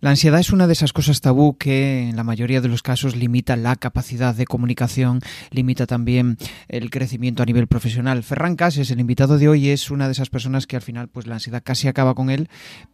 [0.00, 3.16] La ansiedad es una de esas cosas tabú que en la mayoría de los casos
[3.16, 6.38] limita la capacidad de comunicación, limita también
[6.68, 8.22] el crecimiento a nivel profesional.
[8.22, 11.26] Ferran Cases, el invitado de hoy, es una de esas personas que al final pues
[11.26, 12.48] la ansiedad casi acaba con él,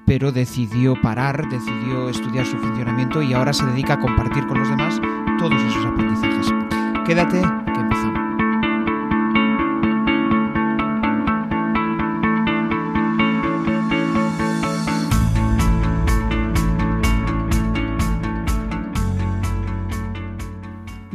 [0.05, 4.69] pero decidió parar, decidió estudiar su funcionamiento y ahora se dedica a compartir con los
[4.69, 5.01] demás
[5.39, 6.53] todos esos aprendizajes.
[7.07, 8.26] Quédate, que empezamos.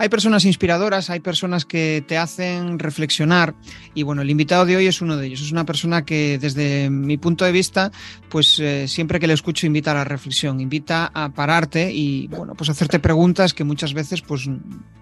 [0.00, 3.54] Hay personas inspiradoras, hay personas que te hacen reflexionar
[3.94, 5.40] y bueno, el invitado de hoy es uno de ellos.
[5.40, 7.90] Es una persona que desde mi punto de vista,
[8.28, 12.54] pues eh, siempre que le escucho invita a la reflexión, invita a pararte y bueno,
[12.54, 14.48] pues hacerte preguntas que muchas veces pues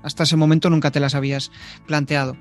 [0.03, 1.51] hasta ese momento nunca te las habías
[1.87, 2.37] planteado.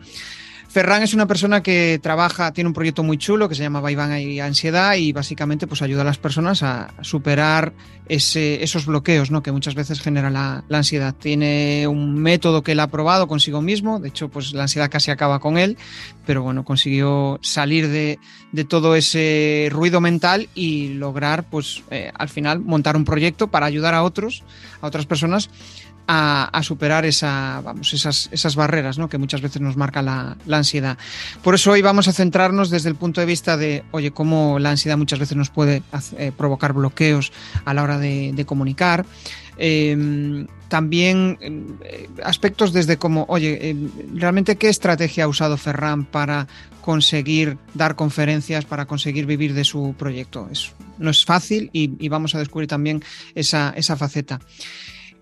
[0.75, 4.19] Ferran es una persona que trabaja, tiene un proyecto muy chulo que se llama Vaiván
[4.19, 7.71] y Ansiedad y básicamente pues ayuda a las personas a superar
[8.09, 9.41] esos bloqueos ¿no?
[9.41, 11.15] que muchas veces genera la, ansiedad.
[11.15, 15.11] Tiene un método que él ha probado consigo mismo, de hecho pues la ansiedad casi
[15.11, 15.77] acaba con él,
[16.25, 18.19] pero bueno, consiguió salir de,
[18.51, 23.65] de todo ese ruido mental y lograr pues eh, al final montar un proyecto para
[23.65, 24.43] ayudar a otros,
[24.81, 25.49] a otras personas
[26.07, 29.09] a, superar esas, esas barreras ¿no?
[29.09, 30.97] que muchas veces nos marca la, ansiedad.
[31.43, 34.71] Por eso hoy vamos a centrarnos desde el punto de vista de, oye, cómo la
[34.71, 35.83] ansiedad muchas veces nos puede
[36.17, 37.31] eh, provocar bloqueos
[37.65, 39.05] a la hora de, comunicar.
[39.57, 43.75] Eh, también eh, aspectos desde como, oye, eh,
[44.13, 46.47] realmente qué estrategia ha usado Ferran para
[46.81, 50.49] conseguir dar conferencias, para conseguir vivir de su proyecto.
[50.97, 54.39] No es fácil y, vamos a descubrir también esa faceta.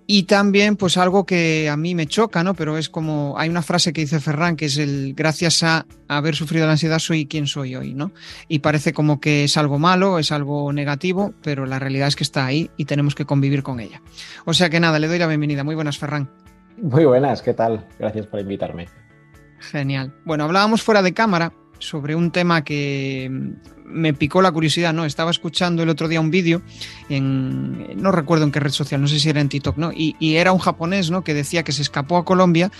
[0.05, 2.53] Y también, pues algo que a mí me choca, ¿no?
[2.53, 6.35] Pero es como, hay una frase que dice Ferran, que es el, gracias a haber
[6.35, 8.11] sufrido la ansiedad soy quien soy hoy, ¿no?
[8.47, 12.23] Y parece como que es algo malo, es algo negativo, pero la realidad es que
[12.23, 14.01] está ahí y tenemos que convivir con ella.
[14.45, 15.63] O sea que nada, le doy la bienvenida.
[15.63, 16.29] Muy buenas, Ferran.
[16.81, 17.87] Muy buenas, ¿qué tal?
[17.97, 18.89] Gracias por invitarme.
[19.59, 20.13] Genial.
[20.25, 21.53] Bueno, hablábamos fuera de cámara
[21.83, 23.29] sobre un tema que
[23.85, 25.05] me picó la curiosidad, ¿no?
[25.05, 26.61] Estaba escuchando el otro día un vídeo
[27.09, 29.91] en, no recuerdo en qué red social, no sé si era en TikTok, ¿no?
[29.91, 31.23] Y, y, era un japonés, ¿no?
[31.23, 32.71] Que decía que se escapó a Colombia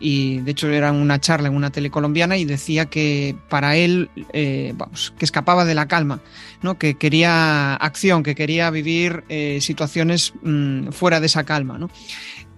[0.00, 4.10] y de hecho era una charla en una tele colombiana y decía que para él,
[4.32, 6.20] eh, vamos, que escapaba de la calma,
[6.62, 6.78] ¿no?
[6.78, 11.90] Que quería acción, que quería vivir eh, situaciones mmm, fuera de esa calma, ¿no?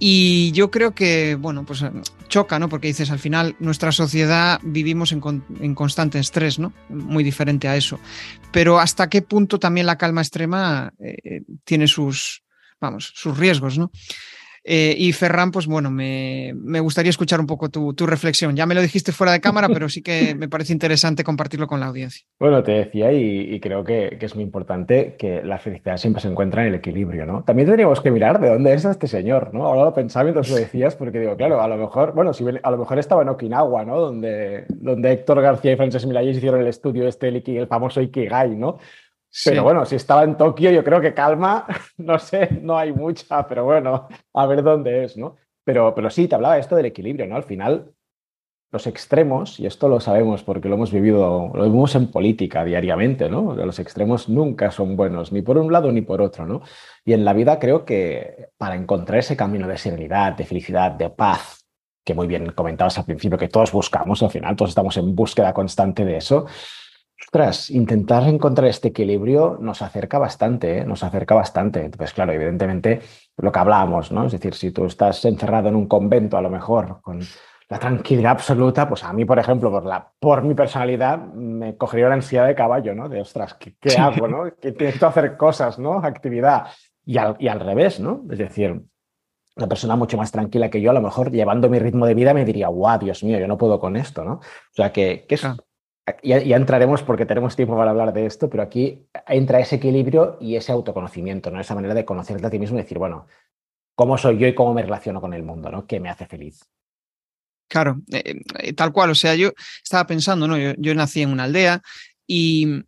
[0.01, 1.85] Y yo creo que, bueno, pues
[2.29, 2.69] choca, ¿no?
[2.69, 6.73] Porque dices, al final nuestra sociedad vivimos en, en, constante estrés, ¿no?
[6.89, 7.99] Muy diferente a eso.
[8.53, 12.45] Pero hasta qué punto también la calma extrema eh, tiene sus,
[12.81, 13.91] vamos, sus riesgos, ¿no?
[14.71, 18.55] Eh, y Ferran, pues bueno, me, me, gustaría escuchar un poco tu, tu, reflexión.
[18.55, 21.81] Ya me lo dijiste fuera de cámara, pero sí que me parece interesante compartirlo con
[21.81, 22.27] la audiencia.
[22.39, 26.21] Bueno, te decía y, y creo que, que, es muy importante que la felicidad siempre
[26.21, 27.45] se encuentra en el equilibrio, ¿no?
[27.45, 29.65] También tendríamos que mirar de dónde es este señor, ¿no?
[29.65, 32.71] Ahora lo pensaba mientras lo decías, porque digo, claro, a lo mejor, bueno, si a
[32.71, 33.99] lo mejor estaba en Okinawa, ¿no?
[33.99, 38.55] Donde, donde Héctor García y Frances Miralles hicieron el estudio este, el, el famoso Ikigai,
[38.55, 38.77] ¿no?
[39.45, 39.63] Pero sí.
[39.63, 41.67] bueno, si estaba en Tokio, yo creo que calma,
[41.99, 45.37] no sé, no hay mucha, pero bueno, a ver dónde es, ¿no?
[45.65, 47.37] Pero, pero sí, te hablaba esto del equilibrio, ¿no?
[47.37, 47.93] Al final,
[48.71, 53.29] los extremos, y esto lo sabemos porque lo hemos vivido, lo vemos en política diariamente,
[53.29, 53.55] ¿no?
[53.55, 56.63] Los extremos nunca son buenos, ni por un lado ni por otro, ¿no?
[57.05, 61.11] Y en la vida creo que para encontrar ese camino de serenidad, de felicidad, de
[61.11, 61.67] paz,
[62.05, 65.53] que muy bien comentabas al principio, que todos buscamos, al final todos estamos en búsqueda
[65.53, 66.47] constante de eso,
[67.21, 70.85] Ostras, intentar encontrar este equilibrio nos acerca bastante, ¿eh?
[70.85, 71.85] nos acerca bastante.
[71.85, 73.01] Entonces, claro, evidentemente,
[73.37, 74.27] lo que hablábamos, ¿no?
[74.27, 77.21] Es decir, si tú estás encerrado en un convento, a lo mejor, con
[77.69, 82.09] la tranquilidad absoluta, pues a mí, por ejemplo, por, la, por mi personalidad, me cogería
[82.09, 83.09] la ansiedad de caballo, ¿no?
[83.09, 84.45] De, ostras, ¿qué, qué hago, no?
[84.59, 85.99] Que necesito hacer cosas, ¿no?
[85.99, 86.69] Actividad.
[87.05, 88.25] Y al, y al revés, ¿no?
[88.31, 88.81] Es decir,
[89.57, 92.33] una persona mucho más tranquila que yo, a lo mejor llevando mi ritmo de vida,
[92.33, 94.35] me diría, guau, Dios mío, yo no puedo con esto, ¿no?
[94.35, 95.47] O sea, que, que es,
[96.23, 100.37] ya, ya, entraremos porque tenemos tiempo para hablar de esto, pero aquí entra ese equilibrio
[100.41, 101.61] y ese autoconocimiento, ¿no?
[101.61, 103.27] Esa manera de conocerte a ti mismo y decir, bueno,
[103.95, 105.87] ¿cómo soy yo y cómo me relaciono con el mundo, ¿no?
[105.87, 106.61] ¿Qué me hace feliz?
[107.69, 109.11] Claro, eh, eh, tal cual.
[109.11, 109.53] O sea, yo
[109.83, 110.57] estaba pensando, ¿no?
[110.57, 111.83] Yo, yo, nací en una aldea
[112.27, 112.83] y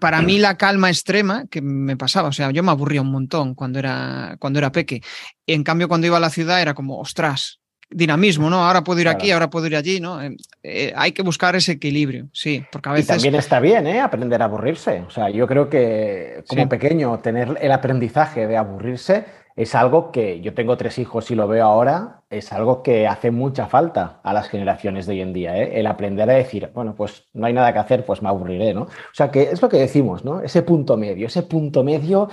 [0.00, 3.54] para mí la calma extrema que me pasaba, o sea, yo me aburría un montón
[3.54, 5.02] cuando era, cuando era peque.
[5.46, 8.64] En cambio, cuando iba a la ciudad era como, ostras, dinamismo, ¿no?
[8.64, 10.20] Ahora puedo ir aquí, ahora puedo ir allí, ¿no?
[10.22, 13.06] Eh, eh, hay que buscar ese equilibrio, sí, porque a veces...
[13.06, 14.00] Y también está bien, ¿eh?
[14.00, 15.02] Aprender a aburrirse.
[15.06, 19.24] O sea, yo creo que como pequeño tener el aprendizaje de aburrirse
[19.56, 23.30] es algo que yo tengo tres hijos y lo veo ahora, es algo que hace
[23.30, 25.80] mucha falta a las generaciones de hoy en día, ¿eh?
[25.80, 28.82] el aprender a decir, bueno, pues no hay nada que hacer, pues me aburriré, ¿no?
[28.82, 30.40] O sea, que es lo que decimos, ¿no?
[30.42, 32.28] Ese punto medio, ese punto medio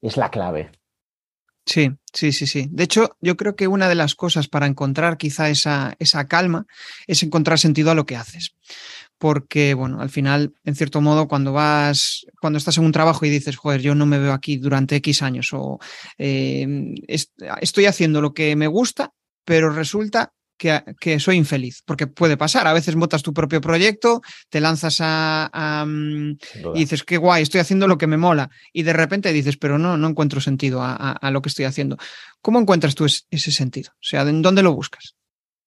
[0.00, 0.70] es la clave.
[1.68, 2.66] Sí, sí, sí, sí.
[2.70, 6.66] De hecho, yo creo que una de las cosas para encontrar quizá esa, esa calma
[7.06, 8.54] es encontrar sentido a lo que haces.
[9.18, 13.30] Porque, bueno, al final, en cierto modo, cuando vas, cuando estás en un trabajo y
[13.30, 15.78] dices, joder, yo no me veo aquí durante X años o
[16.16, 16.94] eh,
[17.60, 19.12] estoy haciendo lo que me gusta,
[19.44, 22.66] pero resulta que, soy infeliz, porque puede pasar.
[22.66, 24.20] A veces montas tu propio proyecto,
[24.50, 26.36] te lanzas a, mm,
[26.74, 28.50] y dices, qué guay, estoy haciendo lo que me mola.
[28.72, 31.96] Y de repente dices, pero no, no encuentro sentido a, lo que estoy haciendo.
[32.42, 33.92] ¿Cómo encuentras tú ese sentido?
[33.94, 35.14] O sea, ¿en dónde lo buscas?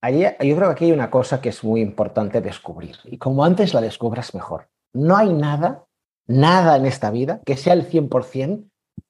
[0.01, 2.97] Ahí, yo creo que aquí hay una cosa que es muy importante descubrir.
[3.05, 4.69] Y como antes la descubras mejor.
[4.94, 5.85] No hay nada,
[6.27, 8.67] nada en esta vida que sea el 100%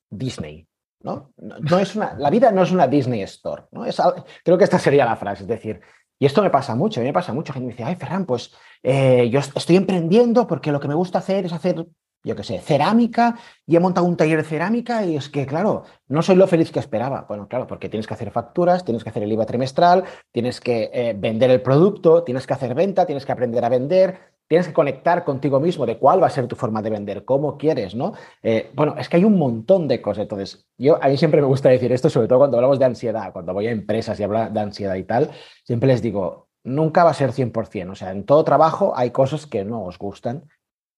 [0.10, 0.68] Disney.
[1.04, 1.32] ¿No?
[1.38, 3.64] No, es una, la vida no es una Disney Store.
[3.72, 3.86] ¿no?
[3.86, 4.02] Es,
[4.44, 5.44] creo que esta sería la frase.
[5.44, 5.82] Es decir,
[6.22, 7.52] y esto me pasa mucho, a mí me pasa mucho.
[7.52, 8.54] Gente me dice, ay, Ferran, pues
[8.84, 11.88] eh, yo estoy emprendiendo porque lo que me gusta hacer es hacer,
[12.24, 15.84] yo qué sé, cerámica y he montado un taller de cerámica y es que, claro,
[16.08, 17.26] no soy lo feliz que esperaba.
[17.28, 20.92] Bueno, claro, porque tienes que hacer facturas, tienes que hacer el IVA trimestral, tienes que
[20.94, 24.20] eh, vender el producto, tienes que hacer venta, tienes que aprender a vender,
[24.52, 27.58] tienes que conectar contigo mismo de cuál va a ser tu forma de vender, cómo
[27.58, 28.12] quieres, ¿no?
[28.44, 30.24] Eh, bueno, es que hay un montón de cosas.
[30.24, 33.32] Entonces, yo a mí siempre me gusta decir esto, sobre todo cuando hablamos de ansiedad,
[33.32, 35.32] cuando voy a empresas y hablo de ansiedad y tal,
[35.64, 37.92] siempre les digo, nunca va a ser 100%.
[37.92, 40.50] O sea, en todo trabajo hay cosas que no os gustan,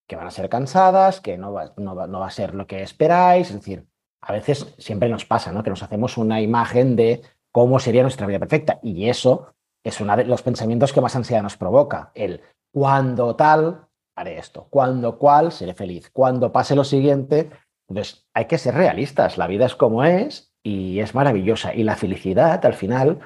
[0.08, 3.52] que van a ser cansadas, que no va, no va, a ser lo que esperáis.
[3.52, 3.86] Es decir,
[4.22, 5.62] a veces siempre nos pasa, ¿no?
[5.62, 7.22] Que nos hacemos una imagen de
[7.52, 8.80] cómo sería nuestra vida perfecta.
[8.82, 9.54] Y eso
[9.84, 12.10] es uno de los pensamientos que más ansiedad nos provoca.
[12.16, 12.42] El
[12.74, 14.68] cuando tal, haré esto.
[14.72, 16.10] Cuando cual, seré feliz.
[16.12, 17.52] Cuando pase lo siguiente,
[17.88, 19.38] entonces hay que ser realistas.
[19.38, 21.76] La vida es como es y es maravillosa.
[21.76, 23.20] Y la felicidad, al final,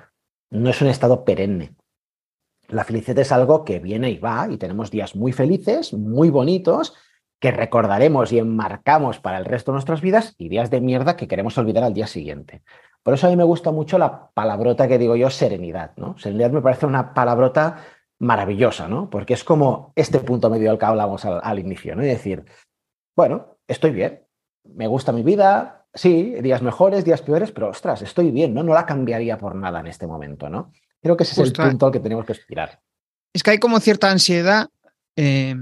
[0.49, 1.75] no es un estado perenne.
[2.67, 6.93] La felicidad es algo que viene y va y tenemos días muy felices, muy bonitos,
[7.39, 11.29] que recordaremos y enmarcamos para el resto de nuestras vidas y días de mierda que
[11.29, 12.63] queremos olvidar al día siguiente.
[13.01, 15.95] Por eso a mí me gusta mucho la palabrota que digo yo, serenidad.
[15.95, 16.17] ¿no?
[16.17, 17.77] Serenidad me parece una palabrota
[18.19, 19.09] maravillosa, ¿no?
[19.09, 22.03] Porque es como este punto medio al que hablamos al, inicio, ¿no?
[22.03, 22.45] Y decir,
[23.15, 24.25] bueno, estoy bien,
[24.63, 28.63] me gusta mi vida, sí, días mejores, días peores, pero ostras, estoy bien, ¿no?
[28.63, 30.71] No la cambiaría por nada en este momento, ¿no?
[31.01, 32.81] Creo que ese es el punto al que tenemos que aspirar.
[33.33, 34.69] Es que hay como cierta ansiedad
[35.19, 35.55] eh,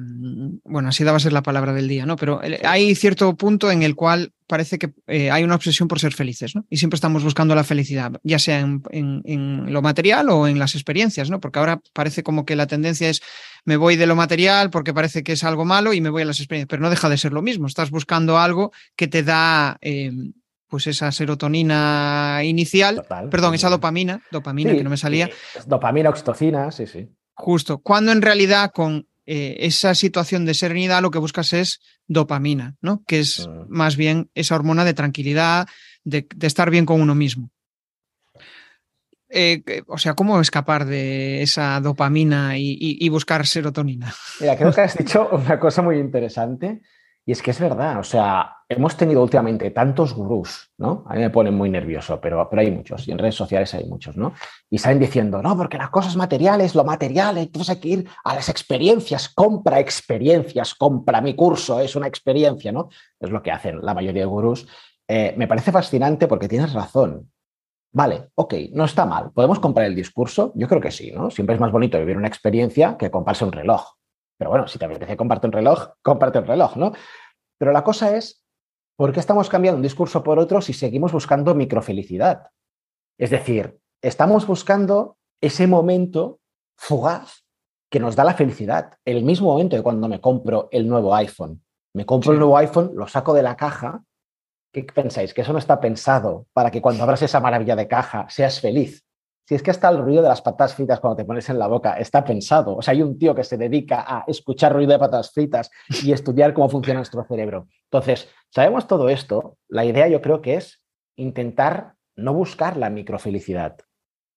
[0.66, 2.18] bueno, así va a ser la palabra del día, ¿no?
[2.18, 6.14] Pero hay cierto punto en el cual parece que eh, hay una obsesión por ser
[6.14, 6.66] felices, ¿no?
[6.70, 11.30] Y siempre estamos buscando la felicidad, ya sea en, lo material o en las experiencias,
[11.30, 11.40] ¿no?
[11.40, 13.22] Porque ahora parece como que la tendencia es
[13.64, 16.26] me voy de lo material porque parece que es algo malo y me voy a
[16.26, 17.66] las experiencias, pero no deja de ser lo mismo.
[17.66, 20.12] Estás buscando algo que te da eh,
[20.68, 25.30] pues esa serotonina inicial, perdón, esa dopamina, dopamina que no me salía.
[25.66, 27.08] Dopamina, oxitocina, sí, sí.
[27.36, 32.76] Justo, cuando en realidad con eh, esa situación de serenidad lo que buscas es dopamina,
[32.82, 33.04] ¿no?
[33.08, 33.66] Que es mm.
[33.70, 35.68] más bien esa hormona de tranquilidad,
[36.04, 37.50] de, estar bien con uno mismo.
[39.30, 44.14] Eh, o sea, ¿cómo escapar de esa dopamina y, y buscar serotonina?
[44.40, 46.82] Mira, creo que has dicho una cosa muy interesante
[47.26, 51.04] y es que es verdad, o sea, hemos tenido últimamente tantos gurús, ¿no?
[51.08, 53.86] A mí me ponen muy nervioso, pero, pero hay muchos, y en redes sociales hay
[53.86, 54.34] muchos, ¿no?
[54.70, 58.36] Y salen diciendo, no, porque las cosas materiales, lo material, entonces hay que ir a
[58.36, 62.90] las experiencias, compra experiencias, compra mi curso, es una experiencia, ¿no?
[63.20, 64.68] Es lo que hacen la mayoría de gurús.
[65.08, 67.32] Eh, me parece fascinante porque tienes razón.
[67.92, 69.32] Vale, ok, no está mal.
[69.32, 70.52] ¿Podemos comprar el discurso?
[70.56, 71.32] Yo creo que sí, ¿no?
[71.32, 73.96] Siempre es más bonito vivir una experiencia que comprarse un reloj.
[74.38, 76.92] Pero bueno, si te apetece comprarte un reloj, cómprate un reloj, ¿no?
[77.58, 78.44] Pero la cosa es,
[78.98, 82.50] ¿por qué estamos cambiando un discurso por otro si seguimos buscando microfelicidad?
[83.18, 86.40] Es decir, estamos buscando ese momento
[86.78, 87.46] fugaz
[87.90, 88.94] que nos da la felicidad.
[89.06, 91.64] El mismo momento de cuando me compro el nuevo iPhone.
[91.94, 94.04] Me compro el nuevo iPhone, lo saco de la caja.
[94.74, 95.34] ¿Qué pensáis?
[95.34, 99.05] Que eso no está pensado para que cuando abras esa maravilla de caja seas feliz.
[99.48, 101.68] Si es que hasta el ruido de las patas fritas cuando te pones en la
[101.68, 102.78] boca está pensado.
[102.78, 105.70] O sea, hay un tío que se dedica a escuchar ruido de patas fritas
[106.04, 107.68] y estudiar cómo funciona nuestro cerebro.
[107.84, 109.58] Entonces, sabemos todo esto.
[109.68, 110.84] La idea yo creo que es
[111.16, 113.78] intentar no buscar la microfelicidad,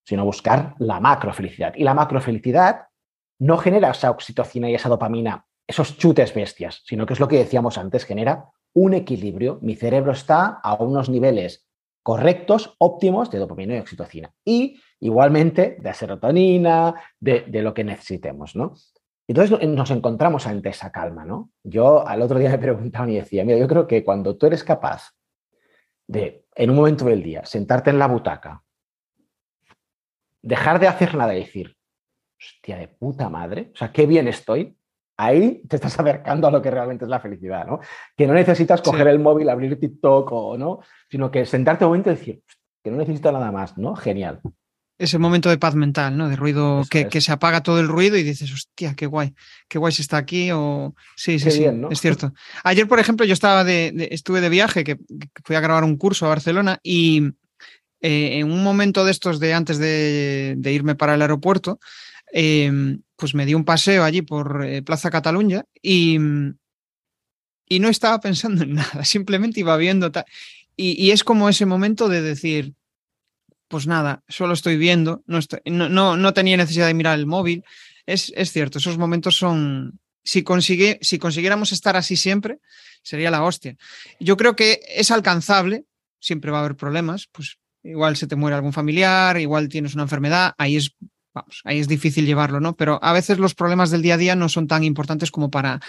[0.04, 1.74] sino buscar la macrofelicidad.
[1.74, 2.88] Y la macrofelicidad
[3.38, 7.38] no genera esa oxitocina y esa dopamina, esos chutes bestias, sino que es lo que
[7.38, 9.58] decíamos antes, genera un equilibrio.
[9.62, 11.66] Mi cerebro está a unos niveles
[12.02, 14.32] correctos, óptimos de dopamina y oxitocina.
[14.44, 18.74] Y igualmente de serotonina, de, de lo que necesitemos, ¿no?
[19.28, 21.50] Entonces nos encontramos ante esa calma, ¿no?
[21.62, 24.64] Yo al otro día me preguntaba y decía, mira, yo creo que cuando tú eres
[24.64, 25.10] capaz
[26.06, 28.62] de, en un momento del día, sentarte en la butaca,
[30.40, 31.76] dejar de hacer nada y decir,
[32.40, 34.74] hostia de puta madre, o sea, qué bien estoy,
[35.18, 37.80] ahí te estás acercando a lo que realmente es la felicidad, ¿no?
[38.16, 42.10] Que no necesitas coger el móvil, abrir TikTok o no, sino que sentarte un momento
[42.10, 42.42] y decir,
[42.82, 43.94] que no necesito nada más, ¿no?
[43.94, 44.40] Genial
[44.98, 46.28] ese momento de paz mental, ¿no?
[46.28, 49.32] De ruido, que, que, se apaga todo el ruido y dices, hostia, qué guay,
[49.68, 50.50] qué guay se está aquí.
[50.50, 52.34] O sí, sí, sí, es cierto.
[52.64, 54.98] Ayer, por ejemplo, yo estaba de, estuve de viaje, que,
[55.44, 57.28] fui a grabar un curso a Barcelona y
[58.00, 61.78] eh, en un momento de estos de antes de, irme para el aeropuerto,
[62.32, 66.18] em, pues me di un paseo allí por eh, Plaza Cataluña y,
[67.68, 70.10] y no estaba pensando en nada, simplemente iba viendo.
[70.76, 72.74] y es como ese momento de decir,
[73.68, 75.40] pues nada, solo estoy viendo, no,
[75.88, 77.64] no, no, tenía necesidad de mirar el móvil.
[78.06, 82.58] Es, es cierto, esos momentos son, si, consigue, si consiguiéramos estar así siempre,
[83.02, 83.76] sería la hostia.
[84.18, 85.84] Yo creo que es alcanzable,
[86.18, 90.04] siempre va a haber problemas, pues igual se te muere algún familiar, igual tienes una
[90.04, 90.92] enfermedad, ahí es,
[91.34, 92.74] vamos, ahí es difícil llevarlo, ¿no?
[92.74, 95.80] Pero a veces los problemas del día a día no son tan importantes como para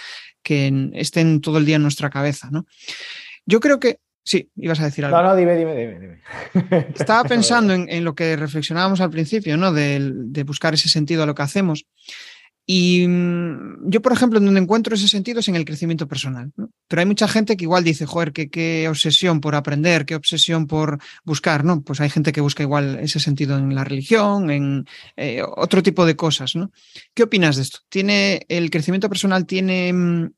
[0.44, 2.66] que estén todo el día en nuestra cabeza, ¿no?
[3.46, 5.18] Yo creo que Sí, ibas a decir algo.
[5.18, 6.22] No, no, dime, dime, dime.
[6.96, 9.74] Estaba pensando en, lo que reflexionábamos al principio, ¿no?
[9.74, 11.88] De, buscar ese sentido a lo que hacemos.
[12.64, 16.52] Y mm, yo, por ejemplo, en donde encuentro ese sentido es en el crecimiento personal.
[16.88, 21.00] Pero hay mucha gente que igual dice, joder, qué, obsesión por aprender, qué obsesión por
[21.24, 21.82] buscar, ¿no?
[21.82, 24.86] Pues hay gente que busca igual ese sentido en la religión, en
[25.18, 26.70] eh, otro tipo de cosas, ¿no?
[27.16, 27.80] ¿Qué opinas de esto?
[27.90, 30.30] ¿Tiene el crecimiento personal tiene mm,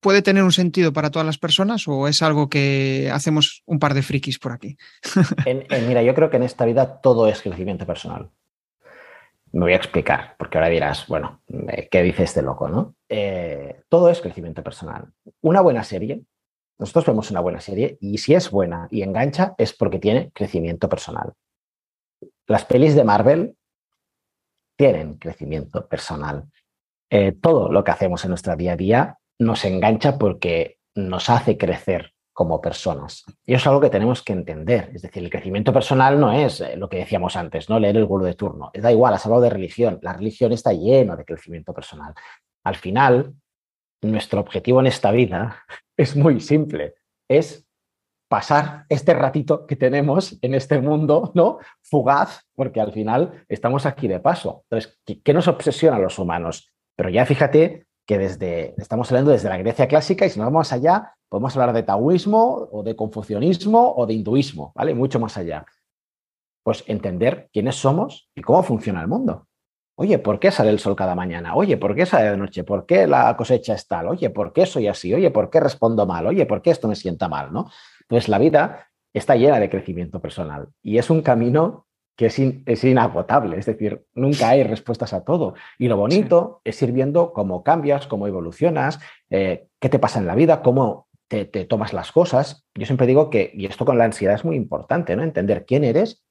[0.00, 3.94] puede tener un sentido para todas las personas o es algo que hacemos un par
[3.94, 4.76] de frikis por aquí?
[5.86, 8.30] mira, yo creo que en esta vida todo es crecimiento personal.
[9.50, 12.68] Me voy a explicar, porque ahora dirás, bueno, eh, ¿qué dice este loco?
[12.68, 12.96] ¿no?
[13.08, 15.12] Eh, todo es crecimiento personal.
[15.40, 16.22] Una buena serie,
[16.78, 20.88] nosotros vemos una buena serie y si es buena y engancha es porque tiene crecimiento
[20.88, 21.32] personal.
[22.46, 23.56] Las pelis de Marvel
[24.76, 26.44] tienen crecimiento personal.
[27.10, 31.56] Eh, todo lo que hacemos en nuestra día a día nos engancha porque nos hace
[31.56, 33.24] crecer como personas.
[33.44, 34.92] Y eso es algo que tenemos que entender.
[34.94, 37.80] Es decir, el crecimiento personal no es eh, lo que decíamos antes, ¿no?
[37.80, 38.70] Leer el gurú de turno.
[38.74, 39.98] Da igual, has hablado de religión.
[40.02, 42.14] La religión está llena de crecimiento personal.
[42.62, 43.34] Al final,
[44.02, 45.64] nuestro objetivo en esta vida
[45.96, 46.94] es muy simple.
[47.28, 47.66] Es
[48.28, 51.58] pasar este ratito que tenemos en este mundo, ¿no?
[51.82, 54.64] Fugaz, porque al final estamos aquí de paso.
[54.70, 56.70] Entonces, ¿qué nos obsesiona a los humanos?
[56.94, 60.72] Pero ya fíjate que desde, estamos hablando desde la Grecia clásica y si nos vamos
[60.72, 64.94] allá, podemos hablar de taoísmo o de confucianismo o de hinduismo, ¿vale?
[64.94, 65.66] Mucho más allá.
[66.62, 69.46] Pues entender quiénes somos y cómo funciona el mundo.
[69.94, 71.54] Oye, ¿por qué sale el sol cada mañana?
[71.54, 72.64] Oye, ¿por qué sale de noche?
[72.64, 74.08] ¿Por qué la cosecha es tal?
[74.08, 75.12] Oye, ¿por qué soy así?
[75.12, 76.26] Oye, ¿por qué respondo mal?
[76.28, 77.52] Oye, ¿por qué esto me sienta mal?
[77.52, 77.70] ¿no?
[78.02, 81.87] Entonces la vida está llena de crecimiento personal y es un camino
[82.18, 85.54] que es, inagotable, es decir, nunca hay respuestas a todo.
[85.78, 88.98] Y lo bonito es ir viendo cómo cambias, cómo evolucionas,
[89.30, 92.66] eh, qué te pasa en la vida, cómo te, tomas las cosas.
[92.74, 95.22] Yo siempre digo que, y esto con la ansiedad es muy importante, ¿no?
[95.22, 96.24] Entender quién eres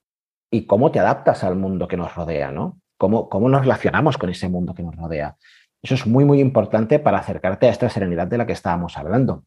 [0.51, 2.81] y cómo te adaptas al mundo que nos rodea, ¿no?
[2.97, 5.37] Cómo, cómo nos relacionamos con ese mundo que nos rodea.
[5.81, 9.45] Eso es muy, muy importante para acercarte a esta serenidad de la que estábamos hablando.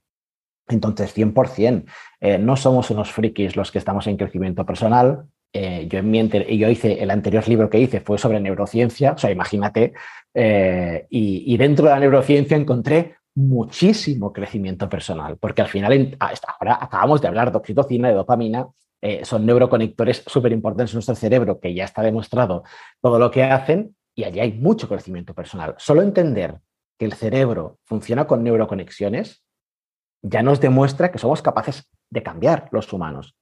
[0.69, 1.85] Entonces, 100%,
[2.21, 6.29] eh, no somos unos frikis los que estamos en crecimiento personal, eh, yo, en mi
[6.29, 9.93] yo hice el anterior libro que hice fue sobre neurociencia, o sea, imagínate,
[10.35, 16.79] eh, y, dentro de la neurociencia encontré muchísimo crecimiento personal, porque al final, ah, ahora
[16.81, 18.69] acabamos de hablar de oxitocina, de dopamina,
[19.03, 22.65] eh, son neuroconectores súper importantes en nuestro cerebro, que ya está demostrado
[23.01, 25.75] todo lo que hacen, y allí hay mucho crecimiento personal.
[25.79, 26.59] Solo entender
[26.99, 29.43] que el cerebro funciona con neuroconexiones
[30.23, 33.35] ya nos demuestra que somos capaces de cambiar los humanos.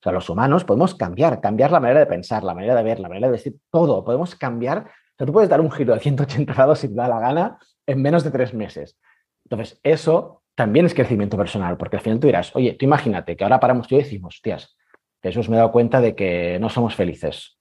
[0.00, 3.00] O sea, los humanos podemos cambiar, cambiar la manera de pensar, la manera de ver,
[3.00, 4.02] la manera de decir, todo.
[4.02, 4.78] Podemos cambiar.
[4.78, 7.58] O sea, tú puedes dar un giro de 180 grados si te da la gana
[7.86, 8.98] en menos de tres meses.
[9.44, 13.44] Entonces, eso también es crecimiento personal, porque al final tú dirás, oye, tú imagínate que
[13.44, 14.76] ahora paramos y decimos, hostias,
[15.22, 17.58] Jesús me he dado cuenta de que no somos felices.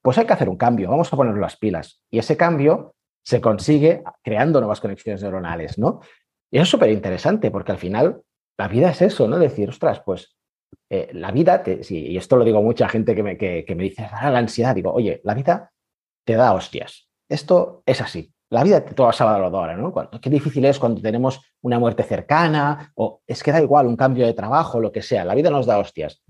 [0.00, 2.02] Pues hay que hacer un cambio, vamos a poner las pilas.
[2.10, 2.94] Y ese cambio
[3.24, 6.00] se consigue creando nuevas conexiones neuronales, ¿no?
[6.50, 8.22] Y es súper interesante, porque al final
[8.58, 9.38] la vida es eso, ¿no?
[9.38, 10.36] Decir, ostras, pues
[10.90, 14.06] eh, la vida, y esto lo digo a mucha gente que me, que, me dice,
[14.12, 15.72] ah, la ansiedad, digo, oye, la vida
[16.26, 17.08] te da hostias.
[17.28, 18.30] Esto es así.
[18.50, 19.94] La vida te toda salvadora, ¿no?
[20.20, 24.26] qué difícil es cuando tenemos una muerte cercana, o es que da igual, un cambio
[24.26, 25.24] de trabajo, lo que sea.
[25.24, 26.22] La vida nos da hostias.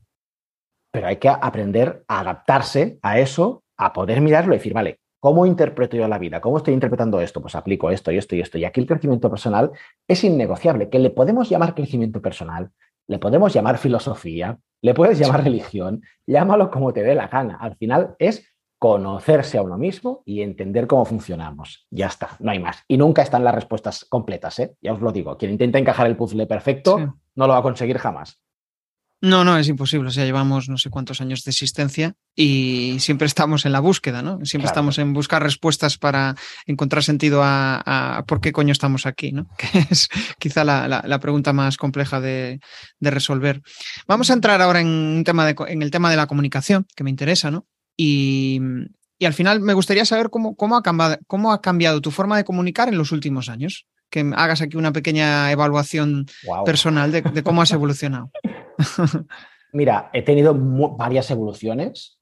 [0.93, 5.47] pero hay que aprender a adaptarse a eso, a poder mirarlo y decir, vale, ¿cómo
[5.47, 6.41] interpreto yo la vida?
[6.41, 7.43] ¿Cómo estoy interpretando esto?
[7.43, 8.59] Pues aplico esto y esto y esto.
[8.59, 9.73] Y aquí el crecimiento personal
[10.07, 12.71] es innegociable, que le podemos llamar crecimiento personal,
[13.13, 17.57] le podemos llamar filosofía, le puedes llamar religión, llámalo como te dé la gana.
[17.61, 21.87] Al final es conocerse a uno mismo y entender cómo funcionamos.
[21.91, 22.83] Ya está, no hay más.
[22.89, 24.75] Y nunca están las respuestas completas, ¿eh?
[24.81, 25.37] ya os lo digo.
[25.39, 26.99] Quien intenta encajar el puzzle perfecto
[27.37, 28.43] no lo va a conseguir jamás.
[29.23, 30.09] No, no, es imposible.
[30.09, 34.21] O sea, llevamos no sé cuántos años de existencia y siempre estamos en la búsqueda,
[34.21, 34.45] ¿no?
[34.45, 36.35] Siempre estamos en buscar respuestas para
[36.67, 39.47] encontrar sentido a, por qué coño estamos aquí, ¿no?
[39.57, 40.09] Que es
[40.41, 42.59] quizá la, pregunta más compleja de,
[43.01, 43.63] resolver.
[44.09, 47.11] Vamos a entrar ahora en, un tema en el tema de la comunicación, que me
[47.11, 47.69] interesa, ¿no?
[47.97, 48.61] Y,
[49.25, 52.43] al final me gustaría saber cómo, cómo, ha cambiado, cómo ha cambiado tu forma de
[52.43, 53.87] comunicar en los últimos años.
[54.13, 56.27] Que hagas aquí una pequeña evaluación
[56.67, 58.31] personal de, cómo has evolucionado.
[59.73, 62.19] Mira, he tenido varias evoluciones.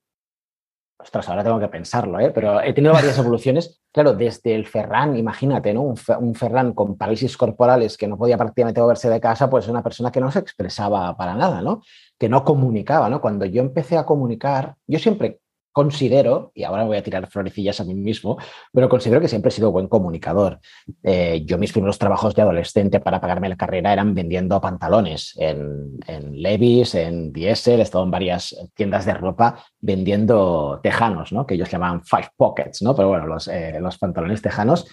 [0.96, 2.30] Ostras, ahora tengo que pensarlo, ¿eh?
[2.30, 3.80] pero he tenido varias evoluciones.
[3.90, 5.82] Claro, desde el Ferran, imagínate, ¿no?
[5.82, 10.12] Un, Ferran con parálisis corporales que no podía prácticamente moverse de casa, pues una persona
[10.12, 11.82] que no se expresaba para nada, ¿no?
[12.16, 13.20] Que no comunicaba, ¿no?
[13.20, 15.40] Cuando yo empecé a comunicar, yo siempre
[15.72, 18.38] considero, y ahora voy a tirar florecillas a mí mismo,
[18.72, 20.60] pero considero que siempre he sido buen comunicador.
[21.02, 25.98] Eh, yo mis primeros trabajos de adolescente para pagarme la carrera eran vendiendo pantalones en,
[26.06, 31.46] en Levis, en Diesel, he estado en varias tiendas de ropa vendiendo tejanos, ¿no?
[31.46, 32.94] que ellos llamaban five pockets, ¿no?
[32.94, 34.86] pero bueno, los, eh, los pantalones tejanos.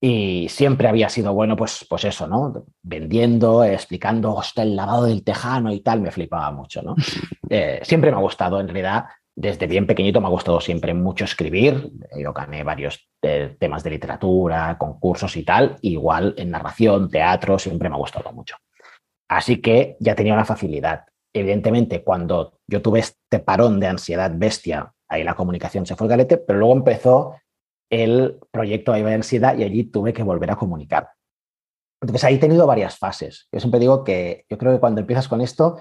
[0.00, 2.66] Y siempre había sido bueno, pues, pues eso, ¿no?
[2.82, 6.94] Vendiendo, explicando, hostia, el lavado del tejano y tal, me flipaba mucho, ¿no?
[7.50, 9.04] Eh, siempre me ha gustado, en realidad,
[9.36, 11.90] desde bien pequeñito me ha gustado siempre mucho escribir.
[12.16, 15.76] Yo gané varios eh, temas de literatura, concursos y tal.
[15.82, 18.56] Igual en narración, teatro, siempre me ha gustado mucho.
[19.28, 21.04] Así que ya tenía una facilidad.
[21.32, 26.10] Evidentemente, cuando yo tuve este parón de ansiedad bestia, ahí la comunicación se fue al
[26.10, 27.36] galete, pero luego empezó
[27.90, 31.10] el proyecto de ansiedad y allí tuve que volver a comunicar.
[32.00, 33.48] Entonces ahí he tenido varias fases.
[33.50, 35.80] Yo siempre digo que yo creo que cuando empiezas con esto,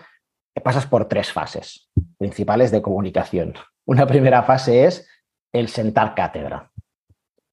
[0.61, 3.53] pasas por tres fases principales de comunicación.
[3.85, 5.07] Una primera fase es
[5.51, 6.71] el sentar cátedra.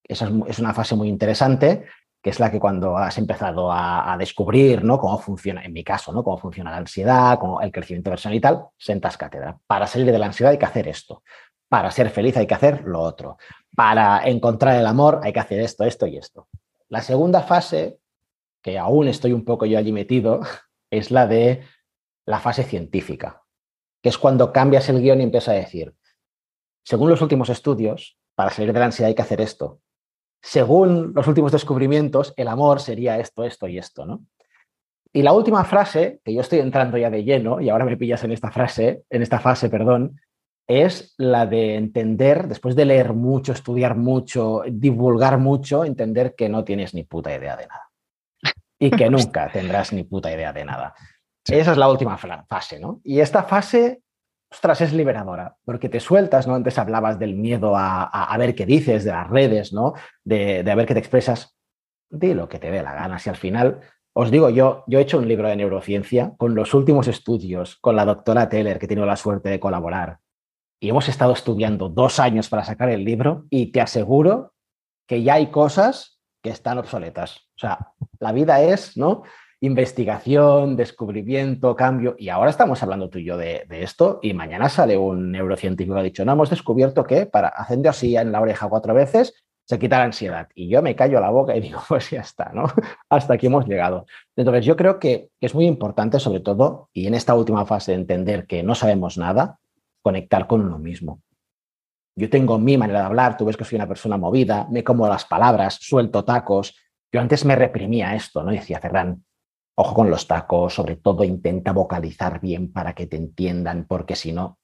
[0.05, 1.87] Esa es, una fase muy interesante,
[2.23, 4.99] que es la que cuando has empezado a, descubrir ¿no?
[4.99, 6.23] cómo funciona, en mi caso, ¿no?
[6.23, 9.59] cómo funciona la ansiedad, cómo el crecimiento personal y tal, sentas cátedra.
[9.67, 11.23] Para salir de la ansiedad hay que hacer esto.
[11.69, 13.39] Para ser feliz hay que hacer lo otro.
[13.75, 16.49] Para encontrar el amor hay que hacer esto, esto y esto.
[16.89, 17.99] La segunda fase,
[18.63, 20.41] que aún estoy un poco yo allí metido,
[20.91, 21.63] es la de
[22.31, 23.43] la fase científica,
[24.03, 25.95] que es cuando cambias el guion y empiezas a decir,
[26.85, 29.81] según los últimos estudios, para salir de la ansiedad hay que hacer esto.
[30.43, 34.25] Según los últimos descubrimientos, el amor sería esto, esto y esto, ¿no?
[35.12, 38.23] Y la última frase, que yo estoy entrando ya de lleno, y ahora me pillas
[38.25, 40.21] en esta frase, en esta fase, perdón,
[40.69, 46.62] es la de entender, después de leer mucho, estudiar mucho, divulgar mucho, entender que no
[46.62, 47.90] tienes ni puta idea de nada.
[48.79, 50.95] Y que nunca tendrás ni puta idea de nada.
[51.48, 53.00] Esa es la última fase, ¿no?
[53.03, 54.03] Y esta fase,
[54.50, 56.55] ostras, es liberadora, porque te sueltas, ¿no?
[56.55, 59.94] Antes hablabas del miedo a, ver qué dices, de las redes, ¿no?
[60.24, 61.57] De, de, a ver qué te expresas.
[62.11, 63.18] Di lo que te dé la gana.
[63.18, 63.81] Si al final,
[64.12, 67.96] os digo, yo, yo he hecho un libro de neurociencia con los últimos estudios, con
[67.96, 70.18] la doctora Teller, que he tenido la suerte de colaborar.
[70.81, 74.55] Y hemos estado estudiando dos años para sacar el libro y te aseguro
[75.07, 77.37] que ya hay cosas que están obsoletas.
[77.57, 79.22] O sea, la vida es, ¿no?
[79.61, 82.16] Investigación, descubrimiento, cambio.
[82.18, 86.01] Y ahora estamos hablando tú y yo de, esto y mañana sale un neurocientífico que
[86.01, 89.35] ha dicho, no, hemos descubierto que para haciendo así en la oreja cuatro veces
[89.66, 90.49] se quita la ansiedad.
[90.55, 92.64] Y yo me callo la boca y digo, pues ya está, ¿no?
[93.09, 94.07] Hasta aquí hemos llegado.
[94.35, 97.99] Entonces yo creo que es muy importante, sobre todo, y en esta última fase de
[97.99, 99.59] entender que no sabemos nada,
[100.03, 101.23] conectar con uno mismo.
[102.16, 105.07] Yo tengo mi manera de hablar, tú ves que soy una persona movida, me como
[105.07, 106.75] las palabras, suelto tacos.
[107.12, 108.51] Yo antes me reprimía esto, ¿no?
[108.51, 109.23] Decía, Ferran,
[109.83, 114.31] Ojo con los tacos, sobre todo intenta vocalizar bien para que te entiendan, porque si
[114.31, 114.59] no,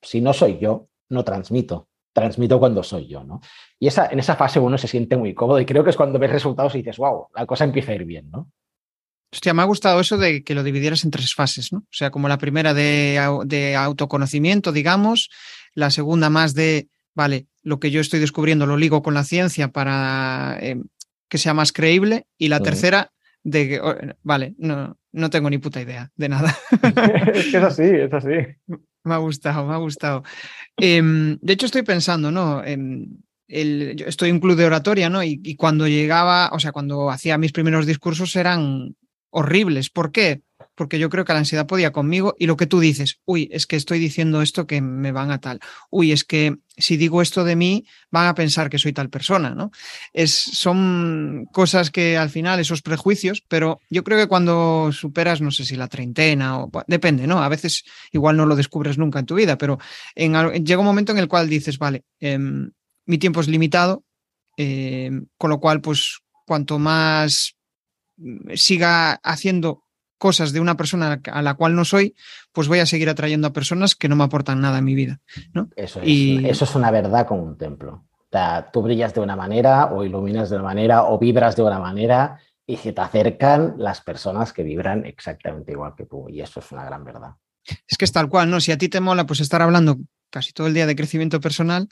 [0.00, 1.88] si no soy yo, no transmito.
[2.14, 3.42] Transmito cuando soy yo, ¿no?
[3.78, 6.18] Y esa, en esa fase uno se siente muy cómodo y creo que es cuando
[6.18, 8.50] ves resultados y dices, wow, la cosa empieza a ir bien, ¿no?
[9.34, 11.80] Hostia, me ha gustado eso de que lo dividieras en tres fases, ¿no?
[11.80, 15.28] O sea, como la primera de, autoconocimiento, digamos,
[15.74, 19.68] la segunda más de, vale, lo que yo estoy descubriendo lo ligo con la ciencia
[19.68, 20.80] para eh,
[21.28, 25.58] que sea más creíble, y la tercera, de que, oh, vale, no, no tengo ni
[25.58, 26.56] puta idea de nada.
[27.34, 28.34] es que es así, es así.
[29.04, 30.22] Me ha gustado, me ha gustado.
[30.76, 32.62] Em, de hecho, estoy pensando, ¿no?
[32.64, 35.22] En el, yo estoy en un club de oratoria, ¿no?
[35.22, 38.94] Y, y, cuando llegaba, o sea, cuando hacía mis primeros discursos eran
[39.30, 39.90] horribles.
[39.90, 40.42] ¿Por qué?
[40.80, 43.66] Porque yo creo que la ansiedad podía conmigo y lo que tú dices, uy, es
[43.66, 47.44] que estoy diciendo esto que me van a tal, uy, es que si digo esto
[47.44, 49.72] de mí van a pensar que soy tal persona, ¿no?
[50.14, 55.50] Es, son cosas que al final, esos prejuicios, pero yo creo que cuando superas, no
[55.50, 57.42] sé si la treintena o depende, ¿no?
[57.42, 59.78] A veces igual no lo descubres nunca en tu vida, pero
[60.16, 62.70] llega un momento en el cual dices, vale, em,
[63.04, 64.02] mi tiempo es limitado,
[64.56, 67.54] em, con lo cual, pues cuanto más
[68.16, 69.79] mm, siga haciendo
[70.20, 72.14] cosas de una persona a la cual no soy,
[72.52, 75.18] pues voy a seguir atrayendo a personas que no me aportan nada en mi vida.
[75.54, 75.70] ¿no?
[75.74, 76.46] Eso, es, y...
[76.46, 78.04] eso es una verdad como un templo.
[78.14, 81.62] O sea, tú brillas de una manera o iluminas de una manera o vibras de
[81.62, 86.28] una manera y se te acercan las personas que vibran exactamente igual que tú.
[86.28, 87.30] Y eso es una gran verdad.
[87.88, 88.60] Es que es tal cual, ¿no?
[88.60, 89.96] Si a ti te mola pues estar hablando
[90.28, 91.88] casi todo el día de crecimiento personal,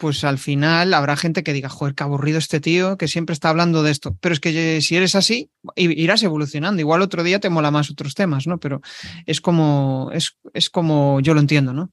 [0.00, 3.50] pues al final habrá gente que diga, joder, qué aburrido este tío que siempre está
[3.50, 4.16] hablando de esto.
[4.20, 6.80] Pero es que si eres así, irás evolucionando.
[6.80, 8.58] Igual otro día te mola más otros temas, ¿no?
[8.58, 8.80] Pero
[9.26, 11.90] es como, es, es como yo lo entiendo, ¿no?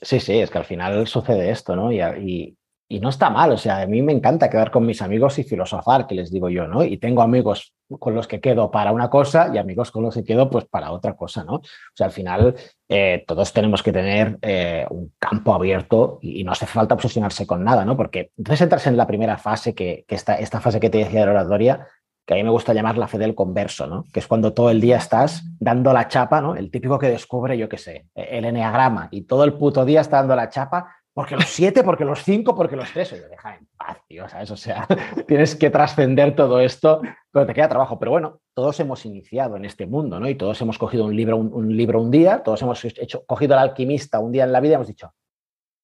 [0.00, 1.92] Sí, sí, es que al final sucede esto, ¿no?
[1.92, 2.56] y,
[2.88, 5.44] y no está mal, o sea, a mí me encanta quedar con mis amigos y
[5.44, 6.82] filosofar, que les digo yo, ¿no?
[6.82, 10.24] Y tengo amigos con los que quedo para una cosa y amigos con los que
[10.24, 11.54] quedo pues para otra cosa, ¿no?
[11.54, 11.62] O
[11.94, 12.54] sea, al final
[12.88, 17.64] eh, todos tenemos que tener eh, un campo abierto y, no hace falta obsesionarse con
[17.64, 17.96] nada, ¿no?
[17.96, 21.20] Porque entonces entras en la primera fase, que, que esta, esta fase que te decía
[21.20, 21.86] de la oratoria,
[22.26, 24.04] que a mí me gusta llamar la fe del converso, ¿no?
[24.12, 26.54] Que es cuando todo el día estás dando la chapa, ¿no?
[26.54, 30.18] El típico que descubre, yo qué sé, el eneagrama y todo el puto día está
[30.18, 33.12] dando la chapa porque los siete, porque los cinco, porque los tres.
[33.12, 34.50] Oye, deja en paz, tío, ¿sabes?
[34.52, 34.88] O sea,
[35.28, 37.98] tienes que trascender todo esto, pero te queda trabajo.
[37.98, 40.26] Pero bueno, todos hemos iniciado en este mundo, ¿no?
[40.30, 43.68] Y todos hemos cogido un libro un, libro un día, todos hemos hecho, cogido al
[43.68, 45.12] alquimista un día en la vida y hemos dicho,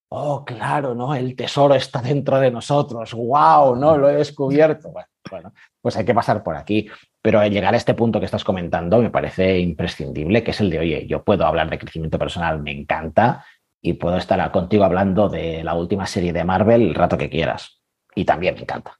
[0.08, 1.14] oh, claro, ¿no?
[1.14, 3.98] El tesoro está dentro de nosotros, wow, ¿no?
[3.98, 4.88] Lo he descubierto.
[4.88, 6.88] Bueno, bueno, pues hay que pasar por aquí.
[7.20, 10.70] Pero al llegar a este punto que estás comentando me parece imprescindible, que es el
[10.70, 13.44] de, oye, yo puedo hablar de crecimiento personal, me encanta,
[13.86, 17.80] y puedo estar contigo hablando de la última serie de Marvel el rato que quieras.
[18.14, 18.98] Y también me encanta.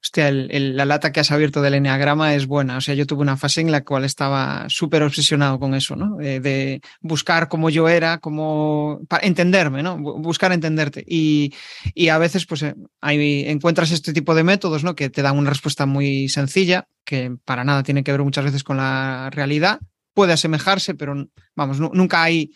[0.00, 2.76] Hostia, la lata que has abierto del Enneagrama es buena.
[2.76, 6.20] O sea, yo tuve una fase en la cual estaba súper obsesionado con eso, ¿no?
[6.20, 9.00] Eh, de buscar cómo yo era, cómo.
[9.08, 9.98] para entenderme, ¿no?
[9.98, 11.04] Buscar entenderte.
[11.06, 11.52] Y,
[11.94, 14.94] y a veces, pues, eh, ahí encuentras este tipo de métodos, ¿no?
[14.94, 18.64] Que te dan una respuesta muy sencilla, que para nada tiene que ver muchas veces
[18.64, 19.80] con la realidad.
[20.14, 22.52] Puede asemejarse, pero vamos, nunca hay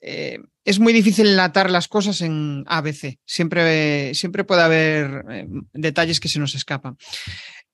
[0.00, 3.18] eh, es muy difícil enlatar las cosas en ABC.
[3.24, 6.96] Siempre, siempre puede haber eh, detalles que se nos escapan.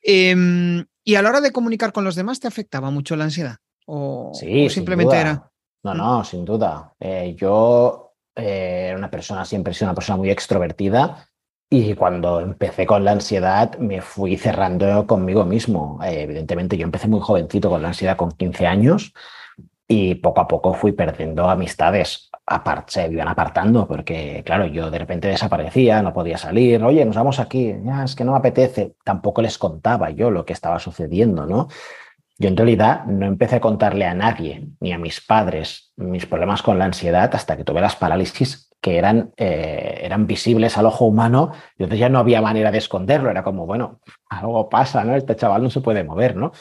[0.01, 3.57] Em, ¿Y a la hora de comunicar con los demás te afectaba mucho la ansiedad?
[3.87, 5.51] ¿O, sí, simplemente era.?
[5.85, 6.95] No, no, sin duda.
[7.01, 11.29] Eh, yo era una persona, siempre he sido una persona muy extrovertida.
[11.69, 15.99] Y cuando empecé con la ansiedad, me fui cerrando conmigo mismo.
[16.05, 19.15] evidentemente, yo empecé muy jovencito con la ansiedad, con 15 años
[19.93, 22.31] y poco a poco fui perdiendo amistades.
[22.87, 26.83] se iban apartando porque, claro, yo de repente desaparecía, no podía salir.
[26.83, 27.75] Oye, nos vamos aquí.
[28.03, 28.95] Es que no me apetece.
[29.05, 31.69] Tampoco les contaba yo lo que estaba sucediendo, ¿no?
[32.39, 36.63] Yo en realidad no empecé a contarle a nadie, ni a mis padres, mis problemas
[36.63, 41.05] con la ansiedad hasta que tuve las parálisis que eran, eh, eran visibles al ojo
[41.05, 43.31] humano y entonces ya no había manera de esconderlo.
[43.31, 44.01] Era como, bueno,
[44.31, 45.15] algo pasa, ¿no?
[45.15, 46.53] Este chaval no se puede mover, ¿no?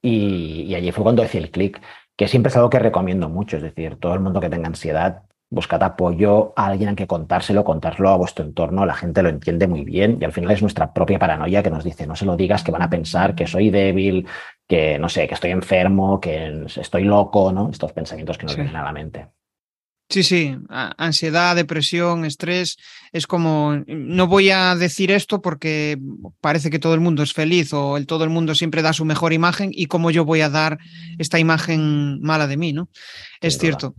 [0.00, 1.80] Y, y allí fue cuando hice el clic
[2.16, 5.22] que siempre es algo que recomiendo mucho, es decir, todo el mundo que tenga ansiedad,
[5.50, 9.68] buscad apoyo a alguien a que contárselo, contárselo a vuestro entorno, la gente lo entiende
[9.68, 12.36] muy bien y al final es nuestra propia paranoia que nos dice, no se lo
[12.36, 14.26] digas, que van a pensar que soy débil,
[14.66, 17.70] que no sé, que estoy enfermo, que estoy loco, ¿no?
[17.70, 19.28] Estos pensamientos que nos vienen a la mente.
[20.08, 22.76] Sí, sí, ansiedad, depresión, estrés,
[23.12, 25.98] es como, no voy a decir esto porque
[26.40, 29.04] parece que todo el mundo es feliz o el todo el mundo siempre da su
[29.04, 30.78] mejor imagen y cómo yo voy a dar
[31.18, 32.88] esta imagen mala de mí, ¿no?
[33.40, 33.96] Es cierto.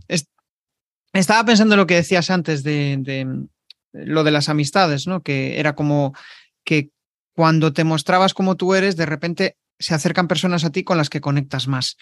[1.12, 3.26] estaba pensando en lo que decías antes de, de,
[3.92, 5.22] lo de las amistades, ¿no?
[5.22, 6.14] Que era como
[6.64, 6.90] que
[7.34, 11.10] cuando te mostrabas como tú eres, de repente se acercan personas a ti con las
[11.10, 11.98] que conectas más.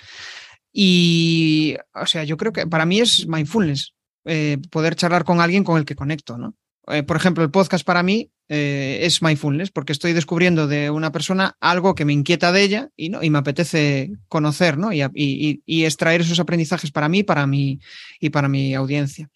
[0.73, 3.95] Y, o sea, yo creo que para mí es mindfulness.
[4.29, 6.57] Eh, poder charlar con alguien con el que conecto, ¿no?
[6.89, 11.11] Eh, por ejemplo, el podcast para mí eh, es mindfulness porque estoy descubriendo de una
[11.13, 13.23] persona algo que me inquieta de ella y, ¿no?
[13.23, 14.93] y me apetece conocer ¿no?
[14.93, 17.81] y, y, extraer esos aprendizajes para mí, para mí
[18.21, 19.29] y para mi audiencia.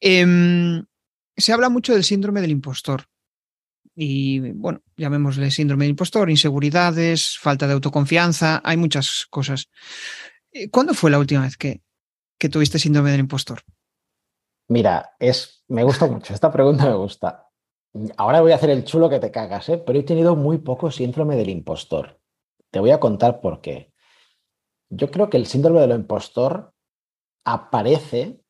[0.00, 0.84] Em,
[1.36, 3.06] se habla mucho del síndrome del impostor.
[3.96, 9.68] Y bueno, llamémosle síndrome del impostor, inseguridades, falta de autoconfianza, hay muchas cosas.
[10.70, 11.82] ¿Cuándo fue la última vez que,
[12.38, 13.62] que tuviste síndrome del impostor?
[14.70, 17.48] Mira, es, me gusta mucho, esta pregunta me gusta.
[18.16, 19.78] Ahora voy a hacer el chulo que te cagas, ¿eh?
[19.78, 22.20] pero he tenido muy poco síndrome del impostor.
[22.70, 23.92] Te voy a contar por qué.
[24.88, 26.72] yo creo que el síndrome del impostor
[27.44, 28.44] aparece,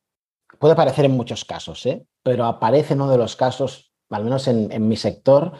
[0.59, 2.05] puede aparecer en muchos casos, ¿eh?
[2.21, 5.53] pero aparece en uno de los casos, al menos en, mi sector,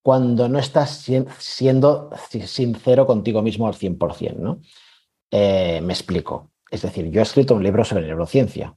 [0.00, 2.10] cuando no estás siendo
[2.46, 4.36] sincero contigo mismo al 100%.
[4.36, 4.60] ¿no?
[5.32, 6.52] Eh, me explico.
[6.70, 8.76] Es decir, yo he escrito un libro sobre neurociencia,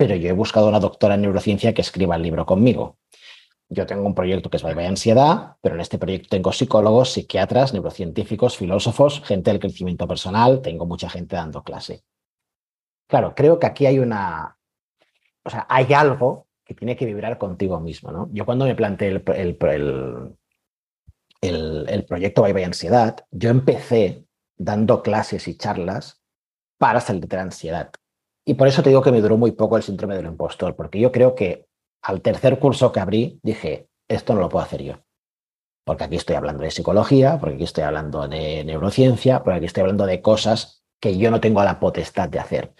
[0.00, 2.96] pero yo he buscado una doctora en neurociencia que escriba el libro conmigo.
[3.68, 7.12] Yo tengo un proyecto que es Bye Bye Ansiedad, pero en este proyecto tengo psicólogos,
[7.12, 12.02] psiquiatras, neurocientíficos, filósofos, gente del crecimiento personal, tengo mucha gente dando clase.
[13.08, 14.56] Claro, creo que aquí hay una,
[15.44, 18.30] o sea, hay algo que tiene que vibrar contigo mismo, ¿no?
[18.32, 19.22] Yo cuando me planteé el,
[21.42, 24.24] el, el, proyecto Bye Bye Ansiedad, yo empecé
[24.56, 26.22] dando clases y charlas
[26.78, 27.90] para salir de la ansiedad.
[28.44, 30.98] Y por eso te digo que me duró muy poco el síndrome del impostor, porque
[30.98, 31.66] yo creo que
[32.02, 34.94] al tercer curso que abrí, dije, esto no lo puedo hacer yo.
[35.84, 39.82] Porque aquí estoy hablando de psicología, porque aquí estoy hablando de neurociencia, porque aquí estoy
[39.82, 42.74] hablando de cosas que yo no tengo la potestad de hacer.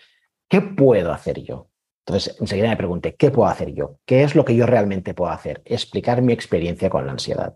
[0.48, 1.70] ¿Qué puedo hacer yo?
[2.06, 3.98] Entonces, enseguida me pregunté, ¿qué puedo hacer yo?
[4.04, 5.62] ¿Qué es lo que yo realmente puedo hacer?
[5.64, 7.54] Explicar mi experiencia con la ansiedad.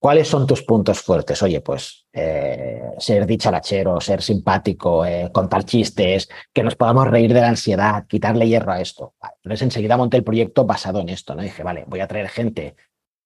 [0.00, 1.42] ¿Cuáles son tus puntos fuertes?
[1.42, 7.42] Oye, pues eh, ser dicharachero, ser simpático, eh, contar chistes, que nos podamos reír de
[7.42, 9.12] la ansiedad, quitarle hierro a esto.
[9.42, 11.42] Entonces enseguida monté el proyecto basado en esto, ¿no?
[11.42, 12.76] Dije, vale, voy a traer gente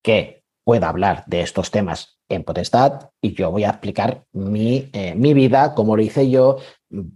[0.03, 5.15] que pueda hablar de estos temas en potestad y yo voy a explicar mi, eh,
[5.15, 6.57] mi vida, como lo hice yo.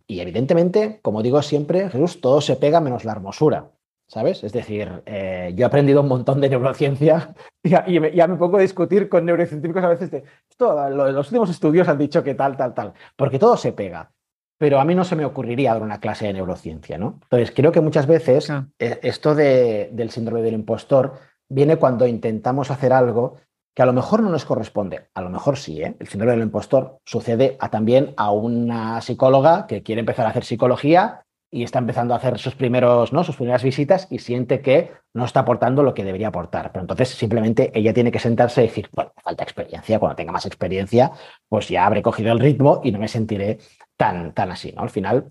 [0.08, 3.72] Y evidentemente, como digo siempre, Jesús, todo se pega menos la hermosura.
[4.10, 4.44] ¿Sabes?
[4.44, 8.62] Es decir, eh, yo he aprendido un montón de neurociencia y, ya me pongo a
[8.62, 12.74] discutir con neurocientíficos a veces de, esto, los últimos estudios han dicho que tal, tal,
[12.74, 14.12] tal, porque todo se pega.
[14.58, 17.20] Pero a mí no se me ocurriría dar una clase de neurociencia, ¿no?
[17.24, 21.14] Entonces, creo que muchas veces eh, esto del síndrome del impostor
[21.48, 23.38] viene cuando intentamos hacer algo
[23.74, 25.08] que a lo mejor no nos corresponde.
[25.14, 25.96] A lo mejor sí, ¿eh?
[25.98, 31.24] El síndrome del impostor sucede también a una psicóloga que quiere empezar a hacer psicología
[31.52, 33.24] y está empezando a hacer sus primeros, ¿no?
[33.24, 36.72] sus primeras visitas y siente que no está aportando lo que debería aportar.
[36.72, 40.46] Pero entonces simplemente ella tiene que sentarse y decir, bueno, falta experiencia, cuando tenga más
[40.46, 41.12] experiencia,
[41.48, 43.58] pues ya habré cogido el ritmo y no me sentiré
[43.98, 44.84] tan, tan así, ¿no?
[44.84, 45.30] Al final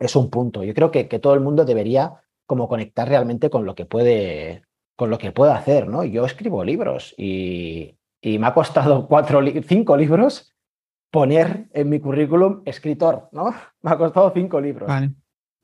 [0.00, 0.64] es un punto.
[0.64, 4.62] Yo creo que, que todo el mundo debería como conectar realmente con lo que puede,
[4.96, 6.02] con lo que puede hacer, ¿no?
[6.04, 10.54] Yo escribo libros y, y me ha costado cuatro, cinco libros
[11.10, 13.54] poner en mi currículum escritor, ¿no?
[13.82, 14.88] Me ha costado cinco libros.
[14.88, 15.12] Vale.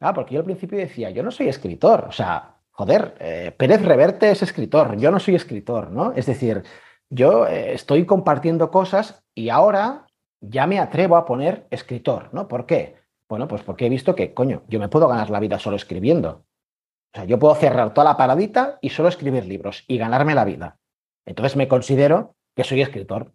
[0.02, 3.82] Ah, porque yo al principio decía, yo no soy escritor, o sea, joder, eh, Pérez
[3.82, 6.12] Reverte es escritor, yo no soy escritor, ¿no?
[6.12, 6.64] Es decir,
[7.08, 10.06] yo eh, estoy compartiendo cosas y ahora
[10.40, 12.48] ya me atrevo a poner escritor, ¿no?
[12.48, 12.96] ¿Por qué?
[13.28, 16.44] Bueno, pues porque he visto que, coño, yo me puedo ganar la vida solo escribiendo.
[17.14, 20.44] O sea, yo puedo cerrar toda la paradita y solo escribir libros y ganarme la
[20.44, 20.78] vida.
[21.26, 23.32] Entonces me considero que soy escritor.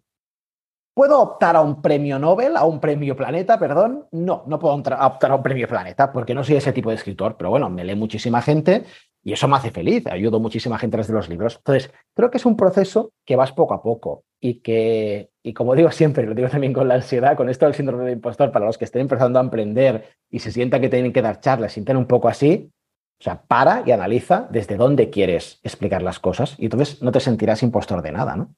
[0.98, 4.08] ¿Puedo optar a un premio Nobel, a un premio Planeta, perdón?
[4.10, 7.36] No, no puedo optar a un premio Planeta porque no soy ese tipo de escritor,
[7.36, 8.82] pero bueno, me lee muchísima gente
[9.22, 11.54] y eso me hace feliz, ayudo muchísima gente a través de los libros.
[11.58, 15.76] Entonces, creo que es un proceso que vas poco a poco y que, y como
[15.76, 18.66] digo siempre, lo digo también con la ansiedad, con esto del síndrome de impostor, para
[18.66, 21.96] los que estén empezando a emprender y se sientan que tienen que dar charlas, sienten
[21.96, 22.72] un poco así,
[23.20, 27.20] o sea, para y analiza desde dónde quieres explicar las cosas y entonces no te
[27.20, 28.52] sentirás impostor de nada, ¿no?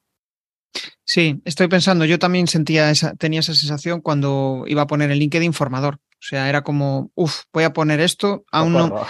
[1.13, 5.19] Sí, estoy pensando, yo también sentía esa, tenía esa sensación cuando iba a poner el
[5.19, 5.97] LinkedIn informador.
[5.97, 9.05] O sea, era como, uff, voy a poner esto, aún no.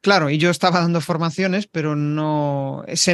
[0.00, 2.82] Claro, y yo estaba dando formaciones, pero no.
[2.88, 3.08] Es,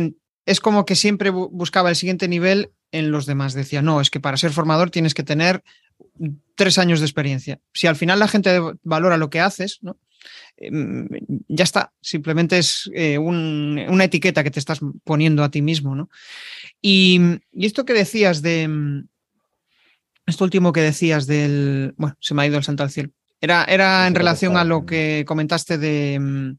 [0.47, 3.53] es como que siempre buscaba el siguiente nivel en los demás.
[3.53, 5.63] Decía, no, es que para ser formador tienes que tener
[6.55, 7.61] tres años de experiencia.
[7.75, 9.99] Si al final la gente valora lo que haces, ¿no?
[10.57, 11.09] Em,
[11.49, 16.09] ya está, simplemente es eh, una etiqueta que te estás poniendo a ti mismo, ¿no?
[16.81, 17.21] Y,
[17.53, 19.09] esto que decías de, mm,
[20.27, 23.11] esto último que decías del, bueno, se me ha ido el santo al cielo,
[23.41, 26.59] era, era en relación a lo que comentaste de, mm,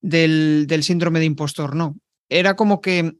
[0.00, 1.96] del, del síndrome de impostor, ¿no?
[2.28, 3.12] Era como que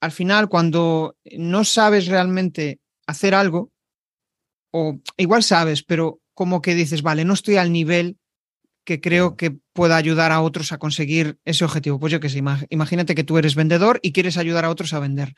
[0.00, 3.70] al final cuando no sabes realmente hacer algo,
[4.72, 8.16] o igual sabes, pero como que dices, vale, no estoy al nivel
[8.84, 11.98] que creo que pueda ayudar a otros a conseguir ese objetivo.
[11.98, 15.00] Pues yo que sé, imagínate que tú eres vendedor y quieres ayudar a otros a
[15.00, 15.34] vender.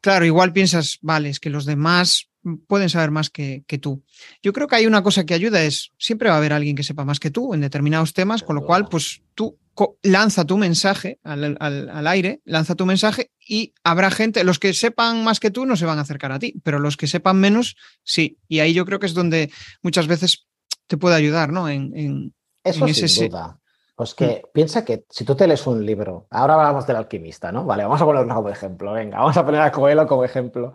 [0.00, 2.30] Claro, igual piensas, vale, es que los demás
[2.68, 4.04] pueden saber más que, tú.
[4.42, 6.84] Yo creo que hay una cosa que ayuda, es siempre va a haber alguien que
[6.84, 9.58] sepa más que tú en determinados temas, con lo cual, pues tú
[10.02, 15.24] lanza tu mensaje al, al, aire, lanza tu mensaje y habrá gente, los que sepan
[15.24, 17.76] más que tú no se van a acercar a ti, pero los que sepan menos,
[18.02, 18.38] sí.
[18.48, 19.50] Y ahí yo creo que es donde
[19.82, 20.46] muchas veces
[20.86, 21.68] te puede ayudar, ¿no?
[21.68, 22.32] En,
[22.64, 23.58] eso sin duda.
[23.94, 24.48] Pues que mm.
[24.52, 27.64] piensa que si tú te lees un libro, ahora hablamos del alquimista, ¿no?
[27.64, 30.72] Vale, vamos a ponerlo como ejemplo, venga, vamos a poner a Coelho como ejemplo.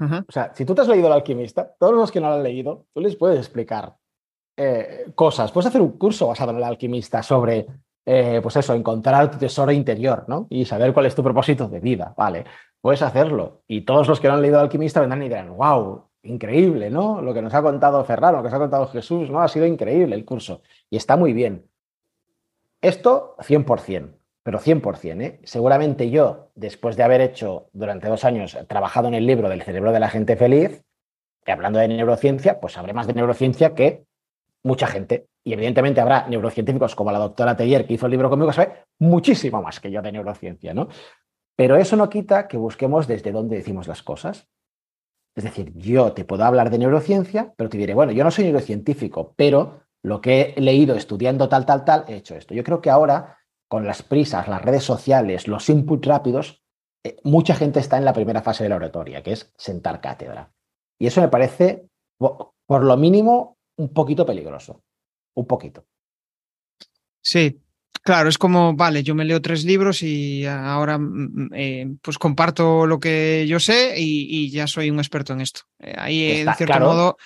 [0.00, 2.42] O sea, si tú te has leído El alquimista, todos los que no lo han
[2.42, 3.96] leído, tú les puedes explicar
[4.56, 5.52] eh, cosas.
[5.52, 7.66] Puedes hacer un curso basado en el alquimista sobre,
[8.06, 10.46] eh, pues eso, encontrar tu tesoro interior, ¿no?
[10.48, 12.46] Y saber cuál es tu propósito de vida, ¿vale?
[12.80, 13.62] Puedes hacerlo.
[13.68, 17.20] Y todos los que no han leído El alquimista vendrán y dirán, wow, increíble, ¿no?
[17.22, 19.40] Lo que nos ha contado Ferraro, lo que nos ha contado Jesús, ¿no?
[19.40, 20.62] Ha sido increíble el curso.
[20.88, 21.66] Y está muy bien.
[22.80, 25.22] Esto, 100% pero 100%.
[25.22, 25.40] ¿eh?
[25.44, 29.92] Seguramente yo, después de haber hecho durante dos años, trabajado en el libro del cerebro
[29.92, 30.82] de la gente feliz,
[31.44, 34.04] que hablando de neurociencia, pues sabré más de neurociencia que
[34.62, 35.28] mucha gente.
[35.42, 39.62] Y evidentemente habrá neurocientíficos como la doctora Teller, que hizo el libro conmigo, sabe muchísimo
[39.62, 40.88] más que yo de neurociencia, ¿no?
[41.56, 44.48] Pero eso no quita que busquemos desde dónde decimos las cosas.
[45.40, 48.44] Es decir, yo te puedo hablar de neurociencia, pero te diré, bueno, yo no soy
[48.44, 52.52] neurocientífico, pero lo que he leído estudiando tal, tal, tal, he hecho esto.
[52.52, 56.62] Yo creo que ahora con las prisas, las redes sociales, los inputs rápidos,
[57.02, 60.52] eh, mucha gente está en la primera fase de la oratoria, que es sentar cátedra.
[60.98, 64.82] Y eso me parece, por lo mínimo, un poquito peligroso.
[65.36, 65.86] Un poquito.
[67.22, 67.62] Sí,
[68.02, 72.18] claro, es como, vale, yo me leo tres libros y ahora mm, mm, eh, pues
[72.18, 75.62] comparto lo que yo sé y, ya soy un experto en esto.
[75.78, 77.16] Eh, ahí, en cierto modo,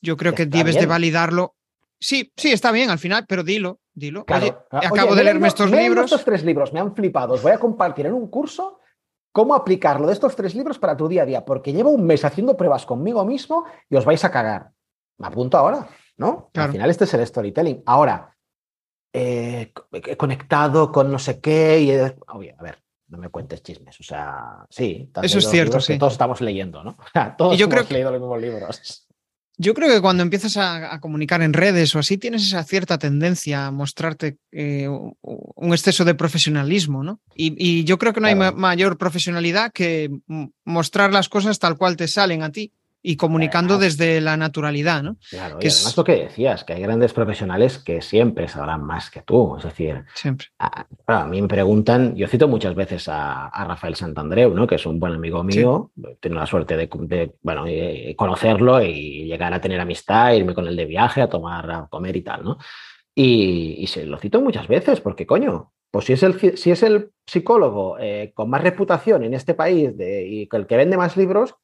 [0.00, 1.56] yo creo que debes de validarlo.
[1.98, 4.24] Sí, sí, está bien al final, pero dilo, Dilo.
[4.70, 6.06] acabo de leerme estos libros.
[6.06, 7.34] Estos tres libros me han flipado.
[7.34, 8.80] Os voy a compartir en un curso
[9.32, 12.24] cómo aplicarlo de estos tres libros para tu día a día, porque llevo un mes
[12.24, 14.70] haciendo pruebas conmigo mismo y os vais a cagar.
[15.18, 16.50] Me apunto ahora, ¿no?
[16.54, 17.82] Al final este es el storytelling.
[17.84, 18.36] Ahora,
[19.12, 21.90] eh, he conectado con no sé qué y...
[22.32, 23.98] Oye, a ver, no me cuentes chismes.
[24.00, 25.10] O sea, sí.
[25.22, 25.98] Eso es cierto, sí.
[25.98, 26.96] todos estamos leyendo, ¿no?
[27.38, 29.06] todos yo hemos creo leído los mismos libros.
[29.62, 33.66] Yo creo que cuando empiezas a, comunicar en redes o así, tienes esa cierta tendencia
[33.66, 37.20] a mostrarte eh, un exceso de profesionalismo, ¿no?
[37.34, 40.10] Y, yo creo que no hay mayor profesionalidad que
[40.64, 45.16] mostrar las cosas tal cual te salen a ti y comunicando desde la naturalidad, ¿no?
[45.30, 49.22] Claro, y además lo que decías, que hay grandes profesionales que siempre sabrán más que
[49.22, 50.48] tú, es decir, siempre.
[50.58, 54.66] A, mí me preguntan, yo cito muchas veces a, Rafael Santandreu, ¿no?
[54.66, 57.64] Que es un buen amigo mío, tengo la suerte de, bueno,
[58.16, 62.16] conocerlo y llegar a tener amistad, irme con él de viaje, a tomar, a comer
[62.16, 62.58] y tal, ¿no?
[63.14, 67.10] Y, se lo cito muchas veces, porque coño, pues si es el, si es el
[67.26, 71.56] psicólogo eh, con más reputación en este país de, y el que vende más libros,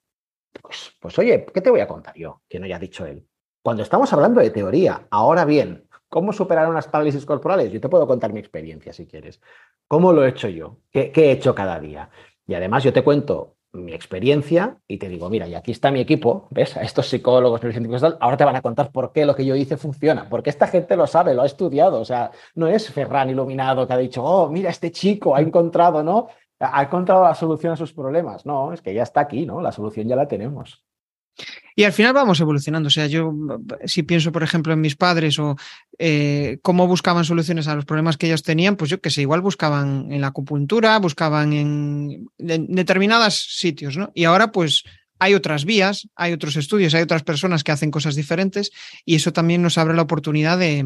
[0.60, 3.26] pues, pues, oye, ¿qué te voy a contar yo que no haya dicho él?
[3.62, 7.72] Cuando estamos hablando de teoría, ahora bien, ¿cómo superar unas parálisis corporales?
[7.72, 9.40] Yo te puedo contar mi experiencia si quieres.
[9.88, 10.78] ¿Cómo lo he hecho yo?
[10.90, 12.10] ¿Qué, he hecho cada día?
[12.46, 16.00] Y además yo te cuento mi experiencia y te digo, mira, y aquí está mi
[16.00, 16.76] equipo, ¿ves?
[16.76, 19.76] A estos psicólogos, neurocientíficos, ahora te van a contar por qué lo que yo hice
[19.76, 23.86] funciona, porque esta gente lo sabe, lo ha estudiado, o sea, no es Ferran iluminado
[23.86, 26.28] que ha dicho, oh, mira, este chico ha encontrado, ¿no?
[26.60, 28.46] Ha encontrado la solución a sus problemas.
[28.46, 29.60] No, es que ya está aquí, ¿no?
[29.60, 30.84] La solución ya la tenemos.
[31.74, 32.86] Y al final vamos evolucionando.
[32.86, 33.34] O sea, yo
[33.84, 35.56] si pienso, por ejemplo, en mis padres o
[35.98, 39.42] eh, cómo buscaban soluciones a los problemas que ellos tenían, pues yo que sé, igual
[39.42, 44.10] buscaban en la acupuntura, buscaban en, en determinados sitios, ¿no?
[44.14, 44.84] Y ahora, pues
[45.18, 48.70] hay otras vías, hay otros estudios, hay otras personas que hacen cosas diferentes
[49.04, 50.84] y eso también nos abre la oportunidad de,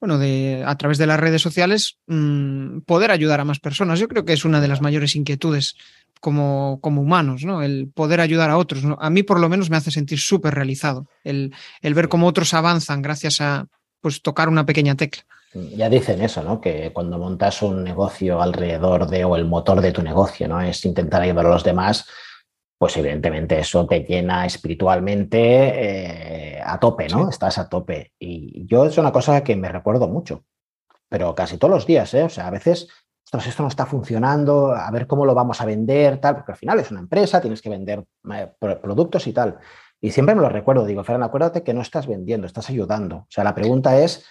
[0.00, 4.00] bueno, de, a través de las redes sociales, mm, poder ayudar a más personas.
[4.00, 5.76] Yo creo que es una de las mayores inquietudes
[6.20, 7.62] como, como humanos, ¿no?
[7.62, 8.82] El poder ayudar a otros.
[8.98, 12.54] A mí, por lo menos, me hace sentir súper realizado el, el, ver cómo otros
[12.54, 13.66] avanzan gracias a
[14.00, 15.22] pues, tocar una pequeña tecla.
[15.52, 16.60] Ya dicen eso, ¿no?
[16.60, 20.60] Que cuando montas un negocio alrededor de, o el motor de tu negocio, ¿no?
[20.60, 22.06] Es intentar ayudar a los demás
[22.80, 27.28] pues evidentemente eso te llena espiritualmente eh, a tope, ¿no?
[27.28, 28.14] Estás a tope.
[28.18, 30.46] Y yo es una cosa que me recuerdo mucho,
[31.06, 32.22] pero casi todos los días, ¿eh?
[32.22, 32.88] O sea, a veces,
[33.22, 36.80] esto no está funcionando, a ver cómo lo vamos a vender, tal, porque al final
[36.80, 39.58] es una empresa, tienes que vender eh, productos y tal.
[40.00, 43.16] Y siempre me lo recuerdo, digo, Fran, acuérdate que no estás vendiendo, estás ayudando.
[43.16, 44.24] O sea, la pregunta es,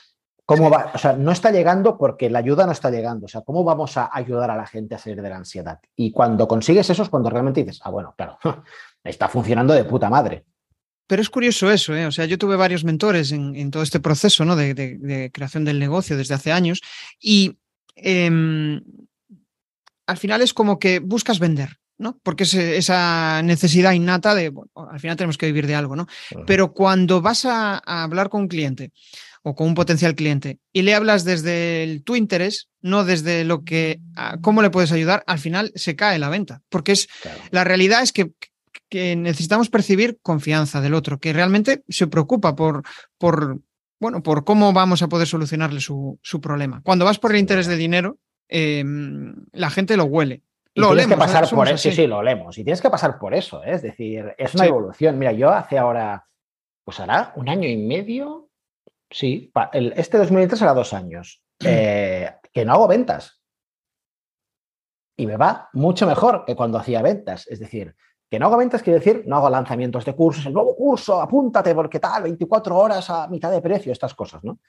[0.50, 0.92] ¿Cómo va?
[0.96, 3.28] O sea, no está llegando porque la ayuda no está llegando.
[3.28, 5.80] O sea, ¿cómo vamos a ayudar a la gente a salir de la ansiedad?
[5.96, 8.40] Y cuando consigues eso es cuando realmente dices, ah, bueno, claro,
[9.04, 10.46] está funcionando de puta madre.
[11.06, 12.08] Pero es curioso eso, ¿eh?
[12.08, 14.56] O sea, yo tuve varios mentores en, todo este proceso, ¿no?
[14.56, 16.82] De, creación del negocio desde hace años
[17.20, 17.60] y
[17.96, 18.82] em,
[20.08, 22.20] al final es como que buscas vender, ¿no?
[22.24, 26.08] Porque es esa necesidad innata de, bueno, al final tenemos que vivir de algo, ¿no?
[26.48, 28.92] Pero cuando vas a hablar con un cliente,
[29.50, 33.64] o con un potencial cliente y le hablas desde el, tu interés, no desde lo
[33.64, 34.00] que,
[34.42, 36.62] cómo le puedes ayudar, al final se cae la venta.
[36.70, 37.10] Porque es,
[37.50, 38.32] la realidad es que,
[38.90, 42.84] que, necesitamos percibir confianza del otro, que realmente se preocupa por,
[43.18, 43.60] por,
[44.00, 46.82] bueno, por cómo vamos a poder solucionarle su, su problema.
[46.84, 50.44] Cuando vas por el interés de dinero, em, la gente lo huele.
[50.76, 51.90] tienes que pasar por eso.
[51.90, 52.56] Sí, sí, lo leemos.
[52.60, 53.64] Y tienes que pasar por eso.
[53.64, 53.72] ¿eh?
[53.74, 55.18] Es decir, es una evolución.
[55.18, 56.28] Mira, yo hace ahora,
[56.84, 58.49] pues hará un año y medio.
[59.12, 61.44] Sí, este 2023 hará dos años.
[61.62, 63.42] Eh, que no hago ventas.
[65.18, 67.48] Y me va mucho mejor que cuando hacía ventas.
[67.48, 67.98] Es decir,
[68.30, 71.74] que no hago ventas quiere decir no hago lanzamientos de cursos, el nuevo curso, apúntate
[71.74, 74.60] porque tal, 24 horas a mitad de precio, estas cosas, ¿no?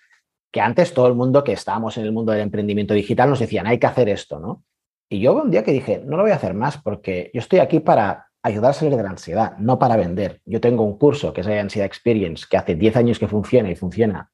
[0.51, 3.67] Que antes todo el mundo que estábamos en el mundo del emprendimiento digital nos decían,
[3.67, 4.65] hay que hacer esto, ¿no?
[5.09, 7.59] Y yo un día que dije, no lo voy a hacer más porque yo estoy
[7.59, 10.41] aquí para ayudar a salir de la ansiedad, no para vender.
[10.45, 13.77] Yo tengo un curso que es Ansiedad Experience, que hace 10 años que funciona y
[13.77, 14.31] funciona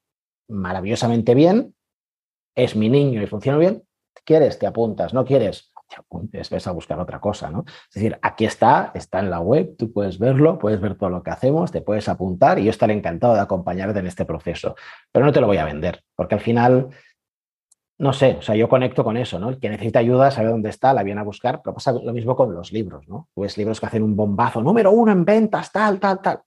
[0.48, 1.74] maravillosamente bien.
[2.54, 3.82] Es mi niño y funciona bien.
[4.24, 4.58] ¿Quieres?
[4.58, 5.12] Te apuntas.
[5.12, 5.72] ¿No quieres?
[5.88, 7.64] te apuntes, ves a buscar otra cosa, ¿no?
[7.66, 11.22] Es decir, aquí está, está en la web, tú puedes verlo, puedes ver todo lo
[11.22, 14.74] que hacemos, te puedes apuntar y yo estaré encantado de acompañarte en este proceso.
[15.12, 16.88] Pero no te lo voy a vender, porque al final,
[17.98, 19.48] no sé, o sea, yo conecto con eso, ¿no?
[19.48, 22.36] El que necesita ayuda sabe dónde está, la viene a buscar, pero pasa lo mismo
[22.36, 23.28] con los libros, ¿no?
[23.32, 26.40] Pues libros que hacen un bombazo, número uno en ventas, tal, tal, tal.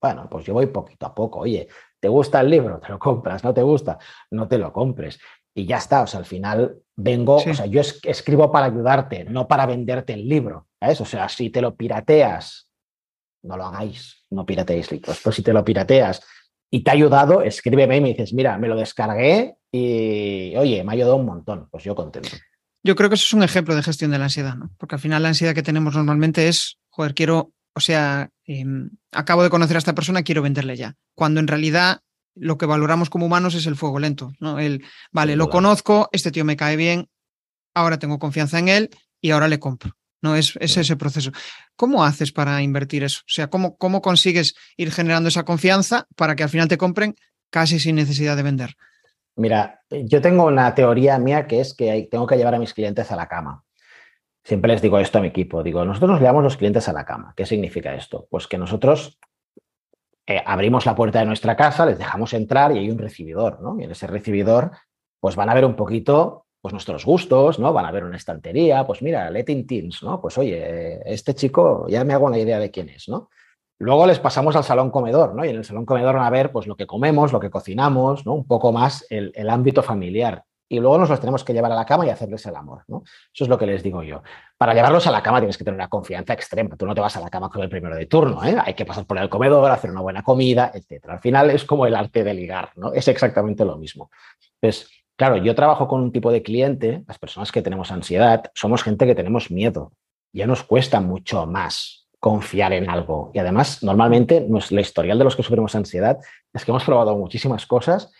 [0.00, 1.40] Bueno, pues yo voy poquito a poco.
[1.40, 1.68] Oye,
[2.00, 2.80] ¿te gusta el libro?
[2.80, 3.44] Te lo compras.
[3.44, 3.98] ¿No te gusta?
[4.30, 5.20] No te lo compres
[5.54, 6.02] y ya está.
[6.02, 10.28] O sea, al final vengo, o sea, yo escribo para ayudarte, no para venderte el
[10.28, 10.66] libro.
[10.80, 11.00] ¿sabes?
[11.02, 12.70] O sea, si te lo pirateas,
[13.42, 16.22] no lo hagáis, no pirateéis libros, pero si te lo pirateas
[16.70, 20.92] y te ha ayudado, escríbeme y me dices, mira, me lo descargué y oye, me
[20.92, 21.68] ha ayudado un montón.
[21.70, 22.30] Pues yo contento.
[22.82, 24.70] Yo creo que eso es un ejemplo de gestión de la ansiedad, ¿no?
[24.78, 29.42] Porque al final la ansiedad que tenemos normalmente es, joder, quiero, o sea, em, acabo
[29.42, 30.94] de conocer a esta persona, quiero venderle ya.
[31.14, 32.00] Cuando en realidad
[32.34, 34.58] lo que valoramos como humanos es el fuego lento, ¿no?
[34.58, 37.08] El, vale, lo conozco, este tío me cae bien,
[37.74, 38.90] ahora tengo confianza en él
[39.20, 39.96] y ahora le compro.
[40.22, 41.30] No es, ese proceso.
[41.76, 43.20] ¿Cómo haces para invertir eso?
[43.20, 47.14] O sea, ¿cómo, ¿cómo consigues ir generando esa confianza para que al final te compren
[47.50, 48.76] casi sin necesidad de vender?
[49.36, 53.10] Mira, yo tengo una teoría mía que es que tengo que llevar a mis clientes
[53.10, 53.64] a la cama.
[54.44, 55.62] Siempre les digo esto a mi equipo.
[55.62, 57.32] Digo, nosotros nos llevamos los clientes a la cama.
[57.36, 58.26] ¿Qué significa esto?
[58.30, 59.18] Pues que nosotros
[60.26, 63.78] eh, abrimos la puerta de nuestra casa, les dejamos entrar y hay un recibidor, ¿no?
[63.80, 64.72] Y en ese recibidor,
[65.18, 67.72] pues van a ver un poquito pues nuestros gustos, ¿no?
[67.72, 70.20] Van a ver una estantería, pues mira, Letting Teens, ¿no?
[70.20, 73.30] Pues oye, este chico ya me hago una idea de quién es, ¿no?
[73.78, 75.44] Luego les pasamos al salón comedor, ¿no?
[75.44, 78.26] Y en el salón comedor van a ver pues lo que comemos, lo que cocinamos,
[78.26, 78.34] ¿no?
[78.34, 81.74] Un poco más el, el ámbito familiar y luego nos los tenemos que llevar a
[81.74, 82.84] la cama y hacerles el amor.
[82.86, 83.02] ¿no?
[83.04, 84.22] Eso es lo que les digo yo.
[84.56, 86.76] Para llevarlos a la cama tienes que tener una confianza extrema.
[86.76, 88.44] Tú no te vas a la cama con el primero de turno.
[88.44, 88.56] ¿eh?
[88.64, 91.08] Hay que pasar por el comedor, hacer una buena comida, etc.
[91.08, 92.70] Al final es como el arte de ligar.
[92.76, 92.92] ¿no?
[92.92, 94.12] Es exactamente lo mismo.
[94.60, 98.82] Entonces, claro, yo trabajo con un tipo de cliente, las personas que tenemos ansiedad, somos
[98.82, 99.92] gente que tenemos miedo.
[100.32, 103.30] Ya nos cuesta mucho más confiar en algo.
[103.34, 106.16] Y además, normalmente, la historial de los que sufrimos ansiedad
[106.54, 108.10] es que hemos probado muchísimas cosas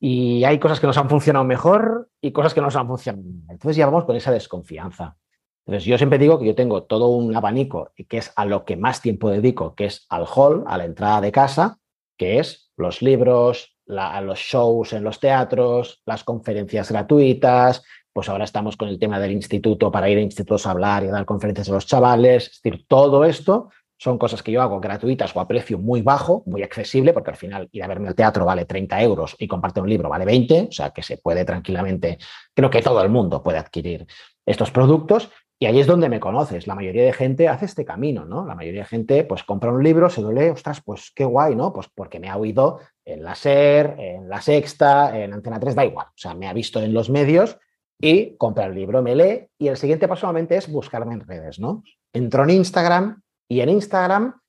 [0.00, 3.22] y hay cosas que nos han funcionado mejor y cosas que no nos han funcionado.
[3.50, 5.18] Entonces ya vamos con esa desconfianza.
[5.66, 8.78] Entonces yo siempre digo que yo tengo todo un abanico que es a lo que
[8.78, 11.80] más tiempo dedico, que es al hall, a la entrada de casa,
[12.16, 17.82] que es los libros, los shows en los teatros, las conferencias gratuitas,
[18.12, 21.08] pues ahora estamos con el tema del instituto para ir a institutos a hablar y
[21.08, 23.70] dar conferencias a los chavales, es decir, todo esto
[24.00, 27.36] son cosas que yo hago gratuitas o a precio muy bajo, muy accesible, porque al
[27.36, 30.68] final ir a verme al teatro vale 30 euros y compartir un libro vale 20,
[30.70, 32.16] o sea que se puede tranquilamente,
[32.54, 34.06] creo que todo el mundo puede adquirir
[34.46, 35.28] estos productos.
[35.62, 36.66] Y ahí es donde me conoces.
[36.66, 38.46] La mayoría de gente hace este camino, ¿no?
[38.46, 41.54] La mayoría de gente pues compra un libro, se lo lee, ostras, pues qué guay,
[41.54, 41.72] ¿no?
[41.72, 45.84] Pues porque me ha oído en la SER, en la Sexta, en Antena 3, da
[45.84, 46.06] igual.
[46.06, 47.58] O sea, me ha visto en los medios
[48.00, 51.58] y compra el libro, me lee y el siguiente paso solamente es buscarme en redes,
[51.58, 51.82] ¿no?
[52.14, 54.40] Entro en Instagram, y en Instagram,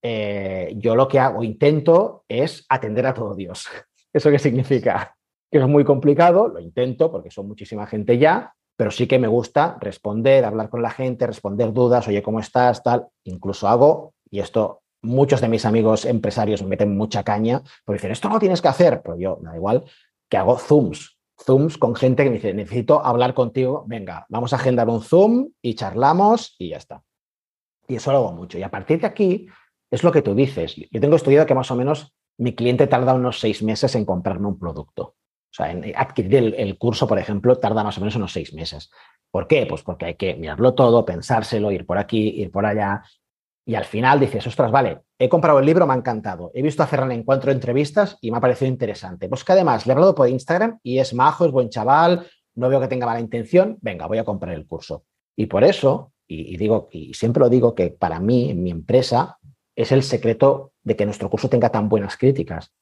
[0.00, 3.66] eh, yo lo que hago, intento, es atender a todo Dios.
[4.12, 5.16] ¿Eso qué significa?
[5.50, 9.28] Que es muy complicado, lo intento porque son muchísima gente ya, pero sí que me
[9.28, 12.82] gusta responder, hablar con la gente, responder dudas, oye, ¿cómo estás?
[12.82, 13.06] Tal.
[13.24, 18.12] Incluso hago, y esto muchos de mis amigos empresarios me meten mucha caña, porque dicen,
[18.12, 19.84] esto no tienes que hacer, pero yo, da igual,
[20.28, 21.18] que hago Zooms.
[21.44, 25.50] Zooms con gente que me dice, necesito hablar contigo, venga, vamos a agendar un Zoom
[25.60, 27.02] y charlamos y ya está.
[27.86, 28.58] Y eso lo hago mucho.
[28.58, 29.46] Y a partir de aquí,
[29.90, 30.74] es lo que tú dices.
[30.90, 34.48] Yo tengo estudiado que más o menos mi cliente tarda unos seis meses en comprarme
[34.48, 35.14] un producto.
[35.54, 38.90] O sea, en adquirir el, curso, por ejemplo, tarda más o menos unos seis meses.
[39.30, 39.66] ¿Por qué?
[39.66, 43.04] Pues porque hay que mirarlo todo, pensárselo, ir por aquí, ir por allá.
[43.64, 46.50] Y al final dices, ostras, vale, he comprado el libro, me ha encantado.
[46.54, 49.28] He visto a Ferran en cuatro entrevistas y me ha parecido interesante.
[49.28, 52.26] Pues que además le he hablado por Instagram y es majo, es buen chaval,
[52.56, 53.78] no veo que tenga mala intención.
[53.80, 55.04] Venga, voy a comprar el curso.
[55.36, 59.38] Y por eso y, digo, y siempre lo digo que para mí, en mi empresa,
[59.76, 62.72] es el secreto de que nuestro curso tenga tan buenas críticas.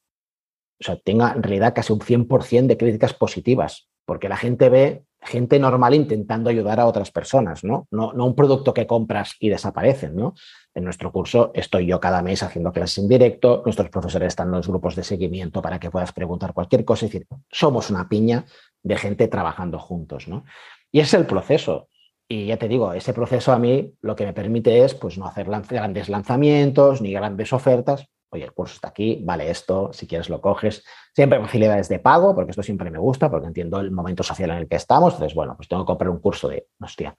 [0.79, 5.03] O sea, tenga en realidad casi un 100% de críticas positivas, porque la gente ve
[5.25, 7.87] gente normal intentando ayudar a otras personas, ¿no?
[7.91, 10.33] No, no un producto que compras y desaparecen, ¿no?
[10.73, 14.55] En nuestro curso estoy yo cada mes haciendo clases en directo, nuestros profesores están en
[14.55, 18.45] los grupos de seguimiento para que puedas preguntar cualquier cosa, es decir, somos una piña
[18.81, 20.45] de gente trabajando juntos, ¿no?
[20.91, 21.87] Y es el proceso.
[22.27, 25.25] Y ya te digo, ese proceso a mí lo que me permite es pues no
[25.25, 28.07] hacer grandes lanzamientos ni grandes ofertas.
[28.33, 30.83] Oye, el curso está aquí, vale esto, si quieres lo coges.
[31.13, 34.57] Siempre facilidades de pago, porque esto siempre me gusta, porque entiendo el momento social en
[34.57, 35.13] el que estamos.
[35.13, 37.15] Entonces, bueno, pues tengo que comprar un curso de, hostia,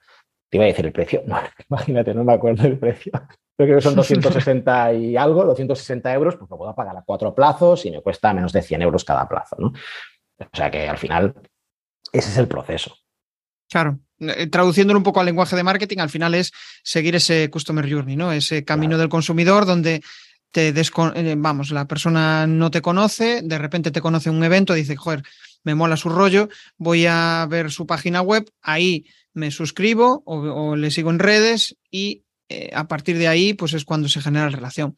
[0.49, 1.23] te iba a decir el precio.
[1.27, 1.37] No,
[1.69, 3.13] imagínate, no me acuerdo del precio.
[3.57, 7.85] Creo que son 260 y algo, 260 euros, pues lo puedo pagar a cuatro plazos
[7.85, 9.67] y me cuesta menos de 100 euros cada plazo, ¿no?
[9.67, 11.33] O sea que al final
[12.11, 12.93] ese es el proceso.
[13.69, 16.51] Claro, eh, traduciéndolo un poco al lenguaje de marketing, al final es
[16.83, 18.31] seguir ese customer journey, ¿no?
[18.31, 20.01] Ese camino del consumidor donde
[20.55, 24.95] te eh, vamos, la persona no te conoce, de repente te conoce un evento, dice,
[24.95, 25.21] joder,
[25.65, 26.47] me mola su rollo,
[26.77, 32.23] voy a ver su página web, ahí me suscribo o, le sigo en redes y
[32.47, 34.95] eh, a partir de ahí, pues es cuando se genera la relación.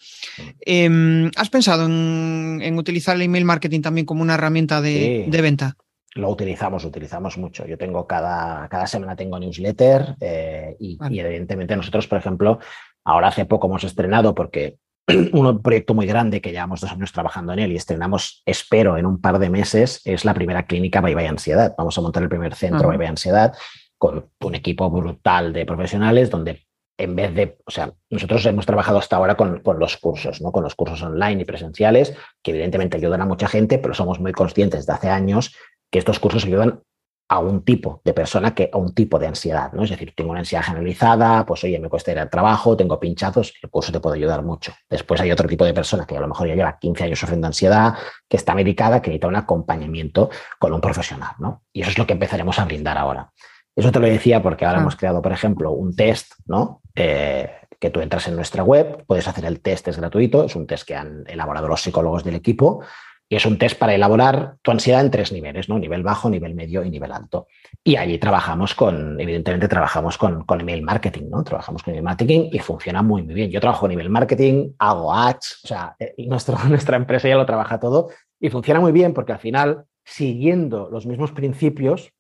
[0.60, 5.76] Em, ¿Has pensado en, utilizar el email marketing también como una herramienta de, de venta?
[6.14, 7.66] lo utilizamos, utilizamos mucho.
[7.66, 12.60] Yo tengo cada, cada semana tengo newsletter eh, y, evidentemente nosotros, por ejemplo,
[13.04, 14.78] ahora hace poco hemos estrenado porque
[15.32, 19.06] un proyecto muy grande que llevamos dos años trabajando en él y estrenamos, espero, en
[19.06, 21.74] un par de meses, es la primera clínica Bye Bye Ansiedad.
[21.78, 23.54] Vamos a montar el primer centro Bye Bye Ansiedad
[23.98, 26.68] con un equipo brutal de profesionales donde
[27.00, 30.52] en vez de, o sea, nosotros hemos trabajado hasta ahora con, con, los cursos, ¿no?
[30.52, 34.32] Con los cursos online y presenciales, que evidentemente ayudan a mucha gente, pero somos muy
[34.32, 35.56] conscientes de hace años
[35.92, 36.82] que estos cursos ayudan
[37.30, 39.84] a un tipo de persona que a un tipo de ansiedad, ¿no?
[39.84, 43.54] Es decir, tengo una ansiedad generalizada, pues oye, me cuesta ir al trabajo, tengo pinchazos,
[43.62, 44.74] el curso te puede ayudar mucho.
[44.90, 47.48] Después hay otro tipo de persona que a lo mejor ya lleva 15 años sufriendo
[47.48, 47.96] ansiedad,
[48.30, 51.64] que está medicada, que necesita un acompañamiento con un profesional, ¿no?
[51.74, 53.32] Y eso es lo que empezaremos a brindar ahora.
[53.76, 54.82] Eso te lo decía porque ahora ah.
[54.82, 56.82] hemos creado, por ejemplo, un test, ¿no?
[56.96, 60.66] Eh, que tú entras en nuestra web, puedes hacer el test, es gratuito, es un
[60.66, 62.82] test que han elaborado los psicólogos del equipo
[63.30, 65.78] y es un test para elaborar tu ansiedad en tres niveles, ¿no?
[65.78, 67.48] Nivel bajo, nivel medio y nivel alto.
[67.84, 71.44] Y allí trabajamos con, evidentemente, trabajamos con, con email marketing, ¿no?
[71.44, 73.52] Trabajamos con email marketing y funciona muy, muy bien.
[73.52, 77.46] Yo trabajo con email marketing, hago ads, o sea, eh, nuestro, nuestra empresa ya lo
[77.46, 78.10] trabaja todo
[78.40, 82.14] y funciona muy bien porque al final, siguiendo los mismos principios,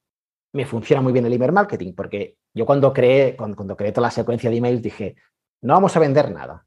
[0.54, 4.12] me funciona muy bien el email marketing, porque yo cuando creé, cuando creé toda la
[4.12, 5.16] secuencia de emails dije,
[5.62, 6.67] no vamos a vender nada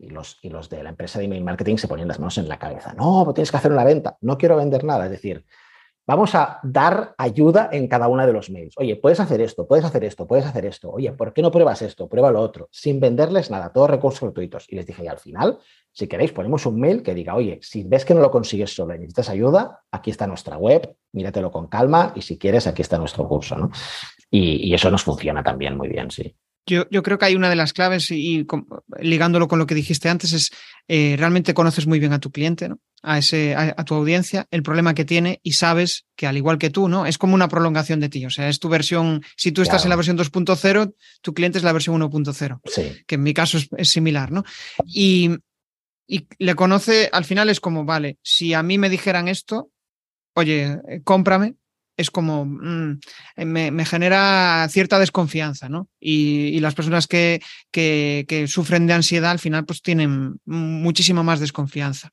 [0.00, 2.48] y los, y los de la empresa de email marketing se ponían las manos en
[2.48, 2.94] la cabeza.
[2.94, 5.04] No, tienes que hacer una venta, no quiero vender nada.
[5.04, 5.44] Es decir,
[6.06, 8.74] vamos a dar ayuda en cada una de los mails.
[8.78, 10.90] Oye, puedes hacer esto, puedes hacer esto, puedes hacer esto.
[10.90, 12.08] Oye, ¿por qué no pruebas esto?
[12.08, 14.66] Prueba lo otro, sin venderles nada, todos recursos gratuitos.
[14.68, 15.58] Y les dije, y al final,
[15.92, 18.94] si queréis, ponemos un mail que diga, oye, si ves que no lo consigues solo
[18.94, 22.96] y necesitas ayuda, aquí está nuestra web, míratelo con calma y si quieres, aquí está
[22.96, 23.56] nuestro curso.
[23.56, 23.70] ¿no?
[24.30, 26.34] Y, y eso nos funciona también muy bien, sí.
[26.70, 28.46] Yo, creo que hay una de las claves y,
[29.00, 30.50] ligándolo con lo que dijiste antes es
[30.88, 32.78] eh, realmente conoces muy bien a tu cliente, ¿no?
[33.02, 36.70] a, ese, a, tu audiencia, el problema que tiene y sabes que al igual que
[36.70, 37.06] tú, ¿no?
[37.06, 38.24] es como una prolongación de ti.
[38.26, 41.64] O sea, es tu versión, si tú estás en la versión 2.0, tu cliente es
[41.64, 43.02] la versión 1.0, sí.
[43.06, 44.30] que en mi caso es, similar.
[44.30, 44.44] ¿no?
[44.86, 45.30] Y,
[46.06, 49.70] y le conoce, al final es como, vale, si a mí me dijeran esto,
[50.34, 51.54] oye, eh, cómprame,
[52.00, 52.98] es como mm,
[53.36, 55.88] me, genera cierta desconfianza, ¿no?
[56.00, 57.40] Y, las personas que,
[57.70, 62.10] que, sufren de ansiedad al final pues tienen muchísima más desconfianza.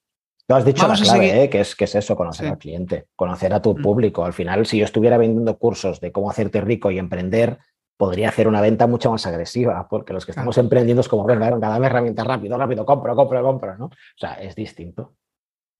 [0.47, 1.49] Tú has dicho la clave, ¿eh?
[1.49, 3.81] que, es, que es eso, conocer al cliente, conocer a tu mm.
[3.81, 4.23] público.
[4.23, 7.59] Al final, si yo estuviera vendiendo cursos de cómo hacerte rico y emprender,
[7.97, 11.49] podría hacer una venta mucho más agresiva, porque los que estamos emprendiendo es como, venga,
[11.49, 13.85] venga, dame herramientas rápido, rápido, compro, compro, compro, ¿no?
[13.85, 15.15] O sea, es distinto.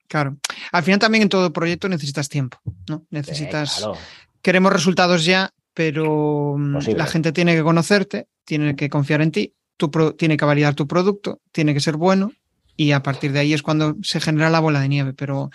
[0.08, 0.38] Claro.
[0.72, 3.06] Al final también en todo proyecto necesitas tiempo, ¿no?
[3.10, 3.88] Necesitas...
[4.42, 9.54] Queremos resultados ya, pero mm, la gente tiene que conocerte, tiene que confiar en ti,
[10.18, 12.32] tiene que validar tu producto, tiene que ser bueno
[12.76, 15.50] y a partir de ahí es cuando se genera la bola de nieve, pero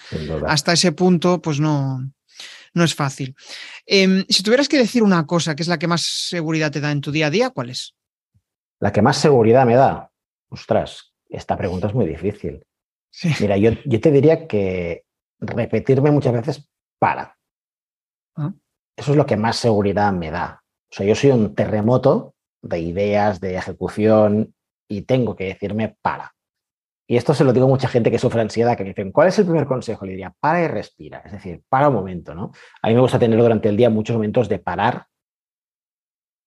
[0.46, 2.00] hasta ese punto pues no,
[2.74, 3.34] no es fácil.
[3.86, 6.90] Em, si tuvieras que decir una cosa que es la que más seguridad te da
[6.90, 7.94] en tu día a día, ¿cuál es?
[8.80, 10.10] La que más seguridad me da.
[10.48, 12.64] Ostras, esta pregunta es muy difícil.
[13.40, 15.04] Mira, yo, te diría que
[15.40, 17.36] repetirme muchas veces para.
[18.36, 18.52] Ah.
[18.96, 20.62] Eso es lo que más seguridad me da.
[20.90, 24.54] O sea, yo soy un terremoto de ideas, de ejecución
[24.88, 26.34] y tengo que decirme para.
[27.06, 29.28] Y esto se lo digo a mucha gente que sufre ansiedad, que me dicen, ¿cuál
[29.28, 30.06] es el primer consejo?
[30.06, 31.22] Le diría, para y respira.
[31.24, 32.52] Es decir, para un momento, ¿no?
[32.80, 35.06] A mí me gusta tener durante el día muchos momentos de parar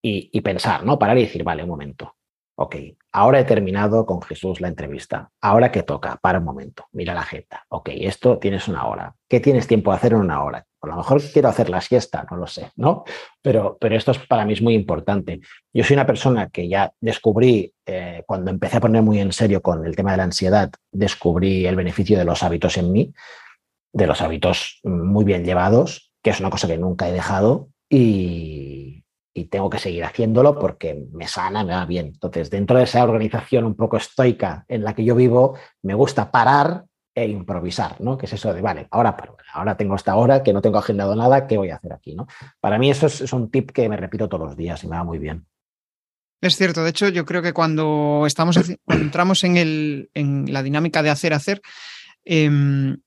[0.01, 0.97] y, y pensar, ¿no?
[0.97, 2.16] Parar y decir, vale, un momento.
[2.58, 2.78] Ok,
[3.12, 5.30] ahora he terminado con Jesús la entrevista.
[5.41, 7.66] Ahora que toca, para un momento, mira la agenda.
[7.68, 9.14] Ok, esto tienes una hora.
[9.28, 10.66] ¿Qué tienes tiempo de hacer en una hora?
[10.82, 13.03] A lo mejor quiero hacer la siesta, no lo sé, ¿no?
[13.41, 15.41] Pero, pero esto es, para mí es muy importante.
[15.74, 19.62] Yo soy una persona que ya descubrí, eh, cuando empecé a poner muy en serio
[19.62, 23.14] con el tema de la ansiedad, descubrí el beneficio de los hábitos en mí,
[23.91, 28.94] de los hábitos muy bien llevados, que es una cosa que nunca he dejado y,
[29.38, 32.07] y tengo que seguir haciéndolo porque me sana, me va bien.
[32.07, 36.31] Entonces, dentro de esa organización un poco estoica en la que yo vivo, me gusta
[36.31, 38.17] parar e improvisar, ¿no?
[38.17, 39.15] Que es eso de, vale, ahora,
[39.53, 42.27] ahora tengo esta hora que no tengo agendado nada, ¿qué voy a hacer aquí, ¿no?
[42.61, 45.03] Para mí eso es, un tip que me repito todos los días y me va
[45.03, 45.45] muy bien.
[46.39, 48.57] Es cierto, de hecho, yo creo que cuando estamos
[48.88, 51.61] entramos en, el, en la dinámica de hacer, hacer,
[52.23, 52.97] em,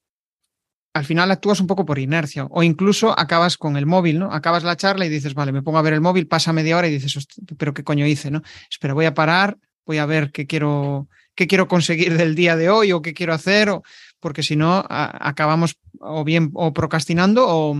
[0.94, 4.32] al final actúas un poco por inercia o incluso acabas con el móvil, ¿no?
[4.32, 6.88] Acabas la charla y dices, vale, me pongo a ver el móvil, pasa media hora
[6.88, 7.26] y dices,
[7.56, 8.42] pero qué coño hice, ¿no?
[8.70, 12.70] Espera, voy a parar, voy a ver qué quiero, qué quiero conseguir del día de
[12.70, 13.82] hoy o qué quiero hacer, o,
[14.20, 17.76] porque si no, acabamos o bien o procrastinando o,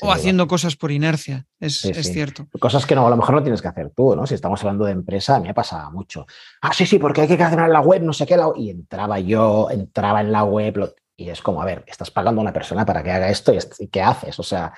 [0.00, 2.48] o haciendo cosas por inercia, es, cierto.
[2.58, 4.26] Cosas que no, a lo mejor no tienes que hacer tú, ¿no?
[4.26, 6.26] Si estamos hablando de empresa, a mí me pasaba mucho.
[6.62, 8.36] Ah, sí, sí, porque hay que hacer en la web, no sé qué.
[8.56, 12.42] Y entraba yo, entraba en la web y es como, a ver, estás pagando a
[12.42, 14.38] una persona para que haga esto y, ¿qué haces?
[14.38, 14.72] O sea,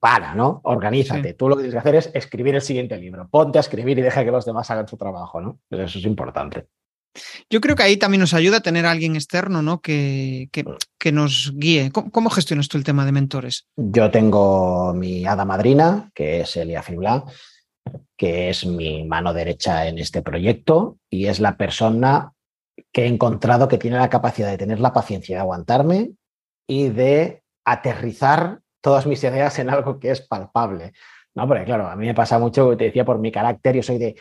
[0.00, 0.60] para, ¿no?
[0.64, 1.34] Organízate.
[1.34, 3.28] Tú lo que tienes que hacer es escribir el siguiente libro.
[3.30, 5.60] Ponte a escribir y deja que los demás hagan su trabajo, ¿no?
[5.70, 6.66] Eso es importante.
[7.48, 9.80] Yo creo que ahí también nos ayuda a tener a alguien externo, ¿no?
[9.80, 11.92] Que, que, nos guíe.
[11.92, 13.68] ¿Cómo, gestionas tú el tema de mentores?
[13.76, 17.24] Yo tengo mi hada madrina, que es Elia Fibla,
[18.16, 22.33] que es mi mano derecha en este proyecto y es la persona
[22.92, 26.12] que he encontrado que tiene la capacidad de tener la paciencia de aguantarme
[26.66, 30.92] y de aterrizar todas mis ideas en algo que es palpable.
[31.34, 33.98] No, porque claro, a mí me pasa mucho, te decía por mi carácter, yo soy
[33.98, 34.16] de,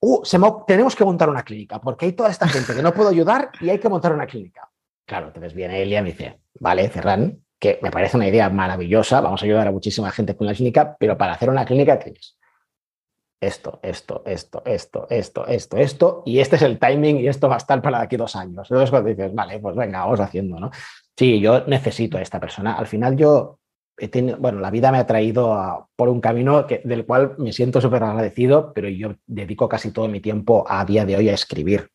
[0.00, 0.22] Uh,
[0.66, 3.70] tenemos que montar una clínica, porque hay toda esta gente que no puedo ayudar y
[3.70, 4.70] hay que montar una clínica.
[5.04, 9.20] Claro, entonces viene Elia y me dice, vale, Ferran, que me parece una idea maravillosa,
[9.20, 12.36] vamos a ayudar a muchísima gente con la clínica, pero para hacer una clínica tienes
[13.46, 17.54] esto, esto, esto, esto, esto, esto, esto, y este es el timing y esto va
[17.54, 18.70] a estar para aquí dos años.
[18.70, 20.70] Entonces cuando dices, vale, pues venga, vamos haciendo, ¿no?
[21.16, 22.74] Sí, yo necesito a esta persona.
[22.74, 23.58] Al final yo
[24.38, 28.02] bueno, la vida me ha traído por un camino que, del cual me siento súper
[28.02, 31.90] agradecido, pero yo dedico casi todo mi tiempo a día de hoy a escribir.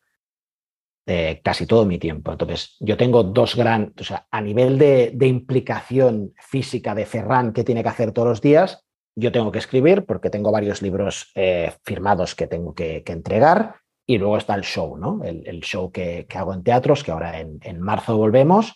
[1.06, 2.30] Eh, casi todo mi tiempo.
[2.30, 7.64] Entonces, yo tengo dos gran, o sea, a nivel de, implicación física de Ferran que
[7.64, 8.86] tiene que hacer todos los días,
[9.16, 14.18] yo tengo que escribir porque tengo varios libros eh, firmados que tengo que, entregar y
[14.18, 15.20] luego está el show, ¿no?
[15.24, 18.74] El, show que, hago en teatros, que ahora en, marzo volvemos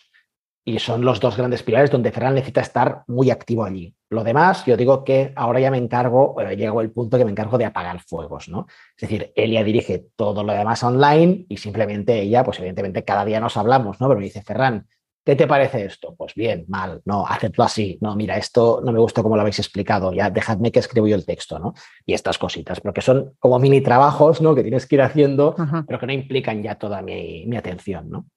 [0.67, 3.95] y son los dos grandes pilares donde Ferran necesita estar muy activo allí.
[4.09, 7.31] Lo demás, yo digo que ahora ya me encargo, bueno, llegó el punto que me
[7.31, 8.65] encargo de apagar fuegos, ¿no?
[8.97, 13.39] Es decir, ella dirige todo lo demás online y simplemente ella, pues evidentemente cada día
[13.39, 14.07] nos hablamos, ¿no?
[14.07, 14.87] Pero me dice, Ferran,
[15.25, 16.15] ¿qué te parece esto?
[16.15, 19.59] Pues bien, mal, no, hacedlo así, no, mira, esto no me gusta como lo habéis
[19.59, 21.73] explicado, ya dejadme que escribo yo el texto, ¿no?
[22.05, 24.53] Y estas cositas, porque son como mini trabajos, ¿no?
[24.55, 25.55] Que tienes que ir haciendo,
[25.87, 28.27] pero que no implican ya toda mi, mi atención, ¿no?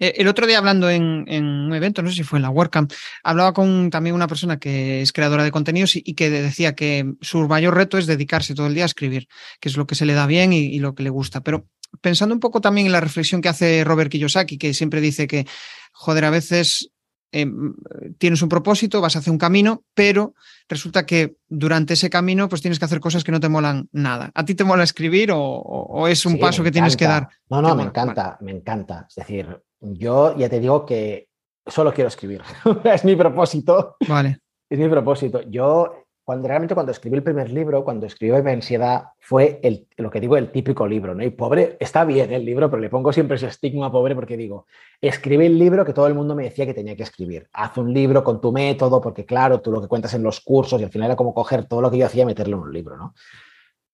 [0.00, 2.92] Eh, el otro día hablando en, un evento, no sé si fue en la WordCamp,
[3.22, 7.46] hablaba con también una persona que es creadora de contenidos y, que decía que su
[7.46, 9.28] mayor reto es dedicarse todo el día a escribir,
[9.60, 11.42] que es lo que se le da bien y, lo que le gusta.
[11.42, 11.68] Pero
[12.00, 15.46] pensando un poco también en la reflexión que hace Robert Kiyosaki, que siempre dice que,
[15.94, 16.90] joder, a veces
[17.32, 17.74] em,
[18.18, 20.34] tienes un propósito, vas a hacer un camino, pero
[20.68, 24.30] resulta que durante ese camino pues tienes que hacer cosas que no te molan nada.
[24.34, 27.28] ¿A ti te mola escribir o, es un paso que tienes que dar?
[27.48, 29.06] No, no, me encanta, me encanta.
[29.08, 31.28] Es decir, yo ya te digo que
[31.66, 32.42] solo quiero escribir.
[32.84, 33.96] es mi propósito.
[34.08, 34.40] Vale.
[34.68, 35.42] Es mi propósito.
[35.48, 40.10] Yo, cuando realmente cuando escribí el primer libro, cuando escribí Mi ansiedad, fue el, lo
[40.10, 41.22] que digo, el típico libro, ¿no?
[41.22, 44.66] Y pobre, está bien el libro, pero le pongo siempre ese estigma pobre porque digo,
[45.02, 47.48] escribí el libro que todo el mundo me decía que tenía que escribir.
[47.52, 50.80] Haz un libro con tu método, porque claro, tú lo que cuentas en los cursos
[50.80, 52.72] y al final era como coger todo lo que yo hacía y meterlo en un
[52.72, 53.14] libro, ¿no?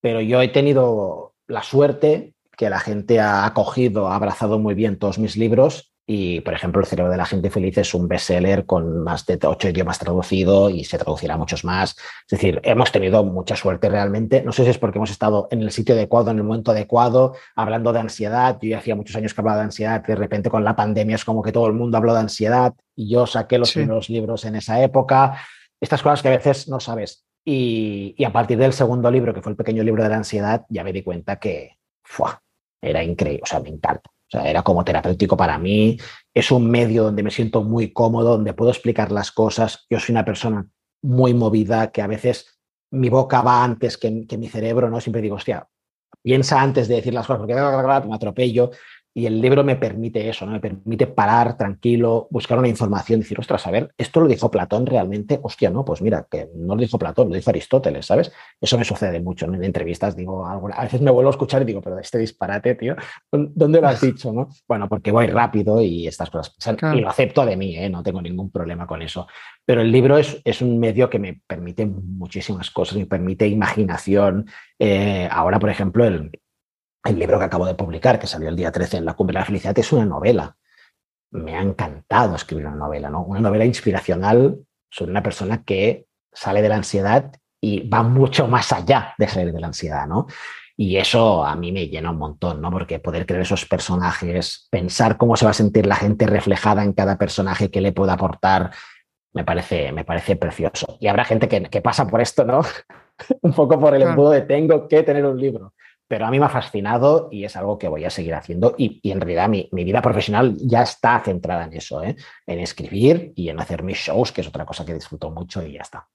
[0.01, 4.99] Pero yo he tenido la suerte que la gente ha acogido, ha abrazado muy bien
[4.99, 8.67] todos mis libros y, por ejemplo, El cerebro de la gente feliz es un bestseller
[8.67, 11.91] con más de ocho idiomas traducido y se traducirá muchos más.
[11.91, 14.43] Es decir, hemos tenido mucha suerte realmente.
[14.43, 17.37] No sé si es porque hemos estado en el sitio adecuado, en el momento adecuado,
[17.55, 18.59] hablando de ansiedad.
[18.61, 20.05] Yo ya hacía muchos años que hablaba de ansiedad.
[20.05, 23.09] De repente con la pandemia es como que todo el mundo habló de ansiedad y
[23.09, 25.39] yo saqué los primeros libros en esa época.
[25.81, 27.25] Estas cosas que a veces no sabes.
[27.45, 30.67] Y, y, a partir del segundo libro, que fue el pequeño libro de la ansiedad,
[30.71, 32.43] ya me di cuenta que, ¡fua!
[32.83, 34.11] era increíble, o sea, me encanta.
[34.33, 35.99] Era como terapéutico para mí.
[36.33, 39.87] Es un medio donde me siento muy cómodo, donde puedo explicar las cosas.
[39.91, 40.67] Yo soy una persona
[41.03, 42.61] muy movida, que a veces
[42.93, 45.01] mi boca va antes que, mi cerebro, ¿no?
[45.01, 45.67] Siempre digo, hostia,
[46.23, 48.71] piensa antes de decir las cosas, porque me atropello.
[49.13, 50.53] Y el libro me permite eso, ¿no?
[50.53, 54.87] Me permite parar tranquilo, buscar una información, decir, ostras, a ver, ¿esto lo dijo Platón
[54.87, 55.41] realmente?
[55.43, 58.33] Hostia, no, pues mira, que no lo dijo Platón, lo dijo Aristóteles, ¿sabes?
[58.61, 61.81] Eso me sucede mucho en entrevistas, digo, a veces me vuelvo a escuchar y digo,
[61.81, 62.95] pero este disparate, tío,
[63.33, 64.49] ¿dónde lo has dicho, no?
[64.69, 66.55] Bueno, porque voy rápido y estas cosas.
[66.95, 67.91] Y lo acepto de mí, ¿eh?
[67.91, 69.27] No tengo ningún problema con eso.
[69.65, 74.47] Pero el libro es, es un medio que me permite muchísimas cosas, me permite imaginación.
[74.79, 76.31] Eh, ahora, por ejemplo, el
[77.05, 79.41] el libro que acabo de publicar, que salió el día 13 en la Cumbre de
[79.41, 80.57] la Felicidad, es una novela.
[81.33, 83.23] Me ha encantado escribir una novela, ¿no?
[83.23, 84.59] Una novela inspiracional
[84.91, 89.53] sobre una persona que sale de la ansiedad y va mucho más allá de salir
[89.53, 90.27] de la ansiedad, ¿no?
[90.77, 92.71] Y eso a mí me llena un montón, ¿no?
[92.71, 96.93] Porque poder crear esos personajes, pensar cómo se va a sentir la gente reflejada en
[96.93, 98.71] cada personaje que le pueda aportar,
[99.33, 100.97] me parece, me parece precioso.
[100.99, 102.63] Y habrá gente que, que pasa por esto, ¿no?
[103.43, 105.75] un poco por el embudo de tengo que tener un libro
[106.11, 109.01] pero a mí me ha fascinado y es algo que voy a seguir haciendo y,
[109.09, 112.17] en realidad mi, vida profesional ya está centrada en eso, ¿eh?
[112.49, 115.75] en escribir y en hacer mis shows, que es otra cosa que disfruto mucho y
[115.75, 116.09] ya está.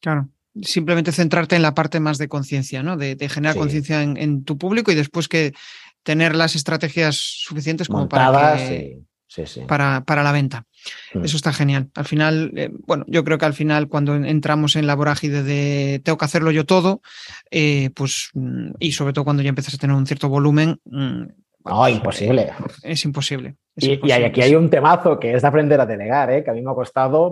[0.00, 0.28] Claro,
[0.62, 2.96] simplemente centrarte en la parte más de conciencia, ¿no?
[2.96, 5.54] De, generar conciencia en, tu público y después que
[6.04, 9.00] tener las estrategias suficientes como para que
[9.66, 10.66] para, para, la venta.
[11.14, 11.24] Mm.
[11.24, 11.90] Eso está genial.
[11.94, 16.00] Al final, eh, bueno, yo creo que al final cuando entramos en la vorágine de
[16.04, 17.02] tengo que hacerlo yo todo,
[17.50, 20.80] eh, pues, mm, y sobre todo cuando ya empiezas a tener un cierto volumen.
[20.84, 21.24] Mm,
[21.64, 22.50] no, imposible.
[22.82, 23.56] Es imposible.
[23.76, 26.42] y, aquí hay un temazo que es de aprender a delegar, ¿eh?
[26.42, 27.30] que a mí me ha costado.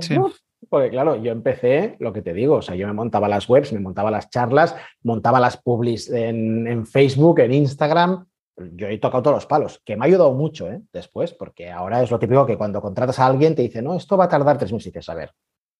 [0.69, 3.73] porque claro, yo empecé, lo que te digo, o sea, yo me montaba las webs,
[3.73, 8.27] me montaba las charlas, montaba las publis en, en Facebook, en Instagram,
[8.75, 10.81] yo he tocado todos los palos, que me ha ayudado mucho ¿eh?
[10.93, 14.17] después, porque ahora es lo típico que cuando contratas a alguien te dice, no, esto
[14.17, 14.87] va a tardar tres meses.
[14.87, 15.33] Y dices, a ver,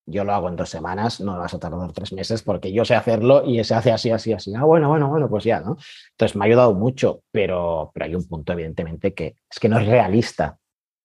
[0.05, 2.95] yo lo hago en dos semanas, no vas a tardar tres meses porque yo sé
[2.95, 4.53] hacerlo y se hace así, así, así.
[4.55, 5.77] Ah, bueno, bueno, bueno, pues ya, ¿no?
[6.11, 9.77] Entonces me ha ayudado mucho, pero, pero hay un punto, evidentemente, que es que no
[9.79, 10.57] es realista.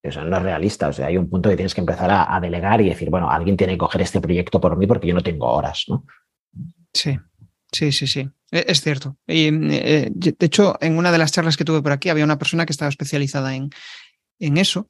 [0.02, 0.88] Eso no es realista.
[0.88, 3.30] O sea, hay un punto que tienes que empezar a, a delegar y decir, bueno,
[3.30, 6.04] alguien tiene que coger este proyecto por mí porque yo no tengo horas, ¿no?
[6.92, 7.18] Sí,
[7.74, 8.28] sí, sí, sí.
[8.50, 9.16] E, es cierto.
[9.26, 12.38] Y, eh, de hecho, en una de las charlas que tuve por aquí había una
[12.38, 13.70] persona que estaba especializada en,
[14.38, 14.88] en eso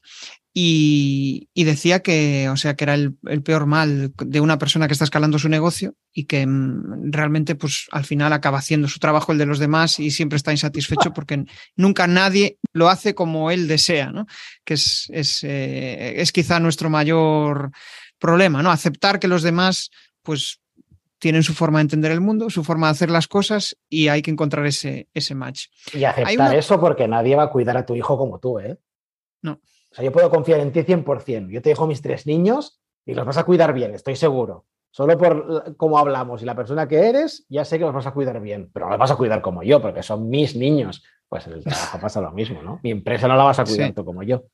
[0.56, 5.04] y, decía que, o sea, que era el, peor mal de una persona que está
[5.04, 9.38] escalando su negocio y que mm, realmente, pues, al final acaba haciendo su trabajo el
[9.38, 14.12] de los demás y siempre está insatisfecho porque nunca nadie lo hace como él desea,
[14.12, 14.26] ¿no?
[14.64, 17.72] Que es, es, eh, es quizá nuestro mayor
[18.20, 18.70] problema, ¿no?
[18.70, 19.90] Aceptar que los demás,
[20.22, 20.60] pues,
[21.24, 24.20] tienen su forma de entender el mundo, su forma de hacer las cosas y hay
[24.20, 25.68] que encontrar ese, ese match.
[25.94, 28.78] Y aceptar eso porque nadie va a cuidar a tu hijo como tú, ¿eh?
[29.40, 29.52] No.
[29.52, 31.48] O sea, yo puedo confiar en ti 100%.
[31.48, 34.66] Yo te dejo mis tres niños y los vas a cuidar bien, estoy seguro.
[34.90, 38.12] Solo por cómo hablamos y la persona que eres, ya sé que los vas a
[38.12, 41.02] cuidar bien, pero no los vas a cuidar como yo, porque son mis niños.
[41.26, 42.80] Pues en el trabajo pasa lo mismo, ¿no?
[42.82, 44.44] Mi empresa no la vas a cuidar tú como yo.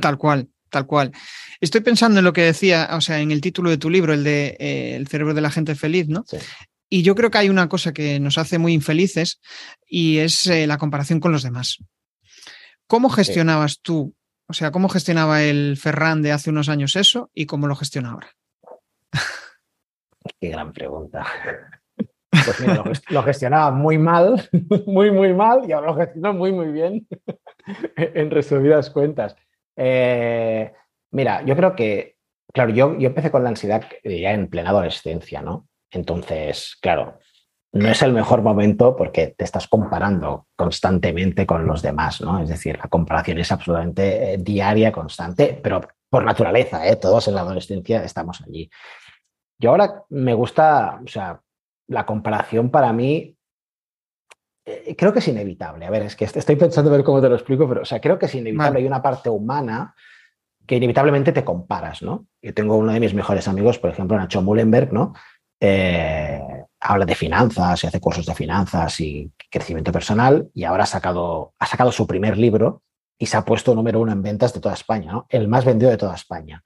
[0.00, 1.12] Tal cual tal cual.
[1.60, 4.24] Estoy pensando en lo que decía, o sea, en el título de tu libro, el
[4.24, 6.24] de eh, El cerebro de la gente feliz, ¿no?
[6.88, 9.40] Y yo creo que hay una cosa que nos hace muy infelices
[9.86, 11.78] y es eh, la comparación con los demás.
[12.86, 14.14] ¿Cómo gestionabas tú,
[14.46, 18.10] o sea, cómo gestionaba el Ferran de hace unos años eso y cómo lo gestiona
[18.10, 18.28] ahora?
[20.40, 21.26] Qué gran pregunta.
[22.30, 24.48] Pues mira, lo, gestionaba muy mal,
[24.86, 27.06] muy, muy mal, y ahora lo gestiono muy, muy bien,
[27.96, 29.36] en resumidas cuentas.
[29.76, 30.72] Eh,
[31.12, 32.16] mira, yo creo que,
[32.52, 35.68] claro, yo, yo empecé con la ansiedad ya en plena adolescencia, ¿no?
[35.90, 37.18] Entonces, claro,
[37.72, 42.40] no es el mejor momento porque te estás comparando constantemente con los demás, ¿no?
[42.40, 46.96] Es decir, la comparación es absolutamente eh, diaria, constante, pero por naturaleza, ¿eh?
[46.96, 48.70] Todos en la adolescencia estamos allí.
[49.58, 51.40] Yo ahora me gusta, o sea,
[51.88, 53.36] la comparación para mí
[54.64, 55.84] eh, creo que es inevitable.
[55.84, 58.00] A ver, es que estoy pensando a ver cómo te lo explico, pero o sea,
[58.00, 58.80] creo que es inevitable.
[58.80, 59.94] Hay una parte humana
[60.66, 62.26] que inevitablemente te comparas, ¿no?
[62.40, 65.14] Yo tengo uno de mis mejores amigos, por ejemplo, Nacho Mullenberg, ¿no?
[65.60, 66.40] Eh,
[66.80, 71.54] habla de finanzas y hace cursos de finanzas y crecimiento personal y ahora ha sacado,
[71.58, 72.82] ha sacado su primer libro
[73.18, 75.26] y se ha puesto número uno en ventas de toda España, ¿no?
[75.28, 76.62] El más vendido de toda España.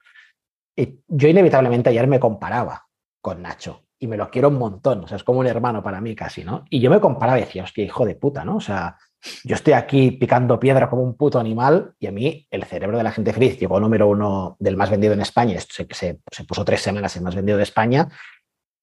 [0.75, 2.87] Y yo inevitablemente ayer me comparaba
[3.21, 5.99] con Nacho y me lo quiero un montón, o sea, es como un hermano para
[5.99, 6.63] mí casi, ¿no?
[6.69, 8.55] Y yo me comparaba y decía, hostia, hijo de puta, ¿no?
[8.55, 8.97] O sea,
[9.43, 13.03] yo estoy aquí picando piedra como un puto animal y a mí el cerebro de
[13.03, 16.63] la gente feliz llegó número uno del más vendido en España, se, se, se puso
[16.63, 18.07] tres semanas el más vendido de España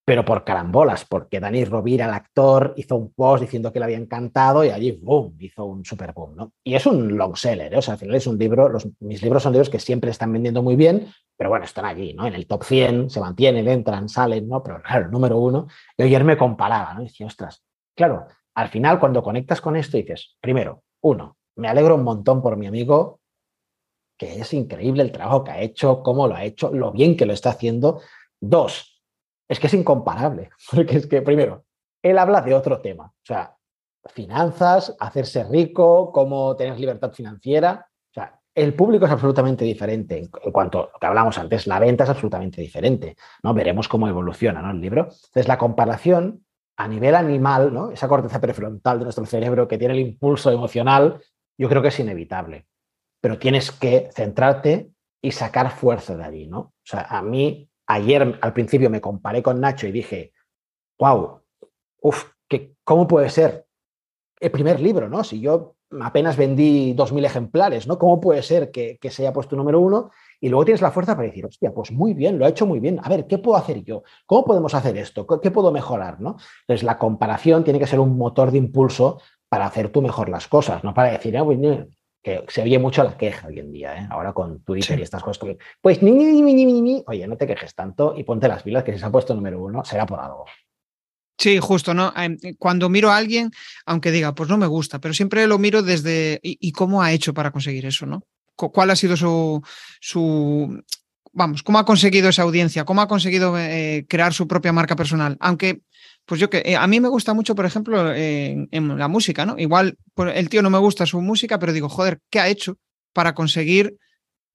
[0.07, 3.97] pero por carambolas, porque Dani Rovira, el actor, hizo un post diciendo que le había
[3.97, 6.53] encantado y allí, boom, hizo un super boom, ¿no?
[6.63, 7.79] Y es un long seller, ¿eh?
[7.79, 10.63] o sea, al final es un libro, mis libros son libros que siempre están vendiendo
[10.63, 12.25] muy bien, pero bueno, están allí, ¿no?
[12.25, 14.63] En el top 100, se mantienen, entran, salen, ¿no?
[14.63, 17.03] Pero claro, número uno, y ayer me comparaba, ¿no?
[17.03, 17.65] Y decía, ostras,
[17.97, 22.57] claro, al final cuando conectas con esto dices, primero, uno, me alegro un montón por
[22.57, 23.19] mi amigo,
[24.17, 27.27] que es increíble el trabajo que ha hecho, cómo lo ha hecho, lo bien que
[27.27, 28.01] lo está haciendo.
[28.41, 28.96] Dos,
[29.49, 31.65] es que es incomparable, porque es que, primero,
[32.03, 33.57] él habla de otro tema, o sea,
[34.09, 37.89] finanzas, hacerse rico, cómo tener libertad financiera.
[38.11, 40.19] O sea, el público es absolutamente diferente.
[40.19, 43.17] En cuanto a lo que hablamos antes, la venta es absolutamente diferente.
[43.43, 43.55] ¿no?
[43.55, 44.71] Veremos cómo evoluciona ¿no?
[44.71, 45.05] el libro.
[45.05, 46.45] Entonces, la comparación
[46.77, 47.91] a nivel animal, ¿no?
[47.91, 51.21] esa corteza prefrontal de nuestro cerebro que tiene el impulso emocional,
[51.59, 52.67] yo creo que es inevitable.
[53.21, 54.91] Pero tienes que centrarte
[55.23, 56.47] y sacar fuerza de allí.
[56.47, 56.59] ¿no?
[56.59, 60.33] O sea, a mí ayer al principio me comparé con Nacho y dije,
[60.99, 61.41] wow,
[62.01, 62.25] uff,
[62.85, 63.67] ¿cómo puede ser?
[64.39, 65.25] El primer libro, ¿no?
[65.25, 67.99] Si yo apenas vendí 2.000 ejemplares, ¿no?
[67.99, 70.11] ¿Cómo puede ser que, se haya puesto número uno?
[70.41, 72.81] Y luego tienes la fuerza para decir, hostia, pues muy bien, lo ha hecho muy
[72.81, 73.01] bien.
[73.03, 74.03] A ver, ¿qué puedo hacer yo?
[74.27, 75.27] ¿Cómo podemos hacer esto?
[75.27, 76.21] ¿Qué puedo mejorar?
[76.21, 76.37] ¿no?
[76.63, 80.49] Entonces, la comparación tiene que ser un motor de impulso para hacer tú mejor las
[80.49, 81.59] cosas, no para decir, ah, pues,
[82.27, 84.09] que se oye mucho la queja hoy en día, ¿eh?
[84.11, 85.57] ahora con Twitter y estas cosas.
[85.81, 88.83] pues, ni, ni, ni, ni, ni, oye, no te quejes tanto y ponte las pilas
[88.83, 90.45] que si se ha puesto número uno, será por algo.
[91.39, 92.13] Sí, justo, ¿no?
[92.17, 93.53] Em, cuando miro a alguien,
[93.85, 97.33] aunque diga, pues no me gusta, pero siempre lo miro desde, ¿y, cómo ha hecho
[97.33, 98.25] para conseguir eso, ¿no?
[98.57, 99.63] ¿Cuál ha sido su,
[100.01, 100.83] su,
[101.33, 102.85] vamos, cómo ha conseguido esa audiencia?
[102.85, 105.37] ¿Cómo ha conseguido eh, crear su propia marca personal?
[105.39, 105.83] Aunque,
[106.27, 109.57] pues yo que, eh, a mí me gusta mucho, por ejemplo, en la música, ¿no?
[109.59, 112.77] Igual pues, el tío no me gusta su música, pero digo, joder, ¿qué ha hecho
[113.13, 113.97] para conseguir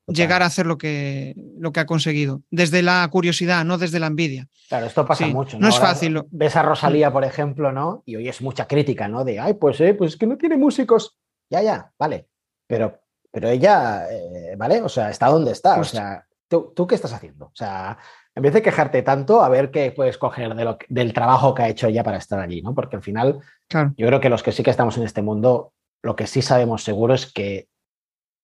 [0.07, 4.07] llegar a hacer lo que, lo que ha conseguido, desde la curiosidad, no desde la
[4.07, 4.47] envidia.
[4.67, 5.59] Claro, esto pasa mucho.
[5.59, 5.67] ¿no?
[5.67, 6.21] es fácil.
[6.31, 8.03] Ves a Rosalía, por ejemplo, ¿no?
[8.05, 9.23] Y hoy es mucha crítica, ¿no?
[9.23, 11.17] De, ay, pues, eh, pues es que no tiene músicos.
[11.49, 12.27] Ya, ya, vale.
[12.67, 12.99] Pero,
[13.31, 14.81] pero ella, eh, ¿vale?
[14.81, 15.79] O sea, está donde está.
[15.79, 17.45] O sea, ¿tú, ¿tú, qué estás haciendo?
[17.45, 17.97] O sea,
[18.35, 21.63] en vez de quejarte tanto, a ver qué puedes coger de lo, del trabajo que
[21.63, 22.73] ha hecho ella para estar allí, ¿no?
[22.73, 26.15] Porque al final, yo creo que los que sí que estamos en este mundo, lo
[26.15, 27.67] que sí sabemos seguro es que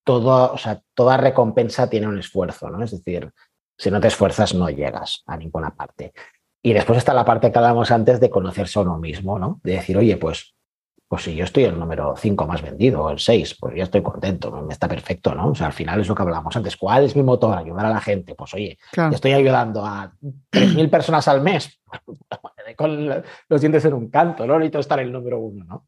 [0.09, 2.83] o sea, toda recompensa tiene un esfuerzo, ¿no?
[2.83, 3.31] Es decir,
[3.77, 6.13] si no te esfuerzas no llegas a ninguna parte.
[6.63, 9.59] Y después está la parte que hablábamos antes de conocerse a uno mismo, ¿no?
[9.63, 10.55] De decir, oye, pues,
[11.08, 14.01] pues si yo estoy el número 5 más vendido o el 6, pues ya estoy
[14.01, 15.49] contento, me está perfecto, ¿no?
[15.51, 16.76] O sea, al final es lo que hablábamos antes.
[16.76, 17.58] ¿Cuál es mi motor?
[17.58, 18.36] Ayudar a la gente.
[18.36, 18.78] Pues oye,
[19.12, 20.12] estoy ayudando a
[20.51, 21.80] 3.000 personas al mes
[22.76, 25.88] con los dientes en un canto, no necesito estar el número uno, ¿no?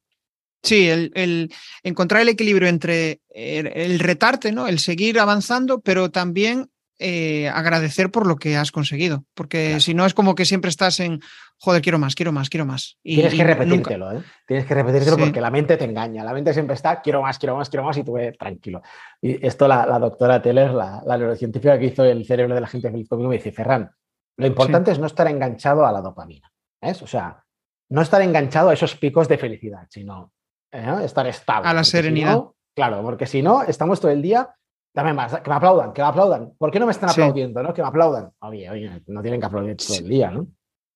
[0.61, 1.53] Sí, el,
[1.83, 4.67] encontrar el equilibrio entre el, retarte, ¿no?
[4.67, 9.23] El seguir avanzando, pero también eh, agradecer por lo que has conseguido.
[9.33, 11.21] Porque si no es como que siempre estás en,
[11.57, 12.97] joder, quiero más, quiero más, quiero más.
[13.01, 14.23] Y, Tienes que repetírtelo, ¿eh?
[14.45, 16.23] Tienes que repetírtelo porque la mente te engaña.
[16.25, 18.81] La mente siempre está, quiero más, quiero más, quiero más y tú ves tranquilo.
[19.21, 23.07] Y esto la, doctora Teller, la, neurocientífica que hizo el cerebro de la gente feliz
[23.07, 23.89] conmigo, me dice, Ferran,
[24.37, 26.51] lo importante es no estar enganchado a la dopamina.
[26.81, 27.01] ¿ves?
[27.01, 27.43] O sea,
[27.89, 30.33] no estar enganchado a esos picos de felicidad, sino
[30.71, 30.97] ¿eh?
[31.03, 31.69] estar estable.
[31.69, 32.43] A la serenidad.
[32.75, 34.53] claro, porque si no, estamos todo el día,
[34.93, 36.53] dame más, que me aplaudan, que me aplaudan.
[36.57, 37.63] ¿Por qué no me están aplaudiendo?
[37.63, 37.73] ¿no?
[37.73, 38.31] Que me aplaudan.
[38.39, 40.47] Oye, oye, no tienen que aplaudir todo el día, ¿no?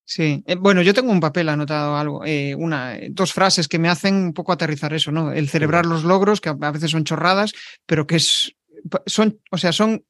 [0.05, 3.87] Sí, eh, bueno, yo tengo un papel anotado algo, eh, una, dos frases que me
[3.87, 5.31] hacen un poco aterrizar eso, ¿no?
[5.31, 7.53] El celebrar los logros, que a veces son chorradas,
[7.85, 8.53] pero que es,
[9.05, 10.03] son, o sea, son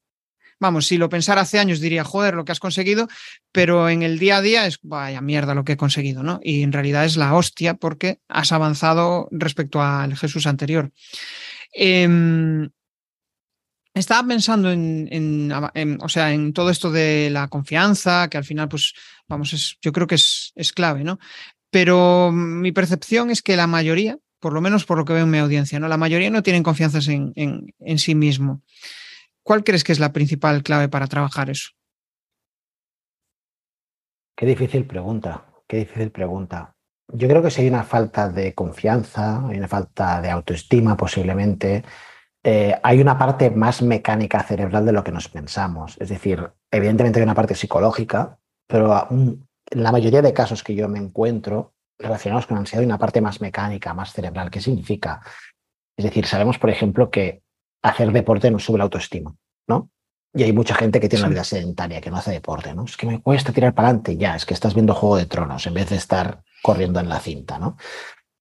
[0.64, 3.08] vamos, si lo pensara hace años diría, joder, lo que has conseguido,
[3.52, 6.40] pero en el día a día es, vaya mierda lo que he conseguido, ¿no?
[6.42, 10.92] Y en realidad es la hostia porque has avanzado respecto al Jesús anterior.
[11.74, 12.70] Em,
[13.94, 15.52] estaba pensando en,
[16.02, 18.94] o sea, en todo esto de la confianza, que al final, pues,
[19.28, 21.20] vamos, yo creo que es, clave, ¿no?
[21.70, 25.32] Pero mi percepción es que la mayoría, por lo menos por lo que veo en
[25.32, 25.88] mi audiencia, ¿no?
[25.88, 28.62] La mayoría no tienen confianza en, en sí mismo.
[29.44, 31.72] ¿Cuál crees que es la principal clave para trabajar eso?
[34.36, 36.76] Qué difícil pregunta, qué difícil pregunta.
[37.10, 41.84] Yo creo que si hay una falta de confianza, hay una falta de autoestima posiblemente,
[42.44, 45.96] eh, hay una parte más mecánica cerebral de lo que nos pensamos.
[46.00, 48.38] Es decir, evidentemente hay una parte psicológica,
[48.68, 52.98] pero en la mayoría de casos que yo me encuentro relacionados con ansiedad hay una
[52.98, 54.52] parte más mecánica, más cerebral.
[54.52, 55.22] ¿Qué significa?
[55.98, 57.44] Es decir, sabemos, por ejemplo, que
[57.82, 59.34] hacer deporte no sube la autoestima,
[59.68, 59.90] ¿no?
[60.34, 62.86] Y hay mucha gente que tiene una vida sedentaria, que no hace deporte, ¿no?
[62.86, 65.68] Es que me cuesta tirar para adelante, ya, es que estás viendo Juego de Tronos
[65.68, 67.78] en vez de estar corriendo en la cinta, ¿no?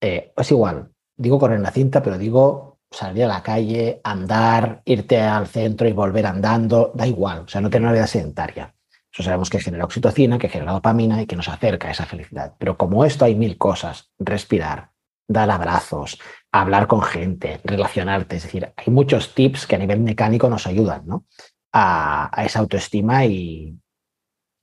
[0.00, 4.82] Eh, es igual, digo correr en la cinta, pero digo salir a la calle, andar,
[4.84, 8.74] irte al centro y volver andando, da igual, o sea, no tener una vida sedentaria.
[9.12, 12.54] Eso sabemos que genera oxitocina, que genera dopamina y que nos acerca a esa felicidad.
[12.58, 14.92] Pero como esto hay mil cosas, respirar,
[15.28, 16.18] dar abrazos,
[16.50, 18.36] hablar con gente, relacionarte.
[18.36, 21.26] Es decir, hay muchos tips que a nivel mecánico nos ayudan ¿no?
[21.72, 23.78] a, esa autoestima y,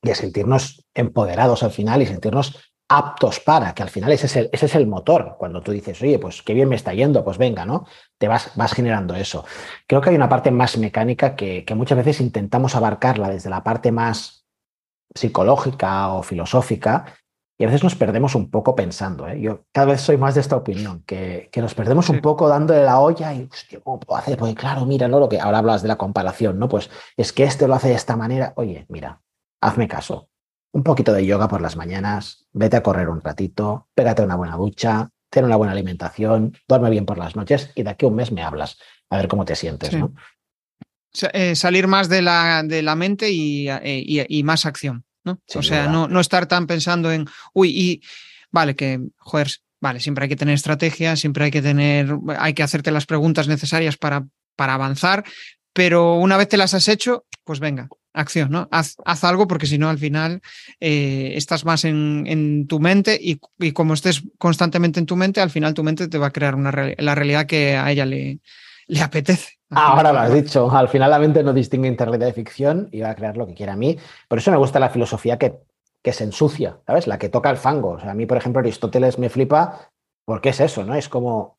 [0.04, 4.50] a sentirnos empoderados al final y sentirnos aptos para, que al final ese es, el,
[4.52, 5.36] ese es el motor.
[5.38, 7.86] Cuando tú dices, oye, pues qué bien me está yendo, pues venga, ¿no?
[8.18, 9.46] Te vas, vas generando eso.
[9.88, 13.64] Creo que hay una parte más mecánica que, que muchas veces intentamos abarcarla desde la
[13.64, 14.48] parte más
[15.14, 17.06] psicológica o filosófica
[17.60, 19.28] y a veces nos perdemos un poco pensando.
[19.28, 19.40] ¿eh?
[19.40, 22.14] Yo cada vez soy más de esta opinión, que, que nos perdemos sí.
[22.14, 24.38] un poco dándole la olla y, hostia, ¿cómo puedo hacer?
[24.38, 25.20] Porque claro, mira, ¿no?
[25.20, 26.68] Lo que ahora hablas de la comparación, ¿no?
[26.68, 28.54] Pues es que este lo hace de esta manera.
[28.56, 29.22] Oye, mira,
[29.62, 30.30] hazme caso
[30.72, 34.56] un poquito de yoga por las mañanas, vete a correr un ratito, pégate una buena
[34.56, 38.16] ducha, ten una buena alimentación, duerme bien por las noches y de aquí a un
[38.16, 38.78] mes me hablas,
[39.10, 39.98] a ver cómo te sientes, sí.
[39.98, 40.14] ¿no?
[41.34, 45.40] Eh, salir más de la, de la mente y, eh, y, y, más acción, ¿no?
[45.48, 48.02] Sin o sea, no, no, estar tan pensando en, uy, y
[48.52, 49.50] vale, que, joder,
[49.82, 53.48] vale, siempre hay que tener estrategia, siempre hay que tener, hay que hacerte las preguntas
[53.48, 55.24] necesarias para, para avanzar,
[55.74, 58.68] pero una vez te las has hecho, pues venga, acción, ¿no?
[58.72, 60.42] Haz, haz algo porque si no al final
[60.80, 65.42] eh, estás más en, en tu mente y, y, como estés constantemente en tu mente,
[65.42, 68.40] al final tu mente te va a crear una la realidad que a ella le,
[68.88, 69.60] le apetece.
[69.72, 73.02] Ahora lo has dicho, al final la mente no distingue entre realidad y ficción y
[73.02, 73.98] va a crear lo que quiera a mí.
[74.28, 75.60] Por eso me gusta la filosofía que,
[76.02, 77.06] que se ensucia, ¿sabes?
[77.06, 77.92] La que toca el fango.
[77.92, 79.92] O sea, a mí, por ejemplo, Aristóteles me flipa
[80.26, 80.96] porque es eso, ¿no?
[80.96, 81.59] Es como,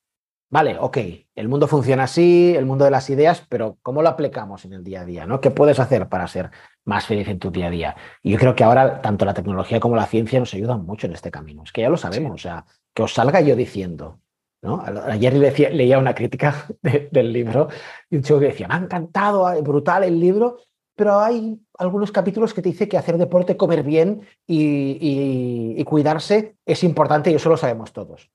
[0.50, 0.98] vale, ok,
[1.34, 4.84] el mundo funciona así, el mundo de las ideas, pero ¿cómo lo aplicamos en el
[4.84, 5.26] día a día?
[5.26, 5.40] ¿no?
[5.40, 6.50] ¿Qué puedes hacer para ser
[6.84, 7.96] más feliz en tu día a día?
[8.22, 11.14] Y yo creo que ahora tanto la tecnología como la ciencia nos ayudan mucho en
[11.14, 11.62] este camino.
[11.62, 14.20] Es que ya lo sabemos, o sea, que os salga yo diciendo.
[15.06, 15.32] Ayer
[15.72, 17.68] leía una crítica de, del libro
[18.10, 20.58] y un chico que decía, me ha encantado, eh, brutal el libro,
[20.94, 26.84] pero hay algunos capítulos que te dice que hacer deporte, comer bien y cuidarse es
[26.84, 28.30] importante y eso lo sabemos todos.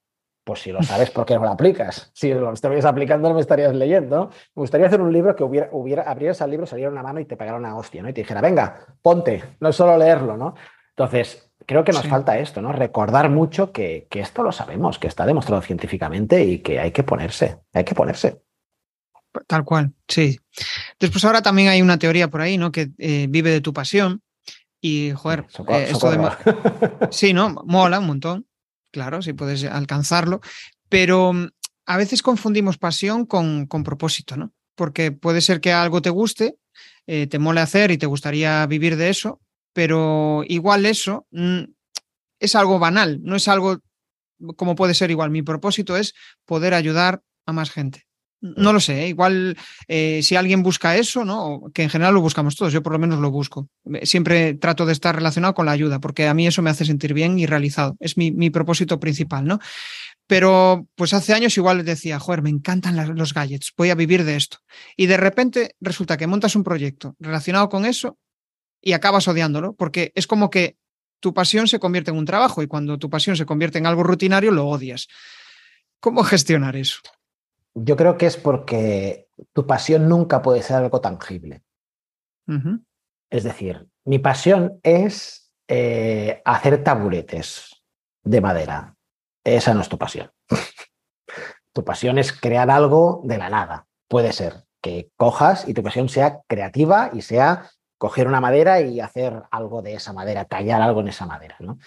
[0.46, 2.12] Pues si lo sabes, ¿por qué no lo aplicas?
[2.14, 4.30] Si lo estarías aplicando, no me estarías leyendo.
[4.54, 7.24] Me gustaría hacer un libro que hubiera, hubiera abrieras al libro, saliera una mano y
[7.24, 8.08] te pegara una hostia, ¿no?
[8.08, 10.54] Y te dijera, venga, ponte, no es solo leerlo, ¿no?
[10.90, 12.08] Entonces, creo que nos sí.
[12.08, 12.70] falta esto, ¿no?
[12.70, 17.02] Recordar mucho que, que, esto lo sabemos, que está demostrado científicamente y que hay que
[17.02, 18.40] ponerse, hay que ponerse.
[19.48, 20.38] Tal cual, sí.
[21.00, 22.70] Después ahora también hay una teoría por ahí, ¿no?
[22.70, 24.22] Que eh, vive de tu pasión
[24.80, 26.30] y, joder, socorro, eh, esto de...
[27.10, 27.64] Sí, ¿no?
[27.66, 28.46] Mola un montón
[28.96, 30.40] claro, si puedes alcanzarlo,
[30.88, 31.48] pero mm,
[31.84, 34.54] a veces confundimos pasión con, con propósito, ¿no?
[34.74, 36.56] Porque puede ser que algo te guste,
[37.06, 39.38] eh, te mole hacer y te gustaría vivir de eso,
[39.74, 41.64] pero igual eso mm,
[42.40, 43.82] es algo banal, no es algo
[44.56, 45.30] como puede ser igual.
[45.30, 46.14] Mi propósito es
[46.46, 48.05] poder ayudar a más gente.
[48.40, 49.08] No lo sé, ¿eh?
[49.08, 49.56] igual
[49.88, 51.62] eh, si alguien busca eso, ¿no?
[51.72, 53.68] que en general lo buscamos todos, yo por lo menos lo busco.
[54.02, 57.14] Siempre trato de estar relacionado con la ayuda, porque a mí eso me hace sentir
[57.14, 57.96] bien y realizado.
[57.98, 59.58] Es mi, mi propósito principal, ¿no?
[60.26, 64.24] Pero pues hace años igual decía, joder, me encantan las, los gadgets, voy a vivir
[64.24, 64.58] de esto.
[64.96, 68.18] Y de repente resulta que montas un proyecto relacionado con eso
[68.82, 70.76] y acabas odiándolo, porque es como que
[71.20, 74.02] tu pasión se convierte en un trabajo y cuando tu pasión se convierte en algo
[74.02, 75.08] rutinario, lo odias.
[76.00, 77.00] ¿Cómo gestionar eso?
[77.78, 81.62] Yo creo que es porque tu pasión nunca puede ser algo tangible.
[82.48, 82.84] Uh -huh.
[83.30, 87.82] Es decir, mi pasión es eh, hacer taburetes
[88.24, 88.96] de madera.
[89.44, 90.30] Esa no es tu pasión.
[91.72, 93.86] tu pasión es crear algo de la nada.
[94.08, 99.00] Puede ser que cojas y tu pasión sea creativa y sea coger una madera y
[99.00, 101.56] hacer algo de esa madera, tallar algo en esa madera.
[101.60, 101.78] ¿no?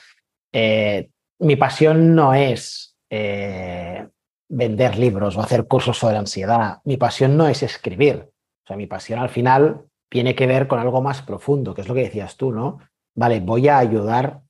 [0.51, 1.09] Eh,
[1.39, 4.07] mi pasión no es eh,
[4.49, 6.81] vender libros o hacer cursos sobre ansiedad.
[6.83, 8.29] Mi pasión no es escribir.
[8.63, 11.87] O sea, mi pasión al final tiene que ver con algo más profundo, que es
[11.87, 12.79] lo que decías tú, ¿no?
[13.15, 14.41] Vale, voy a ayudar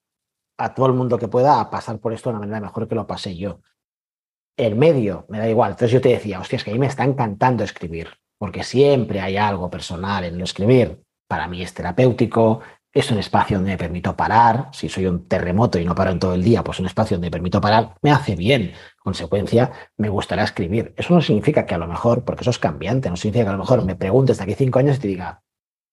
[0.57, 2.95] a todo el mundo que pueda a pasar por esto de una manera mejor que
[2.95, 3.61] lo pasé yo.
[4.57, 5.71] El medio, me da igual.
[5.71, 9.21] Entonces yo te decía, hostia, es que a mí me está encantando escribir, porque siempre
[9.21, 11.01] hay algo personal en lo escribir.
[11.27, 12.61] Para mí es terapéutico,
[12.91, 14.69] es un espacio donde me permito parar.
[14.71, 17.27] Si soy un terremoto y no paro en todo el día, pues un espacio donde
[17.27, 18.73] me permito parar me hace bien.
[18.97, 20.93] Consecuencia, me gustará escribir.
[20.97, 23.53] Eso no significa que a lo mejor, porque eso es cambiante, no significa que a
[23.53, 25.43] lo mejor me preguntes de aquí cinco años y te diga,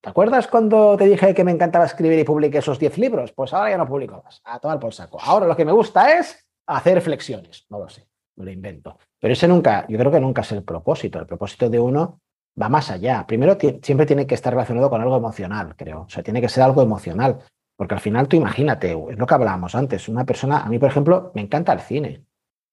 [0.00, 3.32] ¿te acuerdas cuando te dije que me encantaba escribir y publiqué esos diez libros?
[3.32, 4.40] Pues ahora ya no publico más.
[4.44, 5.18] A tomar por saco.
[5.20, 7.66] Ahora lo que me gusta es hacer flexiones.
[7.68, 8.98] No lo sé, me lo invento.
[9.20, 11.18] Pero ese nunca, yo creo que nunca es el propósito.
[11.18, 12.20] El propósito de uno
[12.60, 13.26] va más allá.
[13.26, 16.02] Primero, siempre tiene que estar relacionado con algo emocional, creo.
[16.02, 17.38] O sea, tiene que ser algo emocional.
[17.76, 20.88] Porque al final tú imagínate, es lo que hablábamos antes, una persona, a mí por
[20.88, 22.24] ejemplo, me encanta el cine,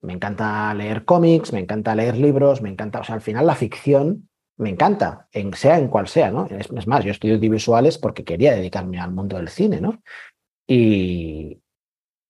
[0.01, 3.55] me encanta leer cómics, me encanta leer libros, me encanta, o sea, al final la
[3.55, 6.45] ficción me encanta, en, sea en cual sea, ¿no?
[6.45, 10.01] Es, más, yo estudio audiovisuales porque quería dedicarme al mundo del cine, ¿no?
[10.65, 11.59] Y,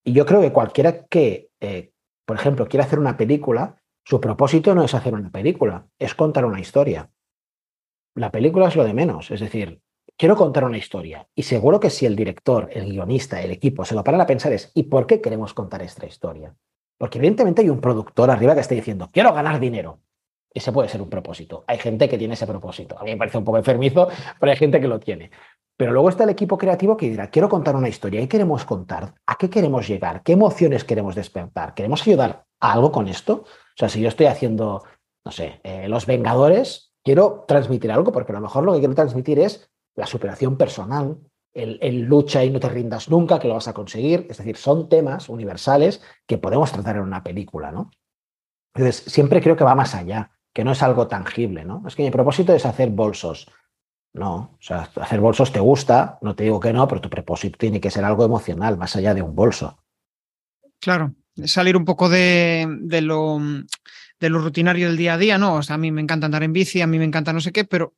[0.04, 1.92] y yo creo que cualquiera que, eh,
[2.26, 6.46] por ejemplo, quiera hacer una película, su propósito no es hacer una película, es contar
[6.46, 7.12] una historia
[8.16, 9.32] la película es lo de menos.
[9.32, 9.82] Es decir,
[10.18, 11.28] quiero contar una historia.
[11.36, 14.54] Y seguro que si el director, el guionista, el equipo se lo paran a pensar
[14.54, 16.56] es, ¿y por qué queremos contar esta historia?
[16.98, 20.00] Porque evidentemente hay un productor arriba que está diciendo, quiero ganar dinero.
[20.54, 21.64] Ese puede ser un propósito.
[21.68, 22.98] Hay gente que tiene ese propósito.
[23.00, 24.08] A mí me parece un poco enfermizo,
[24.40, 25.32] pero hay gente que lo tiene.
[25.76, 28.22] Pero luego está el equipo creativo que dirá, quiero contar una historia.
[28.22, 29.16] ¿Y queremos contar?
[29.26, 30.22] ¿A qué queremos llegar?
[30.22, 31.74] ¿Qué emociones queremos despertar?
[31.74, 33.46] ¿Queremos ayudar a algo con esto?
[33.46, 34.84] O sea, si yo estoy haciendo,
[35.26, 38.96] no sé, eh, Los Vengadores, quiero transmitir algo, porque a lo mejor lo que quiero
[38.96, 41.18] transmitir es la superación personal,
[41.54, 44.26] el, lucha y no te rindas nunca, que lo vas a conseguir.
[44.30, 47.92] Es decir, son temas universales que podemos tratar en una película, ¿no?
[48.74, 51.84] Entonces, siempre creo que va más allá, que no es algo tangible, ¿no?
[51.88, 53.48] Es que mi propósito es hacer bolsos.
[54.16, 57.58] No, o sea, hacer bolsos te gusta, no te digo que no, pero tu propósito
[57.58, 59.80] tiene que ser algo emocional, más allá de un bolso.
[60.80, 61.14] Claro,
[61.46, 63.40] salir un poco de, de lo
[64.24, 65.56] de lo rutinario del día a día, ¿no?
[65.56, 67.52] O sea, a mí me encanta andar en bici, a mí me encanta no sé
[67.52, 67.94] qué, pero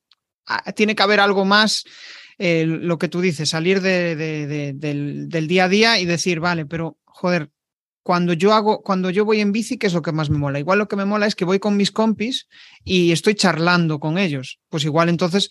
[0.46, 1.84] ah, tiene que haber algo más,
[2.36, 7.52] eh, lo que tú dices, salir del, día a día y decir, vale, pero joder,
[8.02, 10.58] cuando yo hago, cuando yo voy en bici, ¿qué es lo que más me mola?
[10.58, 12.48] Igual lo que me mola es que voy con mis compis
[12.82, 14.58] y estoy charlando con ellos.
[14.68, 15.48] Pues igual entonces,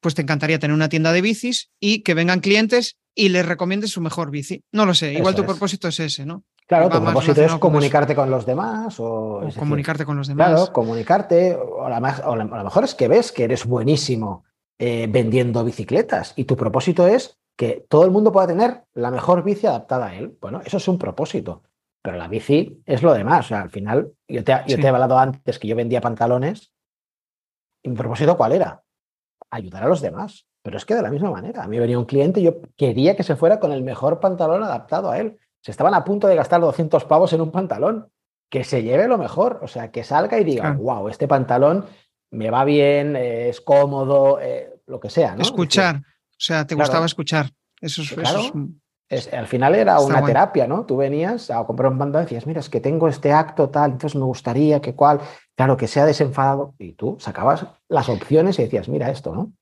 [0.00, 3.90] pues te encantaría tener una tienda de bicis y que vengan clientes y les recomiendes
[3.90, 4.64] su mejor bici.
[4.72, 6.42] No lo sé, igual tu propósito es ese, ¿no?
[6.66, 8.98] Claro, tu propósito es comunicarte con, los demás.
[8.98, 10.48] O, comunicarte con los demás.
[10.48, 11.54] Claro, comunicarte.
[11.54, 14.44] O, a lo mejor es que ves que eres buenísimo
[14.78, 19.44] eh, vendiendo bicicletas y tu propósito es que todo el mundo pueda tener la mejor
[19.44, 20.36] bici adaptada a él.
[20.40, 21.62] Bueno, eso es un propósito.
[22.02, 23.46] Pero la bici es lo demás.
[23.46, 26.72] O sea, al final, yo te, yo te he hablado antes que yo vendía pantalones.
[27.84, 28.82] ¿Y mi propósito cuál era?
[29.50, 30.46] Ayudar a los demás.
[30.62, 31.62] Pero es que de la misma manera.
[31.62, 34.64] A mí venía un cliente y yo quería que se fuera con el mejor pantalón
[34.64, 38.08] adaptado a él se estaban a punto de gastar 200 pavos en un pantalón.
[38.48, 41.86] Que se lleve lo mejor, o sea, que salga y diga, wow, este pantalón
[42.30, 45.34] me va bien, es cómodo, eh, lo que sea.
[45.34, 45.42] ¿no?
[45.42, 47.50] Escuchar, o sea, te gustaba escuchar.
[47.80, 48.02] Eso
[49.08, 50.86] es, al final era una terapia, ¿no?
[50.86, 53.90] Tú venías a comprar un pantalón y decías, mira, es que tengo este acto tal,
[53.90, 55.20] entonces me gustaría que cual,
[55.56, 56.76] claro, que sea desenfadado.
[56.78, 59.52] Y tú sacabas las opciones y decías, mira esto, ¿no?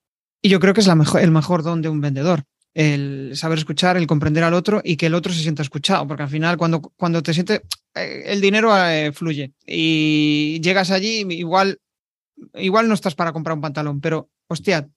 [0.43, 2.45] Y yo creo que es la mejor, el mejor don de un vendedor
[2.75, 6.25] el saber escuchar, el comprender al otro y que el otro se sienta escuchado, porque
[6.25, 7.63] al final cuando, cuando te sientes,
[7.95, 11.79] eh, el dinero eh, fluye y llegas allí, igual,
[12.55, 14.89] igual no estás para comprar un pantalón, pero hostia,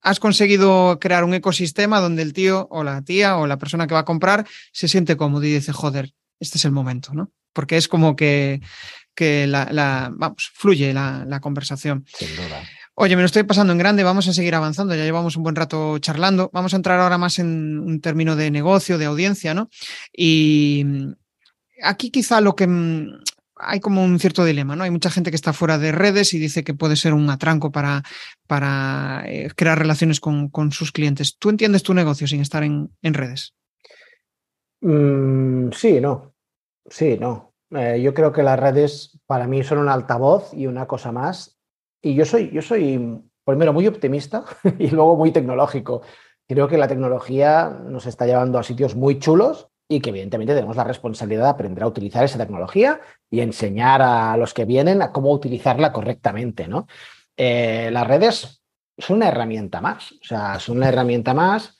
[0.00, 3.94] has conseguido crear un ecosistema donde el tío o la tía o la persona que
[3.94, 7.32] va a comprar se siente cómodo y dice, joder, este es el momento, ¿no?
[7.52, 8.60] Porque es como que,
[9.14, 12.04] que la, vamos, fluye la, la conversación.
[12.16, 12.62] Sin duda.
[12.94, 15.56] Oye, me lo estoy pasando en grande, vamos a seguir avanzando, ya llevamos un buen
[15.56, 19.70] rato charlando, vamos a entrar ahora más en un término de negocio, de audiencia, ¿no?
[20.12, 20.84] Y
[21.82, 23.22] aquí quizá lo que mm,
[23.56, 24.84] hay como un cierto dilema, ¿no?
[24.84, 27.72] Hay mucha gente que está fuera de redes y dice que puede ser un atranco
[27.72, 28.02] para,
[28.46, 31.38] para eh, crear relaciones con, sus clientes.
[31.38, 33.54] ¿Tú entiendes tu negocio sin estar en, redes?
[34.82, 36.34] Mm, sí, no.
[36.90, 37.54] Sí, no.
[37.70, 41.51] Eh, yo creo que las redes para mí son un altavoz y una cosa más
[42.02, 44.44] y yo soy, yo soy primero muy optimista
[44.78, 46.02] y luego muy tecnológico.
[46.48, 50.76] Creo que la tecnología nos está llevando a sitios muy chulos y que evidentemente tenemos
[50.76, 53.00] la responsabilidad de aprender a utilizar esa tecnología
[53.30, 56.68] y enseñar a los que vienen a cómo utilizarla correctamente.
[56.68, 56.86] ¿no?
[57.36, 58.62] Eh, las redes
[58.98, 61.78] son una herramienta más, o sea, son una herramienta más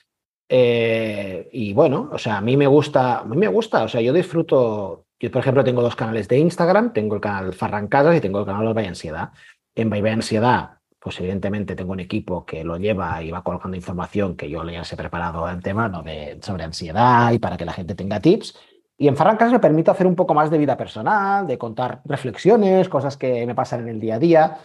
[0.49, 4.01] eh, y bueno, o sea, a mí me gusta, a mí me gusta, o sea,
[4.01, 8.17] yo disfruto, yo por ejemplo tengo dos canales de Instagram, tengo el canal Farran Casas
[8.17, 9.29] y tengo el canal Vaya Ansiedad.
[9.75, 14.37] En Vive Ansiedad, pues evidentemente tengo un equipo que lo lleva y va colocando información
[14.37, 18.55] que yo le he preparado de, sobre ansiedad y para que la gente tenga tips.
[18.97, 22.87] Y en Farrancas me permite hacer un poco más de vida personal, de contar reflexiones,
[22.87, 24.57] cosas que me pasan en el día a día.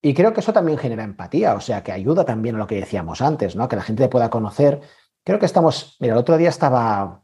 [0.00, 2.76] Y creo que eso también genera empatía, o sea, que ayuda también a lo que
[2.76, 3.68] decíamos antes, ¿no?
[3.68, 4.80] Que la gente pueda conocer.
[5.24, 7.22] Creo que estamos, mira, el otro día estaba,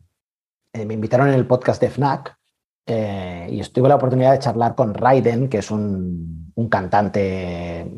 [0.73, 2.40] eh, me invitaron en el podcast de FNAC
[2.93, 7.89] eh, y tuve la oportunidad de charlar con Raiden, que es un, cantante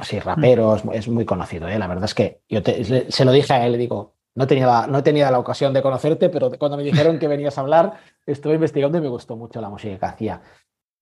[0.00, 1.68] así rapero, es, muy conocido.
[1.68, 1.78] ¿eh?
[1.78, 2.60] La verdad es que yo
[3.08, 5.82] se lo dije a él, le digo, no tenía, la, no tenía la ocasión de
[5.82, 7.94] conocerte, pero cuando me dijeron que venías a hablar,
[8.24, 10.42] estuve investigando y me gustó mucho la música que hacía.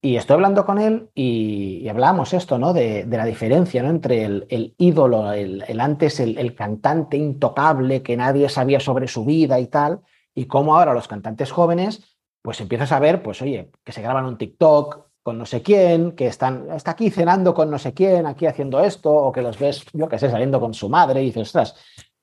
[0.01, 2.73] Y estoy hablando con él y, hablamos esto, ¿no?
[2.73, 3.89] De, la diferencia ¿no?
[3.89, 9.67] entre el, ídolo, el, antes, el, cantante intocable que nadie sabía sobre su vida y
[9.67, 10.01] tal,
[10.33, 12.14] y cómo ahora los cantantes jóvenes
[12.45, 16.11] pues empiezas a ver, pues oye, que se graban un TikTok con no sé quién,
[16.11, 19.57] que están, está aquí cenando con no sé quién, aquí haciendo esto, o que los
[19.57, 21.75] ves, yo que sé, saliendo con su madre y dices, ostras,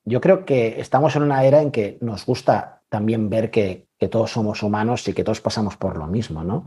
[0.05, 4.33] yo creo que estamos en una era en que nos gusta también ver que, todos
[4.33, 6.67] somos humanos y que todos pasamos por lo mismo, ¿no?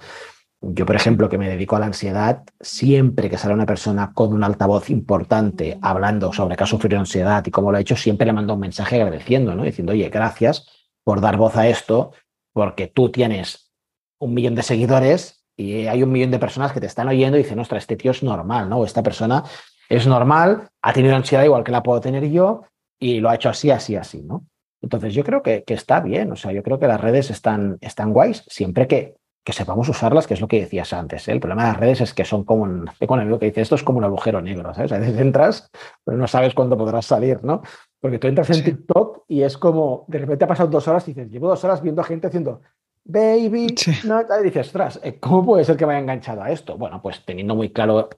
[0.61, 4.31] Yo, por ejemplo, que me dedico a la ansiedad, siempre que sale una persona con
[4.31, 8.25] un altavoz importante hablando sobre que ha sufrido ansiedad y cómo lo ha hecho, siempre
[8.25, 9.63] le mando un mensaje agradeciendo, ¿no?
[9.63, 10.65] Diciendo, oye, gracias
[11.03, 12.11] por dar voz a esto,
[12.55, 13.73] porque tú tienes
[14.17, 17.43] un millón de seguidores y hay un millón de personas que te están oyendo y
[17.43, 18.85] dicen, ostras, este tío es normal, ¿no?
[18.85, 19.43] esta persona
[19.89, 22.63] es normal, ha tenido ansiedad igual que la puedo tener yo
[22.97, 24.45] y lo ha hecho así, así, así, ¿no?
[24.81, 28.13] Entonces yo creo que, está bien, o sea, yo creo que las redes están, están
[28.13, 31.27] guays siempre que, que sepamos usarlas, que es lo que decías antes.
[31.27, 31.33] ¿eh?
[31.33, 33.61] El problema de las redes es que son como un, tengo un amigo que dice,
[33.61, 34.93] esto es como un agujero negro, ¿sabes?
[34.93, 35.69] A veces entras,
[36.05, 37.63] pero no sabes cuándo podrás salir, ¿no?
[38.05, 41.13] Porque tú entras en TikTok y es como, de repente ha pasado dos horas y
[41.15, 42.61] dices, llevo dos horas viendo a gente haciendo,
[43.03, 43.73] baby,
[44.03, 46.77] no, y dices, ostras, eh, ¿cómo puede ser que me haya enganchado a esto?
[46.77, 48.09] Bueno, pues teniendo muy claro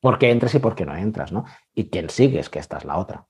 [0.00, 1.44] por qué entras y por qué no entras, ¿no?
[1.76, 3.28] Y quién sigues, que esta es la otra.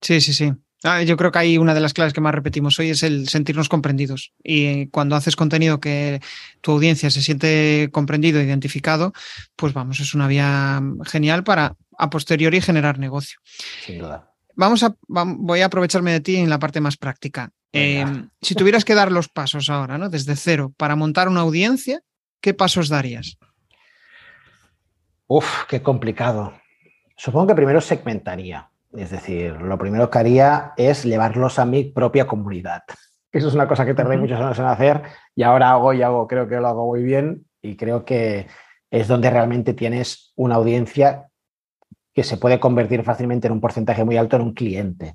[0.00, 0.50] Sí, sí, sí.
[0.82, 3.28] Ah, yo creo que ahí una de las claves que más repetimos hoy es el
[3.28, 4.32] sentirnos comprendidos.
[4.42, 6.22] Y cuando haces contenido que
[6.62, 9.12] tu audiencia se siente comprendido, identificado,
[9.56, 13.40] pues vamos, es una vía genial para a posteriori generar negocio.
[13.84, 14.27] Sin duda.
[14.58, 17.52] Vamos a, voy a aprovecharme de ti en la parte más práctica.
[17.72, 20.10] Em, si tuvieras que dar los pasos ahora, ¿no?
[20.10, 22.00] Desde cero, para montar una audiencia,
[22.40, 23.38] ¿qué pasos darías?
[25.28, 26.54] Uf, qué complicado.
[27.16, 28.68] Supongo que primero segmentaría.
[28.92, 32.82] Es decir, lo primero que haría es llevarlos a mi propia comunidad.
[33.30, 35.02] Eso es una cosa que tardé muchos años en hacer
[35.36, 38.48] y ahora hago y hago, creo que lo hago muy bien y creo que
[38.90, 41.28] es donde realmente tienes una audiencia
[42.18, 45.14] que se puede convertir fácilmente en un porcentaje muy alto en un cliente.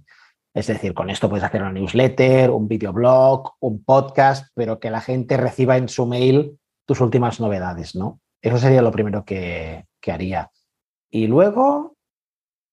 [0.54, 5.02] Es decir, con esto puedes hacer una newsletter, un videoblog, un podcast, pero que la
[5.02, 8.22] gente reciba en su mail tus últimas novedades, ¿no?
[8.42, 10.50] Eso sería lo primero que, que haría.
[11.12, 11.98] Y luego,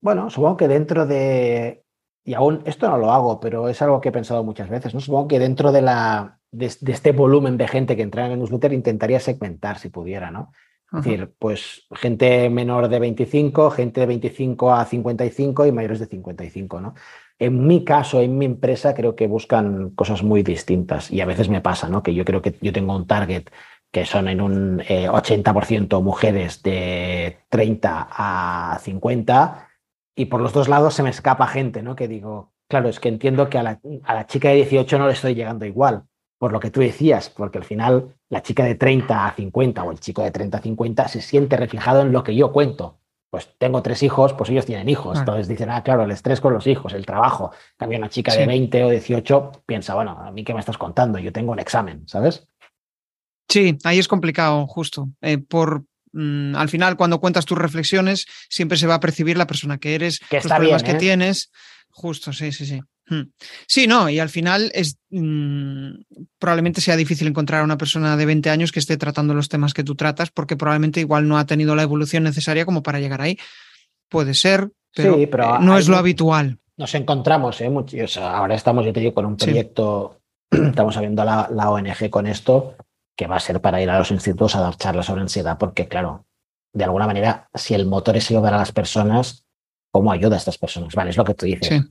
[0.00, 1.82] bueno, supongo que dentro de,
[2.24, 5.00] y aún esto no lo hago, pero es algo que he pensado muchas veces, ¿no?
[5.00, 8.72] Supongo que dentro de, la, de, este volumen de gente que entra en el newsletter
[8.74, 10.52] intentaría segmentar si pudiera, ¿no?
[10.92, 16.06] Es decir, pues gente menor de 25, gente de 25 a 55 y mayores de
[16.06, 16.94] 55, ¿no?
[17.38, 21.48] En mi caso, en mi empresa, creo que buscan cosas muy distintas y a veces
[21.48, 22.02] me pasa, ¿no?
[22.02, 23.44] Que yo creo que yo tengo un target
[23.92, 29.68] que son en un 80% eh, mujeres de 30 a 50
[30.16, 31.96] y por los dos lados se me escapa gente, ¿no?
[31.96, 35.06] Que digo, claro, es que entiendo que a la, a la, chica de 18 no
[35.06, 36.04] le estoy llegando igual,
[36.38, 39.92] por lo que tú decías, porque al final la chica de 30 a 50 o
[39.92, 42.98] el chico de 30 a 50 se siente reflejado en lo que yo cuento.
[43.28, 45.18] Pues tengo tres hijos, pues ellos tienen hijos.
[45.18, 47.52] Entonces dicen, ah, claro, el estrés con los hijos, el trabajo.
[47.76, 51.18] Cambia una chica de 20 o 18, piensa, bueno, a mí qué me estás contando,
[51.18, 52.48] yo tengo un examen, ¿sabes?
[53.48, 55.08] Sí, ahí es complicado, justo.
[55.20, 59.46] Eh, por, Mm, al final, cuando cuentas tus reflexiones, siempre se va a percibir la
[59.46, 60.96] persona que eres, que los problemas que ¿eh?
[60.96, 61.50] tienes.
[61.90, 62.80] Justo, sí, sí, sí.
[63.10, 63.32] Hmm.
[63.66, 65.90] Sí, no, y al final es mm,
[66.38, 69.74] probablemente sea difícil encontrar a una persona de 20 años que esté tratando los temas
[69.74, 73.20] que tú tratas, porque probablemente igual no ha tenido la evolución necesaria como para llegar
[73.20, 73.36] ahí.
[74.08, 75.28] Puede ser, pero, eh,
[75.60, 76.58] no es lo habitual.
[76.76, 77.70] Nos encontramos, ¿eh?
[78.20, 80.20] ahora estamos, yo te digo, con un proyecto,
[80.50, 82.76] estamos la, la ONG con esto,
[83.16, 85.88] que va a ser para ir a los institutos a dar charlas sobre ansiedad, porque
[85.88, 86.26] claro,
[86.72, 89.44] de alguna manera, si el motor es ayudar a las personas,
[89.90, 90.94] ¿cómo ayuda a estas personas?
[90.94, 91.82] Vale, es lo que tú dices.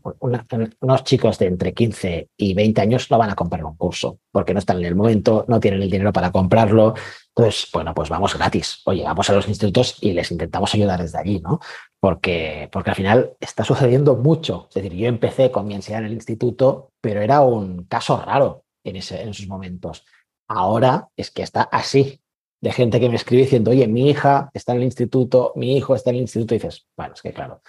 [0.81, 4.53] unos chicos de entre 15 y 20 años no van a comprar un curso, porque
[4.53, 6.93] no están en el momento, no tienen el dinero para comprarlo.
[7.35, 8.81] Entonces, bueno, pues vamos gratis.
[8.85, 11.59] Oye, vamos a los institutos y les intentamos ayudar desde allí, ¿no?
[11.99, 14.67] Porque, porque al final está sucediendo mucho.
[14.69, 18.63] Es decir, yo empecé con mi ansiedad en el instituto, pero era un caso raro
[18.83, 20.05] en, ese, en esos momentos.
[20.47, 22.21] Ahora es que está así,
[22.61, 25.95] de gente que me escribe diciendo, oye, mi hija está en el instituto, mi hijo
[25.95, 27.61] está en el instituto, y dices, bueno, es que claro,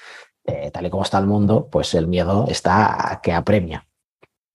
[0.45, 3.87] eh, tal y como está el mundo, pues el miedo está a que apremia.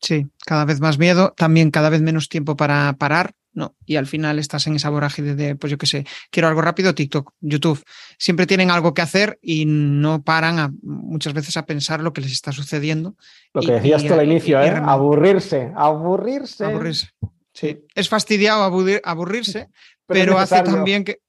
[0.02, 3.76] Sí, cada vez más miedo, también cada vez menos tiempo para parar, ¿no?
[3.86, 6.94] Y al final estás en esa vorágine de, pues yo qué sé, quiero algo rápido,
[6.94, 7.82] TikTok, YouTube.
[8.20, 12.34] Siempre tienen algo que hacer y no paran muchas veces a pensar lo que les
[12.34, 13.16] está sucediendo.
[13.53, 14.70] Lo que decías tú al inicio, ¿eh?
[14.70, 16.66] Aburrirse, aburrirse.
[16.66, 17.07] Aburrirse.
[17.53, 18.64] Sí, es fastidiado
[19.03, 19.70] aburrirse,
[20.07, 21.19] pero, hace también que...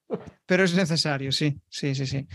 [0.45, 2.25] Pero es necesario, sí, sí, sí, sí.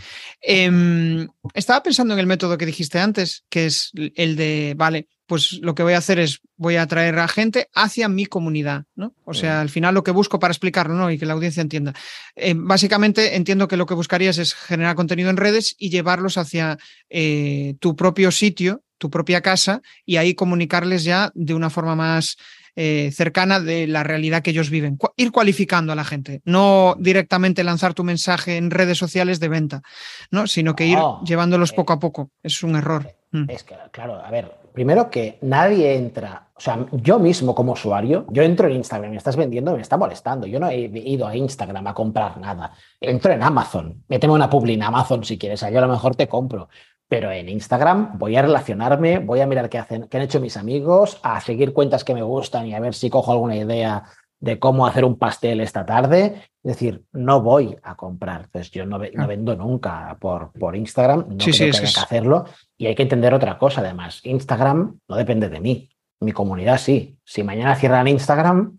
[0.41, 5.61] Em, estaba pensando en el método que dijiste antes, que es el de, vale, pues
[5.63, 9.15] lo que voy a hacer es, voy a traer a gente hacia mi comunidad, ¿no?
[9.25, 11.11] O sea, al final lo que busco para explicarlo, ¿no?
[11.11, 11.95] Y que la audiencia entienda.
[12.37, 16.77] Em, básicamente entiendo que lo que buscarías es generar contenido en redes y llevarlos hacia
[17.09, 22.37] eh, tu propio sitio, tu propia casa, y ahí comunicarles ya de una forma más
[22.77, 24.99] eh, cercana de la realidad que ellos viven.
[25.17, 29.83] ir cualificando a la gente, no directamente lanzar tu mensaje en redes sociales de venta,
[30.31, 30.47] ¿no?
[30.47, 32.31] sino que ir llevándolos eh, poco a poco.
[32.43, 33.15] Es un error.
[33.31, 33.51] Mm.
[33.51, 38.27] Es que, claro, a ver, primero que nadie entra, o sea, yo mismo como usuario,
[38.31, 40.47] yo entro en Instagram, me estás vendiendo, me está molestando.
[40.47, 42.73] Yo no he ido a Instagram a comprar nada.
[43.01, 46.29] Entro en Amazon, méteme una publi en Amazon si quieres, yo a lo mejor te
[46.29, 46.69] compro.
[47.09, 50.57] Pero en Instagram voy a relacionarme, voy a mirar qué, hacen, qué han hecho mis
[50.57, 54.05] amigos, a seguir cuentas que me gustan y a ver si cojo alguna idea
[54.43, 56.43] de cómo hacer un pastel esta tarde.
[56.65, 58.43] Es decir, no voy a comprar.
[58.43, 62.45] Entonces, yo no, vendo nunca por, por Instagram, no sí, creo que haya que hacerlo.
[62.77, 64.21] Y hay que entender otra cosa, además.
[64.25, 65.89] Instagram no depende de mí.
[66.21, 67.17] Mi comunidad sí.
[67.25, 68.79] Si mañana cierran Instagram,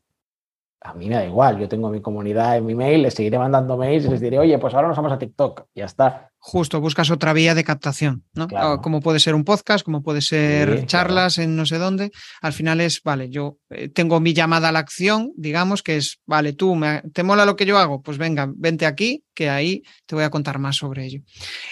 [0.83, 1.57] a mí me da igual.
[1.59, 4.57] Yo tengo mi comunidad en mi mail, les seguiré mandando mails y les diré, oye,
[4.59, 5.67] pues ahora nos vamos a TikTok.
[5.73, 6.29] Ya está.
[6.37, 8.49] Justo, buscas otra vía de captación, ¿no?
[8.53, 12.11] Ah, como puede ser un podcast, como puede ser charlas en no sé dónde.
[12.41, 16.19] Al final es, vale, yo eh, tengo mi llamada a la acción, digamos, que es,
[16.25, 18.01] vale, tú, me, ¿te mola lo que yo hago?
[18.01, 21.21] Pues venga, vente aquí, que ahí te voy a contar más sobre ello.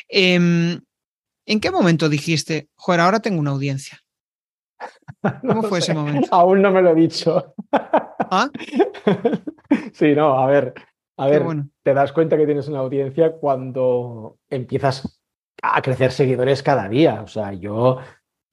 [0.07, 0.79] Em,
[1.45, 3.99] ¿En qué momento dijiste, joder, ahora tengo una audiencia?
[5.41, 6.27] ¿Cómo fue ese momento?
[6.31, 7.53] Aún no me lo he dicho.
[7.71, 8.49] ¿Ah?
[9.93, 10.73] sí, no, a ver,
[11.17, 11.43] a ver,
[11.83, 15.21] te das cuenta que tienes una audiencia cuando empiezas
[15.61, 17.21] a crecer seguidores cada día.
[17.21, 17.99] O sea, yo,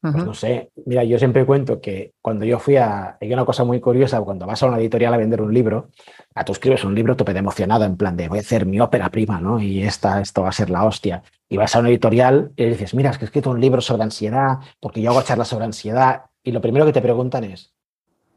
[0.00, 3.64] pues no sé, mira, yo siempre cuento que cuando yo fui a, hay una cosa
[3.64, 5.90] muy curiosa, cuando vas a una editorial a vender un libro,
[6.36, 9.10] a tú escribes un libro te emocionado, en plan de voy a hacer mi ópera
[9.10, 9.60] prima, ¿no?
[9.60, 11.24] Y esta, esto va a ser la hostia.
[11.48, 13.80] Y vas a una editorial y le dices, mira, es que he escrito un libro
[13.80, 17.74] sobre ansiedad, porque yo hago charlas sobre ansiedad, y lo primero que te preguntan es,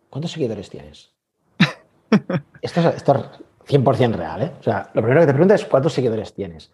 [0.10, 1.14] ¿cuántos seguidores tienes?
[2.62, 3.32] esto, es, esto,
[3.68, 4.52] 100% real, ¿eh?
[4.60, 6.74] O sea, lo primero que te pregunta es cuántos seguidores tienes.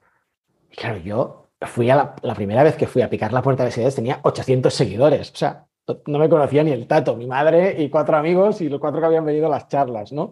[0.71, 3.71] Y claro, yo fui a la, primera vez que fui a picar la puerta de
[3.71, 5.31] seguidores tenía 800 seguidores.
[5.31, 5.65] O sea,
[6.05, 9.07] no me conocía ni el tato, mi madre y cuatro amigos y los cuatro que
[9.07, 10.31] habían venido a las charlas, ¿no?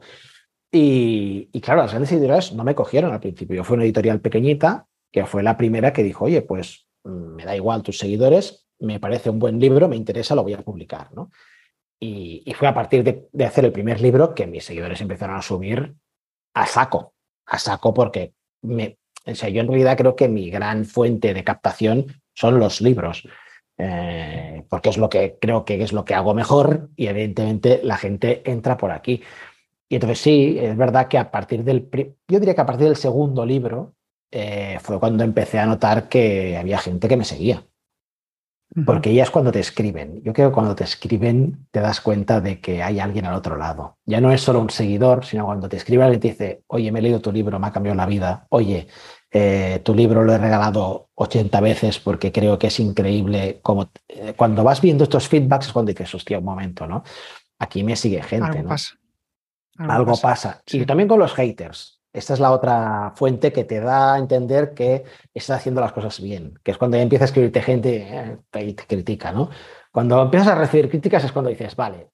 [0.71, 3.55] Y, claro, las grandes editoriales no me cogieron al principio.
[3.55, 7.45] Yo fui una editorial pequeñita que fue la primera que dijo, oye, pues mm, me
[7.45, 11.13] da igual tus seguidores, me parece un buen libro, me interesa, lo voy a publicar,
[11.13, 11.31] ¿no?
[11.97, 15.41] Y, fue a partir de, de, hacer el primer libro que mis seguidores empezaron a
[15.41, 15.95] subir
[16.53, 17.13] a saco,
[17.45, 21.43] a saco porque me, o sea, yo en realidad creo que mi gran fuente de
[21.43, 23.27] captación son los libros,
[23.77, 27.97] eh, porque es lo que creo que es lo que hago mejor y evidentemente la
[27.97, 29.21] gente entra por aquí.
[29.89, 31.89] Y entonces sí, es verdad que a partir del,
[32.27, 33.95] yo diría que a partir del segundo libro
[34.31, 37.65] eh, fue cuando empecé a notar que había gente que me seguía.
[38.85, 40.21] Porque ya es cuando te escriben.
[40.23, 43.55] Yo creo que cuando te escriben te das cuenta de que hay alguien al otro
[43.55, 43.99] lado.
[44.05, 46.91] Ya no es solo un seguidor, sino cuando te escribe alguien y te dice, oye,
[46.91, 48.47] me he leído tu libro, me ha cambiado la vida.
[48.49, 48.87] Oye,
[49.37, 53.59] eh, tu libro lo he regalado 80 veces porque creo que es increíble.
[53.61, 57.03] Como, eh, cuando vas viendo estos feedbacks es cuando dices, hostia, un momento, ¿no?
[57.59, 58.59] Aquí me sigue gente.
[58.59, 58.95] Algo pasa.
[59.77, 60.63] Algo, pasa.
[60.67, 61.99] Y también con los haters.
[62.13, 65.03] Esta es la otra fuente que te da a entender que
[65.33, 68.07] estás haciendo las cosas bien, que es cuando ya empieza a escribirte gente
[68.53, 69.49] eh, y te critica, ¿no?
[69.91, 72.07] Cuando empiezas a recibir críticas es cuando dices, vale,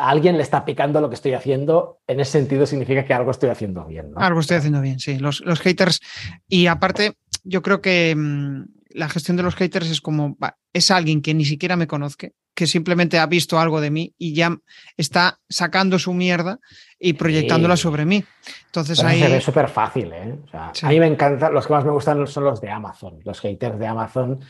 [0.00, 3.30] a alguien le está picando lo que estoy haciendo, en ese sentido significa que algo
[3.30, 4.12] estoy haciendo bien.
[4.16, 5.18] Algo estoy haciendo bien, sí.
[5.18, 6.00] Los, los haters,
[6.48, 7.12] y aparte,
[7.44, 10.38] yo creo que mm, la gestión de los haters es como,
[10.72, 14.32] es alguien que ni siquiera me conozca, que simplemente ha visto algo de mí y
[14.34, 14.56] ya
[14.96, 16.58] está sacando su mierda
[16.98, 18.24] y proyectándola sobre mí.
[18.66, 19.20] Entonces ahí...
[19.20, 20.38] Se ve súper fácil, ¿eh?
[20.52, 23.20] A mí me encanta, los que más me gustan son los de Amazon.
[23.24, 24.40] Los haters de Amazon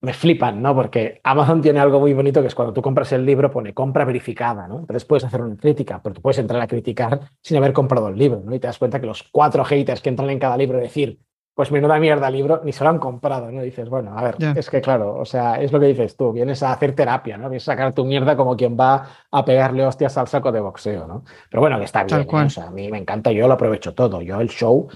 [0.00, 0.74] me flipan, ¿no?
[0.74, 4.04] Porque Amazon tiene algo muy bonito que es cuando tú compras el libro pone compra
[4.04, 4.80] verificada, ¿no?
[4.80, 8.16] Entonces puedes hacer una crítica, pero tú puedes entrar a criticar sin haber comprado el
[8.16, 8.54] libro, ¿no?
[8.54, 11.18] Y te das cuenta que los cuatro haters que entran en cada libro decir
[11.58, 13.60] pues menuda mierda libro, ni se lo han comprado, ¿no?
[13.62, 16.62] Dices, bueno, a ver, es que claro, o sea, es lo que dices tú, vienes
[16.62, 17.48] a hacer terapia, ¿no?
[17.48, 21.08] Vienes a sacar tu mierda como quien va a pegarle hostias al saco de boxeo,
[21.08, 21.24] ¿no?
[21.50, 22.26] Pero bueno, que está bien, ¿eh?
[22.30, 24.88] o sea, a mí me encanta, yo lo aprovecho todo, yo el show,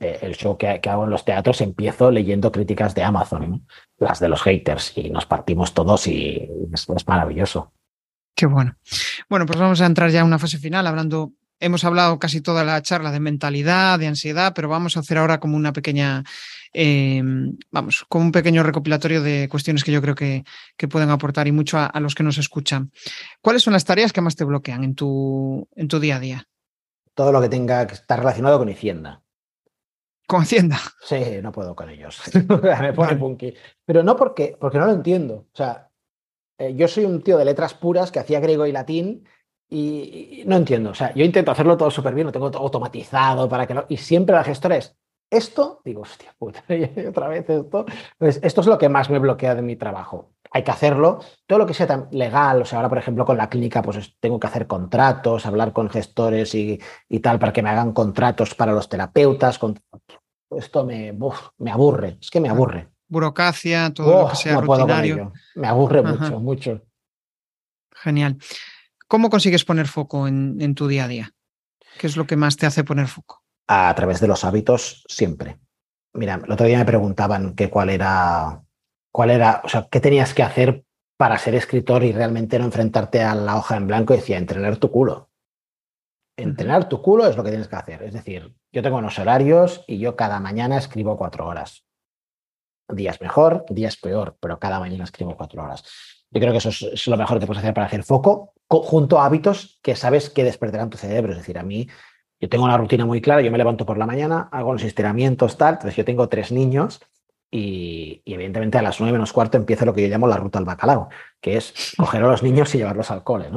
[0.00, 3.66] eh, el show que, hago en los teatros empiezo leyendo críticas de Amazon,
[3.98, 7.72] las de los haters, y nos partimos todos y es, es maravilloso.
[8.34, 8.76] Qué bueno.
[9.28, 12.62] Bueno, pues vamos a entrar ya en una fase final hablando Hemos hablado casi toda
[12.62, 16.22] la charla de mentalidad, de ansiedad, pero vamos a hacer ahora como una pequeña,
[16.72, 17.20] eh,
[17.72, 20.44] vamos, como un pequeño recopilatorio de cuestiones que yo creo que,
[20.88, 22.92] pueden aportar y mucho a, los que nos escuchan.
[23.40, 26.48] ¿Cuáles son las tareas que más te bloquean en tu, en tu día a día?
[27.14, 29.22] Todo lo que tenga que estar relacionado con Hacienda.
[30.28, 30.76] ¿Con Hacienda?
[31.00, 32.20] Sí, no puedo con ellos.
[32.82, 33.54] Me pone punky.
[33.84, 35.46] Pero no porque, porque no lo entiendo.
[35.52, 35.90] O sea,
[36.58, 39.26] eh, yo soy un tío de letras puras que hacía griego y latín
[39.70, 43.48] y, no entiendo, o sea, yo intento hacerlo todo súper bien, lo tengo todo automatizado
[43.48, 43.84] para que no...
[43.88, 44.96] Y siempre la gestora es,
[45.30, 47.86] esto, digo, hostia puta, y otra vez esto.
[48.18, 50.32] Pues esto es lo que más me bloquea de mi trabajo.
[50.52, 53.36] Hay que hacerlo, todo lo que sea tan legal, o sea, ahora por ejemplo con
[53.36, 56.78] la clínica, pues tengo que hacer contratos, hablar con gestores y,
[57.22, 59.58] tal para que me hagan contratos para los terapeutas.
[60.50, 61.16] Esto me,
[61.58, 62.88] me aburre, es que me aburre.
[63.08, 65.32] Burocracia, todo lo que sea rutinario.
[65.54, 66.82] Me aburre mucho, mucho.
[67.94, 68.38] Genial.
[69.08, 71.34] ¿Cómo consigues poner foco en, tu día a día?
[71.98, 73.42] ¿Qué es lo que más te hace poner foco?
[73.66, 75.58] A través de los hábitos, siempre.
[76.12, 78.62] Mira, el otro día me preguntaban que cuál era,
[79.12, 80.84] cuál era, o sea, qué tenías que hacer
[81.16, 84.76] para ser escritor y realmente no enfrentarte a la hoja en blanco y decía, entrenar
[84.76, 85.30] tu culo.
[86.36, 88.02] Entrenar tu culo es lo que tienes que hacer.
[88.04, 91.84] Es decir, yo tengo unos horarios y yo cada mañana escribo cuatro horas.
[92.88, 95.82] Días mejor, días peor, pero cada mañana escribo cuatro horas.
[96.30, 99.26] Yo creo que eso es, lo mejor que puedes hacer para hacer foco, junto a
[99.26, 101.32] hábitos que sabes que despertarán tu cerebro.
[101.32, 101.88] Es decir, a mí,
[102.38, 105.56] yo tengo una rutina muy clara, yo me levanto por la mañana, hago los estiramientos,
[105.56, 105.74] tal.
[105.74, 107.00] Entonces, yo tengo tres niños
[107.50, 110.64] y, evidentemente a las nueve menos cuarto empieza lo que yo llamo la ruta al
[110.64, 111.08] bacalao,
[111.40, 113.50] que es coger a los niños y llevarlos al cole.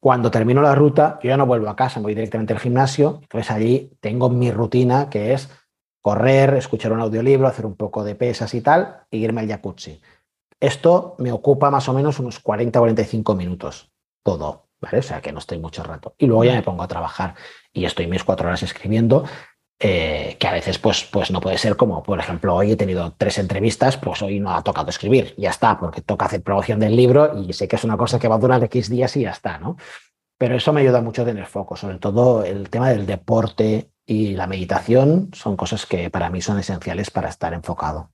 [0.00, 3.20] Cuando termino la ruta, yo ya no vuelvo a casa, voy directamente al gimnasio.
[3.22, 5.50] Entonces, allí tengo mi rutina que es
[6.00, 10.00] correr, escuchar un audiolibro, hacer un poco de pesas y tal, e irme al jacuzzi.
[10.60, 13.90] Esto me ocupa más o menos unos 40-45 minutos,
[14.22, 14.98] todo, ¿vale?
[14.98, 16.14] O sea que no estoy mucho rato.
[16.18, 17.34] Y luego ya me pongo a trabajar
[17.72, 19.24] y estoy mis cuatro horas escribiendo,
[19.78, 23.14] eh, que a veces pues, pues no puede ser como, por ejemplo, hoy he tenido
[23.18, 26.96] tres entrevistas, pues hoy no ha tocado escribir, ya está, porque toca hacer promoción del
[26.96, 29.32] libro y sé que es una cosa que va a durar X días y ya
[29.32, 29.76] está, ¿no?
[30.38, 34.34] Pero eso me ayuda mucho a tener foco, sobre todo el tema del deporte y
[34.34, 38.12] la meditación son cosas que para mí son esenciales para estar enfocado.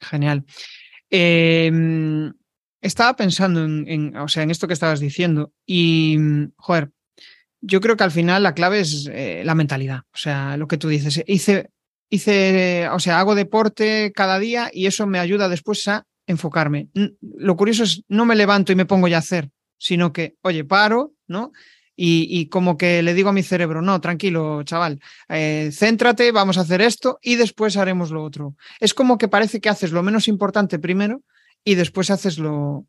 [0.00, 0.44] Genial.
[1.10, 2.32] Em,
[2.80, 6.18] estaba pensando en, o sea, en esto que estabas diciendo y,
[6.56, 6.90] joder,
[7.62, 10.00] yo creo que al final la clave es eh, la mentalidad.
[10.12, 11.22] O sea, lo que tú dices.
[11.26, 11.70] Hice,
[12.10, 16.88] hice, o sea, hago deporte cada día y eso me ayuda después a enfocarme.
[17.20, 20.64] Lo curioso es, no me levanto y me pongo ya a hacer, sino que, oye,
[20.64, 21.52] paro, ¿no?
[21.94, 26.62] y, como que le digo a mi cerebro, no, tranquilo, chaval, eh, céntrate, vamos a
[26.62, 28.56] hacer esto y después haremos lo otro.
[28.80, 31.22] Es como que parece que haces lo menos importante primero
[31.62, 32.86] y después haces lo,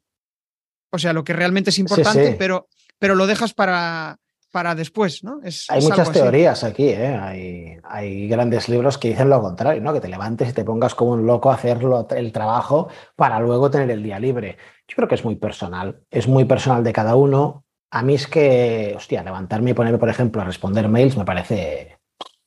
[0.90, 2.68] o sea, lo que realmente es importante, Pero,
[2.98, 4.18] pero lo dejas para,
[4.54, 5.40] para después, ¿no?
[5.70, 7.08] hay muchas teorías aquí, ¿eh?
[7.20, 9.92] hay, hay, grandes libros que dicen lo contrario, ¿no?
[9.94, 11.80] Que te levantes y te pongas como un loco a hacer
[12.12, 14.58] el trabajo para luego tener el día libre.
[14.88, 17.66] Yo creo que es muy personal, es muy personal de cada uno.
[17.90, 21.98] A mí es que, hostia, levantarme y ponerme, por ejemplo, a responder mails me parece,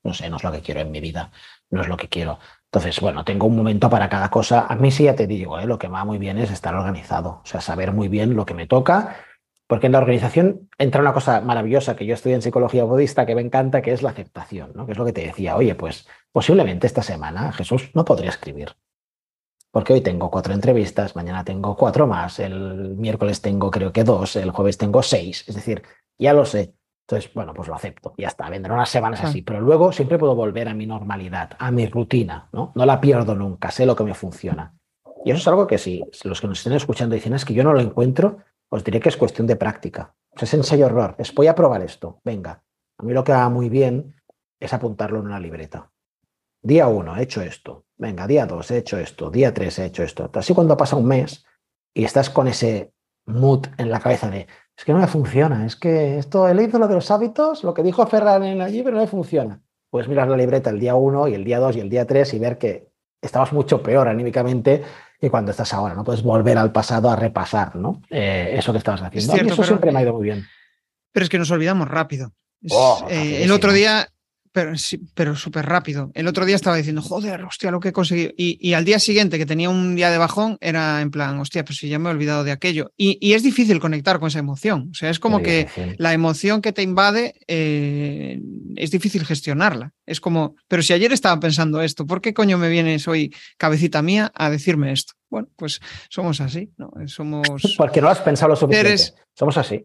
[0.04, 1.32] no sé, no es lo que quiero en mi vida,
[1.70, 2.38] no es lo que quiero.
[2.66, 4.66] Entonces, bueno, tengo un momento para cada cosa.
[4.68, 5.66] A mí sí ya te digo, ¿eh?
[5.66, 8.54] lo que va muy bien es estar organizado, o sea, saber muy bien lo que
[8.54, 9.16] me toca,
[9.66, 13.34] porque en la organización entra una cosa maravillosa que yo estudié en psicología budista que
[13.34, 14.86] me encanta, que es la aceptación, ¿no?
[14.86, 18.76] Que es lo que te decía, oye, pues posiblemente esta semana Jesús no podría escribir
[19.76, 24.34] porque hoy tengo cuatro entrevistas, mañana tengo cuatro más, el miércoles tengo creo que dos,
[24.36, 25.82] el jueves tengo seis, es decir,
[26.18, 26.72] ya lo sé.
[27.02, 30.34] Entonces, bueno, pues lo acepto, ya está, vendrán unas semanas así, pero luego siempre puedo
[30.34, 32.72] volver a mi normalidad, a mi rutina, ¿no?
[32.74, 34.74] No la pierdo nunca, sé lo que me funciona.
[35.26, 37.62] Y eso es algo que si los que nos estén escuchando dicen es que yo
[37.62, 38.38] no lo encuentro,
[38.68, 40.14] os diré que es cuestión de práctica.
[40.32, 42.62] es ensayo-error, es voy a probar esto, venga.
[42.98, 44.14] A mí lo que va muy bien
[44.60, 45.90] es apuntarlo en una libreta.
[46.62, 47.84] Día uno, he hecho esto.
[47.96, 49.30] Venga, día dos, he hecho esto.
[49.30, 50.30] Día tres, he hecho esto.
[50.34, 51.44] Así cuando pasa un mes
[51.94, 52.92] y estás con ese
[53.26, 56.78] mood en la cabeza de, es que no me funciona, es que esto, he leído
[56.78, 59.62] lo de los hábitos, lo que dijo Ferran en allí, pero no me funciona.
[59.90, 62.34] Pues mirar la libreta el día uno y el día dos y el día tres
[62.34, 62.90] y ver que
[63.22, 64.82] estabas mucho peor anímicamente
[65.20, 65.94] que cuando estás ahora.
[65.94, 68.02] No puedes volver al pasado a repasar ¿no?
[68.10, 69.34] Eh, eso que estabas haciendo.
[69.34, 70.46] eso siempre me ha ido muy bien.
[71.12, 72.32] Pero es que nos olvidamos rápido.
[72.70, 74.08] Oh, eh, el otro día
[74.56, 74.72] pero,
[75.12, 76.10] pero súper rápido.
[76.14, 78.32] El otro día estaba diciendo, joder, hostia, lo que he conseguido.
[78.38, 81.76] Y, al día siguiente, que tenía un día de bajón, era en plan, hostia, pues
[81.76, 82.90] si ya me he olvidado de aquello.
[82.96, 84.88] Y, es difícil conectar con esa emoción.
[84.92, 85.68] O sea, es como que
[85.98, 88.40] la emoción que te invade eh,
[88.76, 89.92] es difícil gestionarla.
[90.06, 94.00] Es como, pero si ayer estaba pensando esto, ¿por qué coño me vienes hoy, cabecita
[94.00, 95.12] mía, a decirme esto?
[95.28, 96.90] Bueno, pues somos así, ¿no?
[97.08, 97.74] Somos.
[97.76, 99.20] Porque no has pensado lo suficiente.
[99.34, 99.84] Somos así.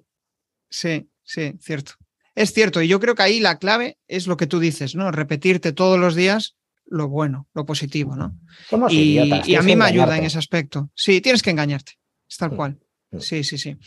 [0.69, 1.95] Sí, sí, cierto.
[2.41, 5.11] Es cierto, y yo creo que ahí la clave es lo que tú dices, ¿no?
[5.11, 6.55] Repetirte todos los días
[6.85, 8.35] lo bueno, lo positivo, ¿no?
[8.89, 10.89] Y, y, a mí me ayuda en ese aspecto.
[10.95, 12.79] Sí, tienes que engañarte, es tal mm, cual.
[13.19, 13.77] Sí, sí, sí.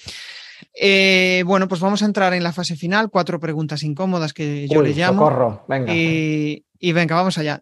[0.73, 4.83] Eh, bueno, pues vamos a entrar en la fase final, cuatro preguntas incómodas que yo
[4.83, 5.19] le llamo.
[5.19, 5.65] Socorro.
[5.69, 5.93] Venga.
[5.93, 7.61] Y, y, venga, vamos allá.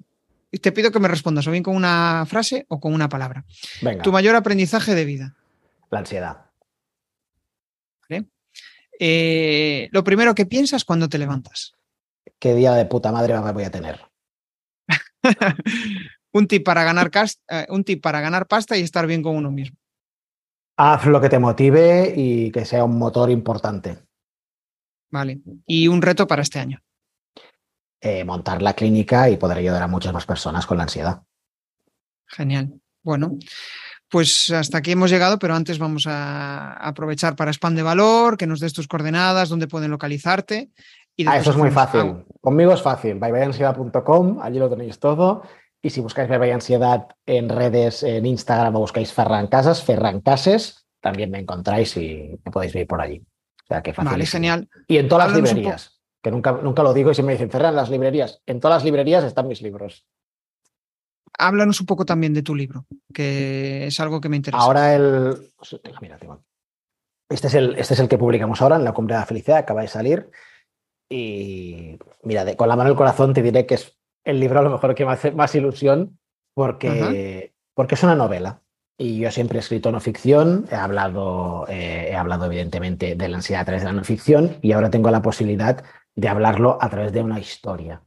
[0.50, 3.46] Te pido que me respondas o bien con una frase o con una palabra.
[3.80, 4.02] Venga.
[4.02, 5.34] Tu mayor aprendizaje de vida.
[5.90, 6.52] La ansiedad.
[8.98, 11.74] Eh, lo primero que piensas cuando te levantas.
[12.38, 14.00] ¿Qué día de puta madre voy a tener?
[16.32, 17.10] un, tip para ganar
[17.48, 19.76] eh, un tip para ganar pasta y estar bien con uno mismo.
[20.76, 23.98] Haz lo que te motive y que sea un motor importante.
[25.10, 25.40] Vale.
[25.66, 26.82] ¿Y un reto para este año?
[28.00, 31.22] Eh, montar la clínica y poder ayudar a muchas más personas con la ansiedad.
[32.26, 32.80] Genial.
[33.04, 33.38] Bueno,
[34.12, 38.46] pues hasta aquí hemos llegado, pero antes vamos a aprovechar para spam de valor, que
[38.46, 40.68] nos des tus coordenadas, dónde pueden localizarte.
[41.16, 42.22] Y ah, eso es muy fácil.
[42.42, 43.14] Conmigo es fácil.
[43.14, 45.44] byebyansiedad.com, allí lo tenéis todo.
[45.80, 50.86] Y si buscáis Bye Ansiedad en redes, en Instagram o buscáis Ferran Casas, Ferran Cases,
[51.00, 53.22] también me encontráis y me podéis ver por allí.
[53.64, 54.12] O sea, que fácil.
[54.12, 54.68] Vale, genial.
[54.88, 57.74] Y en todas las librerías, que nunca, nunca lo digo y si me dicen, Ferran,
[57.74, 60.06] las librerías, en todas las librerías están mis libros.
[61.38, 64.62] Háblanos un poco también de tu libro, que es algo que me interesa.
[64.62, 65.52] Ahora el...
[66.00, 66.18] Mira,
[67.28, 69.58] Este es el, este es el que publicamos ahora en la Cumbre de la Felicidad,
[69.58, 70.30] acaba de salir.
[71.08, 74.62] Y mira, con la mano en el corazón te diré que es el libro a
[74.62, 76.18] lo mejor que me hace más ilusión
[76.54, 78.62] porque, porque es una novela.
[78.98, 83.38] Y yo siempre he escrito no ficción, he hablado, eh, he hablado evidentemente de la
[83.38, 85.82] ansiedad a través de la no ficción y ahora tengo la posibilidad
[86.14, 88.02] de hablarlo a través de una historia.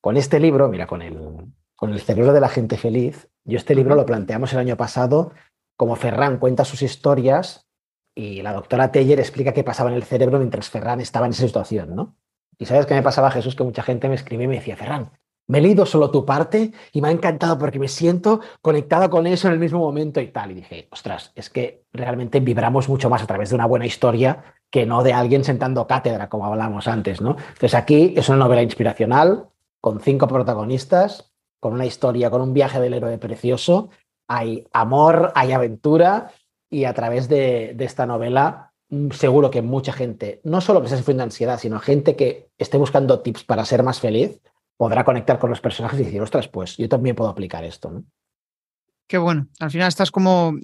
[0.00, 1.46] Con este libro, mira, con el,
[1.82, 5.32] con el cerebro de la gente feliz, yo este libro lo planteamos el año pasado
[5.76, 7.66] como Ferran cuenta sus historias
[8.14, 11.44] y la doctora Teller explica qué pasaba en el cerebro mientras Ferran estaba en esa
[11.44, 12.14] situación, ¿no?
[12.56, 15.10] Y sabes qué me pasaba, Jesús, que mucha gente me escribía y me decía, Ferran,
[15.48, 19.26] me he leído solo tu parte y me ha encantado porque me siento conectado con
[19.26, 20.52] eso en el mismo momento y tal.
[20.52, 24.44] Y dije, ostras, es que realmente vibramos mucho más a través de una buena historia
[24.70, 27.30] que no de alguien sentando cátedra, como hablábamos antes, ¿no?
[27.30, 29.48] Entonces aquí es una novela inspiracional
[29.80, 31.31] con cinco protagonistas,
[31.62, 33.90] con una historia, con un viaje del héroe precioso.
[34.26, 36.32] Hay amor, hay aventura
[36.68, 40.98] y a través de, esta novela mm, seguro que mucha gente, no solo que esté
[40.98, 44.40] sufriendo ansiedad, sino gente que esté buscando tips para ser más feliz,
[44.76, 48.02] podrá conectar con los personajes y decir, ostras, pues yo también puedo aplicar esto.
[49.06, 49.48] Qué bueno.
[49.60, 50.54] Al final estás como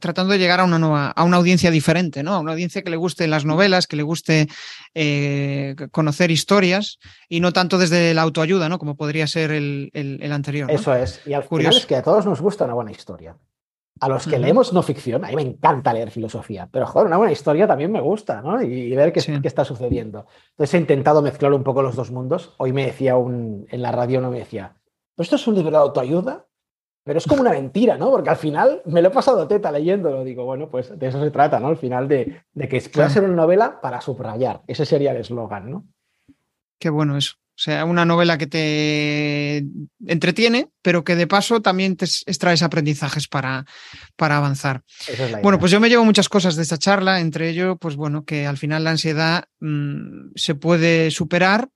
[0.00, 2.34] tratando de llegar a una nueva, a una audiencia diferente, ¿no?
[2.34, 4.48] A una audiencia que le guste las novelas, que le guste
[4.94, 6.98] eh, conocer historias
[7.28, 8.78] y no tanto desde la autoayuda, ¿no?
[8.78, 10.70] Como podría ser el, anterior.
[10.70, 11.20] Eso es.
[11.26, 13.36] Y al final es que a todos nos gusta una buena historia.
[14.00, 17.18] A los que leemos no ficción, a mí me encanta leer filosofía, pero joder, una
[17.18, 18.60] buena historia también me gusta, ¿no?
[18.60, 20.26] Y, ver qué, qué, está sucediendo.
[20.50, 22.54] Entonces he intentado mezclar un poco los dos mundos.
[22.56, 24.74] Hoy me decía un, en la radio, no me decía,
[25.14, 26.46] ¿pero esto es un libro de autoayuda?
[27.04, 28.10] Pero es como una mentira, ¿no?
[28.10, 30.22] Porque al final me lo he pasado teta leyéndolo.
[30.22, 31.68] Digo, bueno, pues de eso se trata, ¿no?
[31.68, 34.62] Al final de, de que pueda ser una novela para subrayar.
[34.66, 35.86] Ese sería el eslogan, ¿no?
[36.78, 37.34] Qué bueno eso.
[37.54, 39.64] O sea, una novela que te
[40.06, 43.66] entretiene, pero que de paso también te extraes aprendizajes para,
[44.16, 44.82] para avanzar.
[45.42, 48.46] bueno, pues yo me llevo muchas cosas de esta charla, entre ello, pues bueno, que
[48.46, 51.68] al final la ansiedad mm, se puede superar,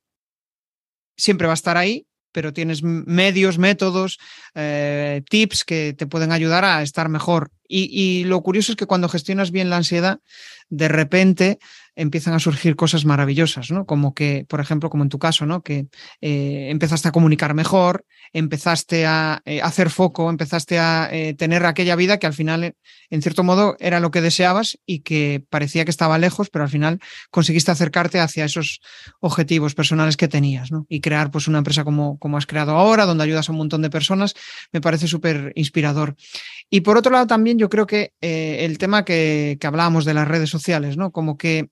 [1.15, 4.19] siempre va a estar ahí, pero tienes medios, métodos,
[4.55, 7.51] eh, tips que te pueden ayudar a estar mejor.
[7.67, 10.21] y, lo curioso es que cuando gestionas bien la ansiedad,
[10.69, 11.59] de repente
[11.97, 13.87] empiezan a surgir cosas maravillosas, ¿no?
[13.87, 15.63] Como que, por ejemplo, como en tu caso, ¿no?
[15.63, 15.87] Que
[16.21, 18.05] eh, empezaste a comunicar mejor,
[18.35, 22.75] empezaste a eh, hacer foco, empezaste a eh, tener aquella vida que al final,
[23.09, 26.71] en cierto modo, era lo que deseabas y que parecía que estaba lejos, pero al
[26.71, 27.01] final
[27.31, 28.81] conseguiste acercarte hacia esos
[29.21, 30.85] objetivos personales que tenías, ¿no?
[30.91, 33.81] Y crear pues una empresa como, como has creado ahora, donde ayudas a un montón
[33.81, 34.35] de personas,
[34.71, 36.15] me parece súper inspirador.
[36.69, 40.29] Y por otro lado, también yo creo que el tema que, que hablábamos de las
[40.29, 41.11] redes sociales, ¿no?
[41.11, 41.71] Como que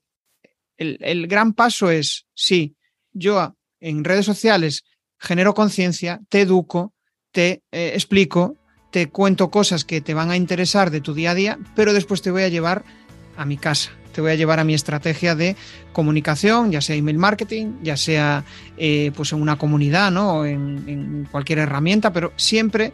[0.76, 2.76] el, gran paso es, sí,
[3.12, 4.84] yo en redes sociales
[5.18, 6.92] genero conciencia, te educo,
[7.32, 8.56] te eh, explico,
[8.90, 12.22] te cuento cosas que te van a interesar de tu día a día, pero después
[12.22, 12.84] te voy a llevar
[13.36, 15.56] a mi casa, te voy a llevar a mi estrategia de
[15.92, 18.44] comunicación, ya sea email marketing, ya sea
[18.76, 20.46] eh, pues en una comunidad, ¿no?
[20.46, 22.92] En, cualquier herramienta, pero siempre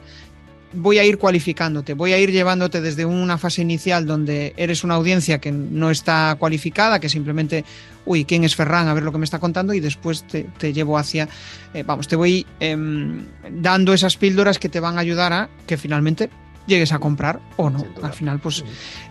[0.73, 4.95] voy a ir cualificándote, voy a ir llevándote desde una fase inicial donde eres una
[4.95, 7.65] audiencia que no está cualificada, que simplemente,
[8.05, 8.89] uy, ¿quién es Ferran?
[8.89, 11.29] A ver lo que me está contando y después te, llevo hacia,
[11.75, 15.77] eh, vamos, te voy em, dando esas píldoras que te van a ayudar a que
[15.77, 16.31] finalmente
[16.67, 17.85] llegues a comprar o no.
[18.03, 18.65] Al final, pues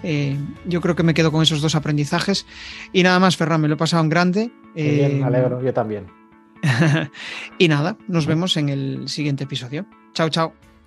[0.04, 2.46] eh, yo creo que me quedo con esos dos aprendizajes.
[2.94, 4.52] Y nada más, Ferran, me lo he pasado en grande.
[4.76, 6.08] bien, me alegro, yo también.
[7.58, 9.86] y nada, nos vemos en el siguiente episodio.
[10.14, 10.69] Chao, chao.